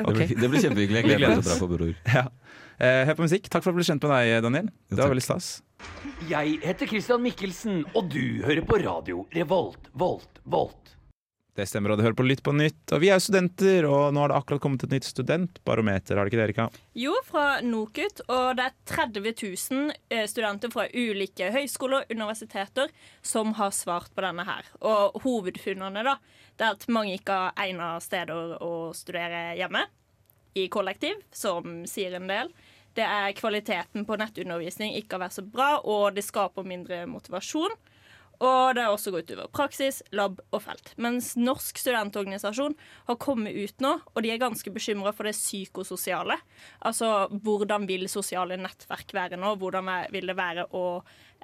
Okay. 0.00 0.30
det 0.32 0.48
blir 0.48 0.62
kjempehyggelig. 0.64 1.00
Jeg 1.02 1.08
gleder 1.10 1.34
meg 1.34 1.42
til 1.42 1.44
å 1.44 1.48
dra 1.50 1.58
på 1.60 1.70
Bror. 1.74 1.96
Ja. 2.08 2.26
Eh, 2.80 3.02
hør 3.08 3.18
på 3.18 3.26
musikk. 3.26 3.50
Takk 3.52 3.64
for 3.64 3.70
at 3.70 3.76
du 3.76 3.80
ble 3.82 3.88
kjent 3.90 4.06
med 4.06 4.14
deg, 4.16 4.36
Daniel. 4.46 4.70
Det 4.88 5.02
var 5.02 5.12
veldig 5.12 5.26
stas. 5.26 5.50
Jeg 6.30 6.58
heter 6.64 6.88
Christian 6.88 7.22
Mikkelsen, 7.24 7.84
og 7.94 8.08
du 8.12 8.42
hører 8.44 8.64
på 8.66 8.78
radio 8.82 9.24
Revolt, 9.34 9.90
Volt, 9.92 10.40
Volt. 10.44 10.80
Det 11.60 11.66
stemmer, 11.66 11.92
og 11.92 11.98
du 11.98 12.04
hører 12.06 12.16
på 12.16 12.24
Lytt 12.24 12.42
på 12.46 12.52
nytt. 12.54 12.92
Og 12.94 13.02
vi 13.02 13.10
er 13.10 13.18
jo 13.18 13.24
studenter, 13.24 13.86
og 13.88 14.14
nå 14.14 14.22
har 14.22 14.32
det 14.32 14.36
akkurat 14.38 14.62
kommet 14.62 14.84
et 14.86 14.94
nytt 14.94 15.08
studentbarometer, 15.08 16.16
har 16.16 16.24
det 16.24 16.32
ikke 16.32 16.38
det, 16.38 16.46
Erika? 16.46 16.66
Jo, 16.96 17.12
fra 17.26 17.44
NOKUT, 17.66 18.22
og 18.30 18.46
det 18.56 18.68
er 18.68 18.76
30 18.88 19.26
000 19.26 19.92
eh, 20.14 20.24
studenter 20.30 20.72
fra 20.72 20.86
ulike 20.94 21.50
høyskoler 21.52 22.04
og 22.04 22.14
universiteter 22.14 22.92
som 23.20 23.52
har 23.58 23.74
svart 23.76 24.14
på 24.14 24.24
denne 24.24 24.46
her. 24.46 24.70
Og 24.80 25.20
hovedfunnene 25.26 26.06
da, 26.06 26.16
det 26.56 26.68
er 26.68 26.78
at 26.78 26.88
mange 26.92 27.18
ikke 27.18 27.40
har 27.42 27.64
egna 27.66 27.92
steder 28.04 28.56
å 28.62 28.74
studere 28.96 29.50
hjemme 29.58 29.84
i 30.54 30.68
kollektiv, 30.72 31.18
som 31.32 31.82
sier 31.90 32.16
en 32.16 32.30
del. 32.30 32.54
Det 32.98 33.06
er 33.06 33.36
kvaliteten 33.38 34.06
på 34.06 34.18
nettundervisning 34.18 34.96
ikke 34.98 35.16
har 35.16 35.26
vært 35.28 35.38
så 35.38 35.46
bra, 35.46 35.70
og 35.84 36.16
det 36.16 36.26
skaper 36.26 36.66
mindre 36.66 37.04
motivasjon. 37.10 37.76
Og 38.40 38.72
det 38.72 38.86
har 38.86 38.94
også 38.94 39.12
gått 39.12 39.28
utover 39.28 39.50
praksis, 39.52 40.00
lab 40.16 40.38
og 40.48 40.62
felt. 40.64 40.94
Mens 41.00 41.34
Norsk 41.36 41.76
studentorganisasjon 41.76 42.76
har 43.10 43.18
kommet 43.20 43.52
ut 43.52 43.84
nå, 43.84 43.98
og 44.14 44.24
de 44.24 44.32
er 44.32 44.40
ganske 44.40 44.72
bekymra 44.72 45.12
for 45.16 45.28
det 45.28 45.36
psykososiale. 45.36 46.38
Altså 46.80 47.28
hvordan 47.44 47.84
vil 47.90 48.08
sosiale 48.08 48.56
nettverk 48.60 49.12
være 49.16 49.40
nå? 49.40 49.58
Hvordan 49.60 49.92
vil 50.14 50.32
det 50.32 50.38
være 50.38 50.64
å 50.72 50.84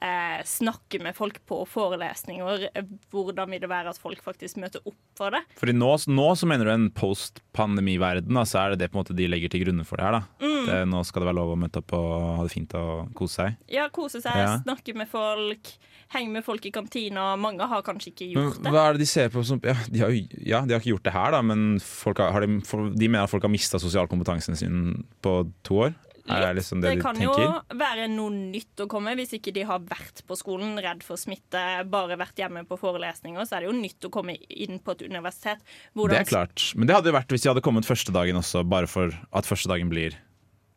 eh, 0.01 0.41
snakke 0.49 1.03
med 1.05 1.19
folk 1.19 1.43
på 1.45 1.61
forelesninger? 1.69 2.71
Hvordan 3.13 3.53
vil 3.53 3.67
det 3.67 3.73
være 3.77 3.93
at 3.93 4.01
folk 4.01 4.25
faktisk 4.25 4.63
møter 4.65 4.81
opp 4.89 5.01
for 5.21 5.37
det? 5.37 5.45
Fordi 5.61 5.77
nå, 5.77 5.93
nå 6.09 6.29
så 6.33 6.49
mener 6.49 6.65
du 6.71 6.77
en 6.79 6.91
post-pandemi-verden, 6.97 8.41
så 8.49 8.63
er 8.63 8.73
det 8.73 8.87
det 8.87 8.93
på 8.95 8.97
en 8.97 9.05
måte 9.05 9.21
de 9.21 9.29
legger 9.29 9.53
til 9.53 9.67
grunne 9.67 9.85
for 9.85 10.01
det 10.01 10.09
her. 10.09 10.23
da. 10.23 10.25
Mm. 10.41 10.56
Det, 10.67 10.89
nå 10.91 11.03
skal 11.07 11.23
det 11.23 11.29
være 11.31 11.39
lov 11.39 11.53
å 11.55 11.59
møte 11.61 11.81
opp 11.83 11.93
og 11.99 12.37
ha 12.39 12.43
det 12.47 12.53
fint 12.53 12.75
og 12.79 13.13
kose 13.15 13.35
seg. 13.43 13.57
Ja, 13.73 13.89
kose 13.89 14.21
seg, 14.23 14.37
Ja. 14.37 14.59
snakke 14.65 14.95
med 14.97 15.09
folk, 15.09 15.73
henge 16.15 16.31
med 16.31 16.45
folk 16.45 16.65
i 16.67 16.71
kantina. 16.71 17.37
Mange 17.39 17.67
har 17.67 17.83
kanskje 17.83 18.13
ikke 18.15 18.35
Men 18.35 18.45
gjort 18.51 18.63
det. 18.63 18.73
hva 18.73 18.89
er 18.89 18.93
det 18.93 18.99
de 19.01 19.07
ser 19.07 19.29
på 19.31 19.45
som 19.45 19.61
Ja, 19.63 19.75
de 19.91 19.99
har, 20.01 20.11
ja, 20.11 20.61
de 20.67 20.75
har 20.75 20.81
ikke 20.81 20.95
gjort 20.97 21.03
det 21.05 21.13
her, 21.13 21.31
da, 21.33 21.43
men 21.43 21.79
folk 21.81 22.19
har, 22.19 22.33
har 22.33 22.41
de, 22.47 22.61
for, 22.61 22.91
de 22.91 23.09
mener 23.09 23.25
at 23.25 23.31
folk 23.31 23.43
har 23.43 23.51
mista 23.51 23.79
sosialkompetansen 23.79 24.57
sin 24.57 25.05
på 25.23 25.53
to 25.63 25.75
år? 25.89 25.95
Er 26.29 26.41
det 26.43 26.57
liksom 26.59 26.81
det, 26.83 26.97
Det 26.97 27.03
kan 27.05 27.15
jo 27.23 27.31
være 27.71 28.09
noe 28.11 28.31
nytt 28.35 28.81
å 28.83 28.89
komme 28.91 29.13
hvis 29.15 29.31
ikke 29.39 29.53
de 29.55 29.63
har 29.63 29.79
vært 29.79 30.25
på 30.27 30.35
skolen, 30.35 30.73
redd 30.83 31.05
for 31.07 31.15
smitte, 31.15 31.61
bare 31.89 32.17
vært 32.19 32.35
hjemme 32.35 32.65
på 32.67 32.75
forelesninger. 32.81 33.47
Så 33.47 33.55
er 33.55 33.61
det 33.61 33.69
jo 33.71 33.77
nytt 33.79 34.09
å 34.09 34.11
komme 34.11 34.35
inn 34.51 34.81
på 34.81 34.91
et 34.97 35.03
universitet. 35.07 35.59
Hvordan- 35.95 36.11
Det 36.19 36.27
er 36.27 36.31
klart. 36.37 36.75
Men 36.75 36.89
det 36.89 36.97
hadde 36.97 37.13
jo 37.13 37.13
vært 37.13 37.29
hvis 37.29 37.43
de 37.43 37.49
hadde 37.55 37.63
kommet 37.63 37.85
første 37.87 38.11
dagen 38.13 38.35
også, 38.35 38.69
bare 38.69 38.89
for 38.89 39.07
at 39.33 39.45
første 39.47 39.69
dagen 39.69 39.89
blir 39.89 40.15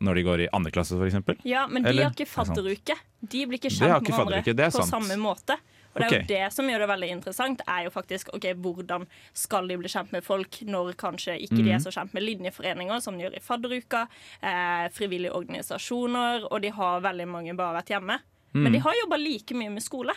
når 0.01 0.15
de 0.15 0.23
går 0.23 0.41
i 0.45 0.47
andre 0.55 0.71
klasse, 0.71 0.95
f.eks. 0.95 1.43
Ja, 1.43 1.67
men 1.67 1.83
de 1.83 1.89
Eller? 1.89 2.03
har 2.07 2.11
ikke 2.15 2.23
er 2.27 2.31
fadderuke. 2.31 2.95
De 3.21 3.45
blir 3.45 3.59
ikke 3.59 3.69
kjent 3.73 4.01
med 4.01 4.13
hverandre 4.15 4.65
er 4.65 4.71
på 4.71 4.85
samme 4.87 5.17
måte. 5.19 5.57
Og 5.89 6.01
det 6.01 6.05
er 6.05 6.19
jo 6.21 6.27
det 6.29 6.53
som 6.53 6.67
gjør 6.69 6.79
det 6.83 6.87
veldig 6.87 7.09
interessant, 7.09 7.61
er 7.67 7.83
jo 7.87 7.89
faktisk 7.89 8.29
ok, 8.33 8.45
hvordan 8.61 9.07
skal 9.33 9.67
de 9.67 9.75
bli 9.81 9.89
kjent 9.89 10.11
med 10.13 10.23
folk 10.23 10.59
når 10.69 10.93
kanskje 10.95 11.35
ikke 11.41 11.57
de 11.63 11.71
er 11.71 11.79
Mhm. 11.79 11.83
så 11.83 11.91
kjent 11.91 12.13
med 12.13 12.23
linjeforeninger, 12.23 13.01
som 13.01 13.17
de 13.17 13.23
gjør 13.25 13.35
i 13.35 13.41
fadderuka, 13.41 14.07
eh, 14.41 14.87
frivillige 14.93 15.33
organisasjoner, 15.33 16.45
og 16.51 16.61
de 16.61 16.69
har 16.69 17.01
veldig 17.01 17.27
mange 17.27 17.55
bare 17.57 17.81
vært 17.81 17.89
hjemme. 17.89 18.19
Men 18.53 18.63
Mhm. 18.71 18.73
de 18.73 18.79
har 18.79 18.93
jobba 19.03 19.17
like 19.17 19.51
mye 19.53 19.69
med 19.71 19.83
skole. 19.83 20.13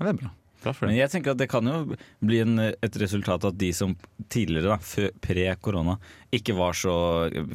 Ja, 0.00 0.06
det 0.06 0.08
er 0.20 0.22
bra. 0.26 0.30
Bra 0.64 0.72
for 0.74 0.88
Men 0.88 0.96
jeg 0.96 1.12
tenker 1.12 1.34
at 1.34 1.40
det 1.40 1.48
kan 1.52 1.68
jo 1.68 1.96
bli 2.24 2.40
en, 2.42 2.60
et 2.72 2.98
resultat 3.00 3.44
at 3.44 3.58
de 3.60 3.70
som 3.76 3.94
tidligere, 4.32 4.74
da, 4.74 5.08
pre-korona, 5.24 5.98
ikke 6.34 6.56
var 6.56 6.76
så 6.78 6.94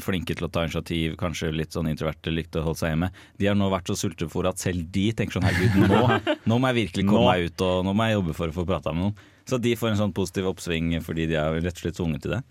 flinke 0.04 0.36
til 0.38 0.48
å 0.48 0.52
ta 0.54 0.66
initiativ, 0.68 1.16
kanskje 1.20 1.52
litt 1.56 1.76
sånn 1.76 1.90
introverte, 1.92 2.34
likte 2.34 2.62
å 2.62 2.68
holde 2.68 2.84
seg 2.84 2.94
hjemme, 2.94 3.10
de 3.42 3.50
har 3.50 3.58
nå 3.58 3.72
vært 3.74 3.90
så 3.90 3.98
sultefòra 4.00 4.54
at 4.54 4.62
selv 4.62 4.86
de 4.94 5.08
tenker 5.18 5.40
sånn 5.40 5.48
herregud, 5.50 5.90
nå, 5.90 6.20
nå 6.50 6.60
må 6.60 6.72
jeg 6.72 6.80
virkelig 6.84 7.08
komme 7.10 7.26
Nå. 7.26 7.32
meg 7.32 7.50
ut, 7.50 7.66
og 7.66 7.88
nå 7.88 7.96
må 7.98 8.08
jeg 8.08 8.20
jobbe 8.20 8.38
for 8.38 8.54
å 8.54 8.58
få 8.60 8.68
prata 8.70 8.94
med 8.94 9.08
noen. 9.10 9.26
Så 9.50 9.58
de 9.58 9.74
får 9.80 9.96
en 9.96 10.04
sånn 10.04 10.14
positiv 10.14 10.52
oppsving 10.52 10.94
fordi 11.02 11.26
de 11.32 11.40
er 11.42 11.58
rett 11.58 11.74
og 11.74 11.82
slett 11.82 11.98
tvunget 11.98 12.22
til 12.26 12.36
det. 12.38 12.44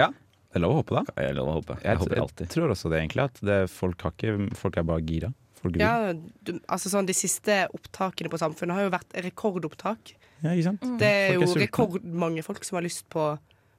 Ja, 0.00 0.10
det 0.50 0.58
er 0.58 0.64
lov 0.64 0.74
å 0.74 0.78
håpe, 0.80 0.96
da. 0.98 1.14
Jeg, 1.14 1.36
jeg, 1.36 1.84
Jeg, 1.86 1.98
håper 2.00 2.42
jeg 2.42 2.50
tror 2.50 2.72
også 2.74 2.90
det, 2.90 3.04
egentlig. 3.04 3.26
At 3.30 3.36
det, 3.46 3.58
folk, 3.70 4.02
ikke, 4.10 4.48
folk 4.58 4.80
er 4.80 4.86
bare 4.88 5.04
gira. 5.06 5.30
Ja, 5.76 6.12
du, 6.16 6.54
altså 6.72 6.88
sånn, 6.88 7.04
De 7.08 7.12
siste 7.12 7.66
opptakene 7.76 8.30
på 8.32 8.38
Samfunnet 8.40 8.78
har 8.78 8.86
jo 8.86 8.92
vært 8.94 9.16
rekordopptak. 9.26 10.14
Ja, 10.40 10.54
ikke 10.54 10.70
sant? 10.70 10.86
Det 11.00 11.10
er 11.10 11.34
jo 11.36 11.44
sultne. 11.46 11.66
rekordmange 11.66 12.44
folk 12.46 12.64
som 12.64 12.78
har 12.78 12.86
lyst 12.86 13.04
på, 13.12 13.26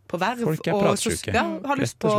på 0.07 0.19
verv. 0.21 0.43
Folk 0.45 0.67
er 0.69 0.77
og 0.77 0.83
pratsjuke, 0.85 1.33
Ja, 1.33 1.45
har 1.65 1.81
lyst 1.81 1.97
på 2.03 2.11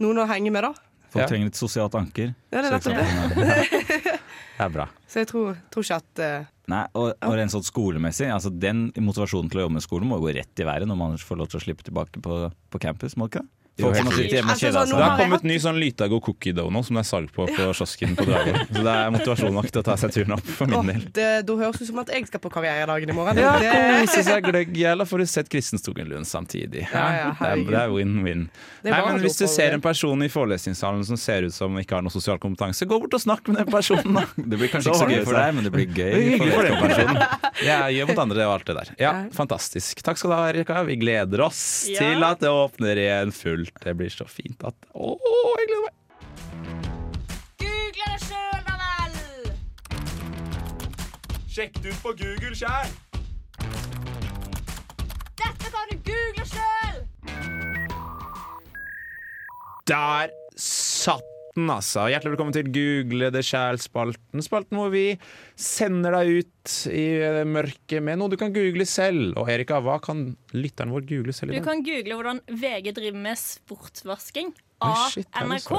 noen 0.00 0.22
å 0.22 0.26
henge 0.30 0.52
med, 0.54 0.64
da. 0.64 0.72
Folk 1.10 1.24
Ja. 1.24 1.28
trenger 1.28 1.50
et 1.50 1.58
sosialt 1.58 1.94
anker. 1.98 2.32
Ja, 2.54 2.62
det 2.62 2.70
er 2.70 2.78
nettopp 2.78 2.96
det. 2.96 4.16
Det 4.60 4.66
er 4.66 4.72
bra. 4.74 4.84
Så 5.08 5.22
jeg 5.22 5.26
tror, 5.30 5.54
tror 5.72 5.84
ikke 5.86 5.96
at 5.96 6.20
uh, 6.20 6.48
Nei, 6.68 6.82
og, 6.92 7.14
og 7.24 7.32
rent 7.38 7.50
sånn 7.54 7.64
skolemessig, 7.64 8.26
altså 8.28 8.50
den 8.52 8.90
motivasjonen 9.00 9.48
til 9.50 9.62
å 9.62 9.62
jobbe 9.64 9.76
med 9.78 9.84
skolen 9.86 10.10
må 10.10 10.18
jo 10.18 10.26
gå 10.26 10.34
rett 10.36 10.60
i 10.60 10.66
været 10.68 10.86
når 10.86 10.98
man 11.00 11.16
får 11.16 11.38
lov 11.40 11.48
til 11.48 11.56
å 11.56 11.62
slippe 11.64 11.86
tilbake 11.86 12.20
på, 12.20 12.36
på 12.68 12.80
campus, 12.82 13.16
må 13.16 13.24
det 13.26 13.40
ikke? 13.40 13.46
Folk 13.84 13.96
som 13.98 14.10
sittet 14.14 14.36
hjemme 14.38 14.54
og 14.54 14.58
Altså, 14.60 14.70
sånn, 14.70 14.88
seg. 14.90 14.98
Det 15.00 15.06
har 15.06 15.20
kommet 15.20 15.46
ny 15.48 15.56
sånn 15.62 15.78
Lytago 15.80 16.20
cookie 16.24 16.54
dough 16.56 16.70
nå, 16.72 16.82
som 16.86 16.98
det 16.98 17.04
er 17.04 17.08
salg 17.10 17.32
på 17.34 17.46
på 17.50 17.56
kiosken 17.56 18.16
på 18.18 18.26
Dragvoll. 18.28 18.60
Så 18.70 18.84
det 18.84 18.94
er 18.94 19.12
motivasjon 19.14 19.54
nok 19.56 19.70
til 19.70 19.82
å 19.82 19.84
ta 19.86 19.96
seg 20.00 20.14
turen 20.14 20.36
opp, 20.36 20.46
for 20.58 20.70
min 20.70 20.90
del. 20.90 21.04
det, 21.16 21.28
Da 21.48 21.56
høres 21.60 21.80
det 21.80 21.86
ut 21.86 21.90
som 21.92 22.02
at 22.02 22.12
jeg 22.14 22.28
skal 22.30 22.42
på 22.44 22.52
karrieredagen 22.52 23.12
i 23.12 23.16
morgen. 23.16 23.40
Ja, 23.40 23.54
det, 23.62 23.72
kose 24.06 24.24
seg 24.26 24.46
gløgg, 24.46 24.76
eller 24.92 25.08
får 25.08 25.24
du 25.24 25.26
sett 25.30 25.50
Kristen 25.52 25.80
Lund 26.10 26.26
samtidig. 26.26 26.86
Ja, 26.92 27.34
det, 27.40 27.46
er, 27.46 27.64
det 27.66 27.84
win-win. 27.92 28.46
Nei, 28.84 29.00
men 29.06 29.20
Hvis 29.24 29.38
du 29.40 29.46
ser 29.50 29.74
en 29.76 29.82
person 29.84 30.22
i 30.24 30.28
forelesningssalen 30.32 31.04
som 31.06 31.18
ser 31.20 31.48
ut 31.48 31.54
som 31.54 31.76
ikke 31.80 31.98
har 31.98 32.04
noe 32.06 32.14
sosial 32.14 32.38
kompetanse, 32.42 32.86
gå 32.88 33.00
bort 33.02 33.14
og 33.16 33.22
snakk 33.22 33.48
med 33.50 33.60
den 33.62 33.70
personen, 33.72 34.20
da. 34.20 34.24
Det 34.36 34.60
blir 34.60 34.72
kanskje 34.72 34.92
ikke 34.92 35.02
så 35.02 35.10
gøy 35.10 35.24
for 35.26 35.38
deg, 35.38 35.54
men 35.56 35.66
det 35.66 35.72
blir 35.74 35.90
Det 35.90 36.10
gøy. 36.14 36.54
for 36.54 36.68
den 36.68 36.78
personen. 36.84 37.22
Ja, 37.60 37.82
gjør 37.92 38.08
mot 38.08 38.20
andre 38.22 38.44
og 38.48 38.54
alt 38.54 38.68
det 38.70 38.74
der. 38.78 38.90
Ja, 39.00 39.10
fantastisk. 39.36 40.00
Takk 40.04 40.16
skal 40.20 40.32
du 40.32 40.36
ha, 40.38 40.46
Erika. 40.48 40.80
Vi 40.86 40.96
gleder 41.00 41.42
oss 41.44 41.60
til 41.90 42.24
at 42.24 42.40
det 42.40 42.48
åpner 42.48 43.00
igjen 43.02 43.34
fullt. 43.36 43.69
Det 43.84 43.96
blir 43.96 44.10
så 44.12 44.26
fint 44.28 44.64
at 44.66 44.74
Å, 44.94 45.14
jeg 45.60 45.66
gleder 45.70 45.84
meg. 45.86 45.94
Google 47.62 48.06
det 48.10 48.20
sjøl, 48.26 48.60
da 48.66 48.74
vel! 48.82 49.14
Sjekk 51.50 51.74
det 51.82 51.94
ut 51.94 52.00
på 52.04 52.14
Google 52.20 52.54
sjæl. 52.58 52.90
Dette 55.40 55.66
kan 55.72 55.84
du 55.90 55.96
google 56.10 56.46
sjøl! 56.52 56.96
Der 59.90 60.26
satt 60.60 61.29
den, 61.56 61.70
altså. 61.72 62.04
Hjertelig 62.10 62.34
velkommen 62.34 62.54
til 62.54 62.68
Google 62.72 63.30
det 63.34 63.42
sjæl-spalten. 63.48 64.42
Spalten 64.44 64.78
hvor 64.78 64.90
vi 64.92 65.04
sender 65.58 66.14
deg 66.18 66.44
ut 66.44 66.74
i 66.94 67.06
mørket 67.48 68.04
med 68.06 68.20
noe 68.20 68.30
du 68.32 68.36
kan 68.40 68.54
google 68.54 68.86
selv. 68.88 69.34
Og 69.40 69.50
Erika, 69.50 69.80
hva 69.82 69.98
kan 70.02 70.28
lytteren 70.54 70.94
vår 70.94 71.06
google 71.08 71.34
selv 71.36 71.50
Du 71.50 71.56
i 71.56 71.60
dag? 71.60 71.66
kan 71.66 71.82
google 71.86 72.18
hvordan 72.20 72.42
VG 72.48 72.92
driver 72.96 73.22
med 73.26 73.40
sportsvasking 73.40 74.52
av 74.80 74.96
av 74.96 75.10
shit, 75.12 75.28
NRK. 75.34 75.74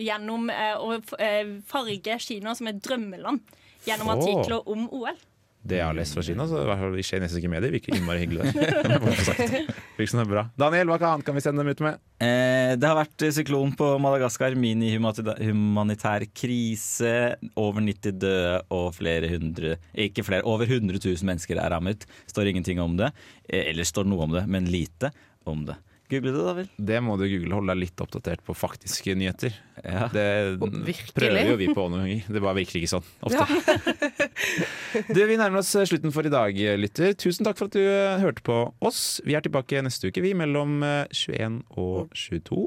Gjennom 0.00 0.48
eh, 0.50 0.76
å 0.80 0.94
eh, 1.20 1.56
farge 1.68 2.16
Kina 2.22 2.54
som 2.56 2.70
et 2.70 2.80
drømmeland. 2.82 3.42
Gjennom 3.86 4.08
Åh. 4.12 4.16
artikler 4.16 4.68
om 4.68 4.86
OL. 4.92 5.18
Det 5.60 5.76
jeg 5.76 5.84
har 5.84 5.96
lest 5.96 6.16
fra 6.16 6.22
Kina, 6.24 6.46
så 6.48 6.62
i 6.62 6.68
hvert 6.70 6.80
fall 6.80 6.94
i 6.96 7.02
kinesiske 7.04 7.48
medier 7.52 7.72
virker 7.74 7.92
innmari 7.92 8.22
hyggelig. 8.22 8.48
Virker 9.98 10.08
som 10.08 10.22
det 10.22 10.24
er 10.24 10.30
bra. 10.30 10.44
Daniel, 10.56 10.88
hva 10.88 11.10
annet 11.10 11.26
kan 11.26 11.36
vi 11.36 11.42
sende 11.44 11.60
dem 11.60 11.68
ut 11.74 11.82
med? 11.84 11.98
Eh, 12.16 12.72
det 12.80 12.88
har 12.88 12.96
vært 12.96 13.26
syklon 13.36 13.74
på 13.76 13.90
Madagaskar, 14.00 14.56
mini-humanitær 14.56 16.24
krise. 16.32 17.12
Over 17.60 17.84
90 17.84 18.16
døde 18.22 18.56
og 18.72 18.88
flere 18.96 19.28
hundre 19.34 19.76
Ikke 19.92 20.24
flere, 20.24 20.46
over 20.48 20.64
100 20.64 20.96
000 20.96 21.28
mennesker 21.28 21.60
er 21.60 21.74
rammet. 21.76 22.08
Står 22.30 22.48
ingenting 22.48 22.80
om 22.80 22.96
det. 22.96 23.12
Eh, 23.44 23.68
eller 23.74 23.84
står 23.84 24.08
noe 24.08 24.24
om 24.30 24.38
det, 24.38 24.46
men 24.48 24.70
lite 24.72 25.12
om 25.44 25.66
det. 25.68 25.76
Google 26.10 26.32
det, 26.34 26.44
da 26.44 26.54
vel. 26.56 26.68
Det 26.90 26.98
må 27.06 27.14
du 27.20 27.24
google. 27.24 27.54
Holde 27.54 27.74
deg 27.74 27.80
litt 27.84 28.02
oppdatert 28.02 28.42
på 28.46 28.56
faktiske 28.58 29.14
nyheter. 29.18 29.54
Ja. 29.84 30.08
Det 30.12 30.26
virkelig? 30.60 31.14
prøver 31.14 31.52
jo 31.52 31.58
vi 31.60 31.68
på 31.70 31.86
noen 31.86 32.02
ganger. 32.04 32.26
Det 32.34 32.42
bare 32.42 32.56
virker 32.58 32.80
ikke 32.80 32.90
sånn 32.90 33.06
ofte. 33.28 34.26
du, 35.14 35.20
vi 35.30 35.38
nærmer 35.38 35.62
oss 35.62 35.70
slutten 35.76 36.14
for 36.14 36.26
i 36.26 36.32
dag, 36.34 36.60
lytter. 36.82 37.14
Tusen 37.20 37.46
takk 37.46 37.60
for 37.60 37.70
at 37.70 37.78
du 37.78 37.84
eh, 37.84 38.18
hørte 38.22 38.44
på 38.46 38.58
oss. 38.90 39.20
Vi 39.26 39.38
er 39.38 39.46
tilbake 39.46 39.84
neste 39.86 40.10
uke, 40.10 40.24
vi, 40.24 40.34
mellom 40.36 40.80
eh, 40.86 41.06
21 41.14 41.62
og 41.78 42.12
22. 42.18 42.66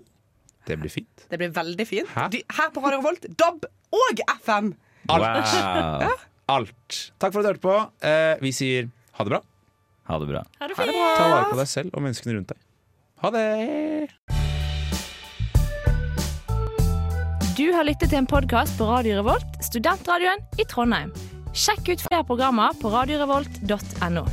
Det 0.63 0.79
blir 0.79 0.91
fint. 0.91 1.25
det 1.27 1.39
blir 1.41 1.51
veldig 1.51 1.87
fint. 1.87 2.11
Hæ? 2.15 2.29
Her 2.55 2.69
på 2.71 2.83
Radio 2.85 3.01
Revolt, 3.01 3.27
DAB 3.39 3.65
og 3.93 4.21
FM! 4.39 4.73
Alt. 5.11 5.55
Wow. 5.59 6.13
Alt. 6.53 6.99
Takk 7.19 7.33
for 7.33 7.41
at 7.41 7.43
du 7.43 7.51
hørte 7.51 7.63
på. 7.63 7.75
Eh, 8.07 8.35
vi 8.43 8.53
sier 8.55 8.87
ha 9.19 9.25
det 9.27 9.35
bra. 9.35 9.41
Ha 10.09 10.19
det 10.19 10.29
bra. 10.31 10.43
Ha 10.59 10.69
det 10.71 10.77
fint! 10.77 10.95
bra. 10.95 11.09
Ta 11.17 11.27
vare 11.31 11.49
på 11.51 11.59
deg 11.59 11.69
selv 11.71 11.93
og 11.95 12.03
menneskene 12.05 12.37
rundt 12.37 12.53
deg. 12.53 12.61
Ha 13.23 13.29
det! 13.31 14.07
Du 17.55 17.69
har 17.71 17.85
lyttet 17.87 18.09
til 18.11 18.17
en 18.19 18.27
podkast 18.27 18.75
på 18.75 18.83
Radio 18.89 19.21
Revolt, 19.21 19.61
studentradioen 19.63 20.43
i 20.59 20.65
Trondheim. 20.67 21.13
Sjekk 21.55 21.93
ut 21.93 22.03
flere 22.03 22.25
programmer 22.27 22.75
på 22.81 22.91
radiorevolt.no. 22.91 24.25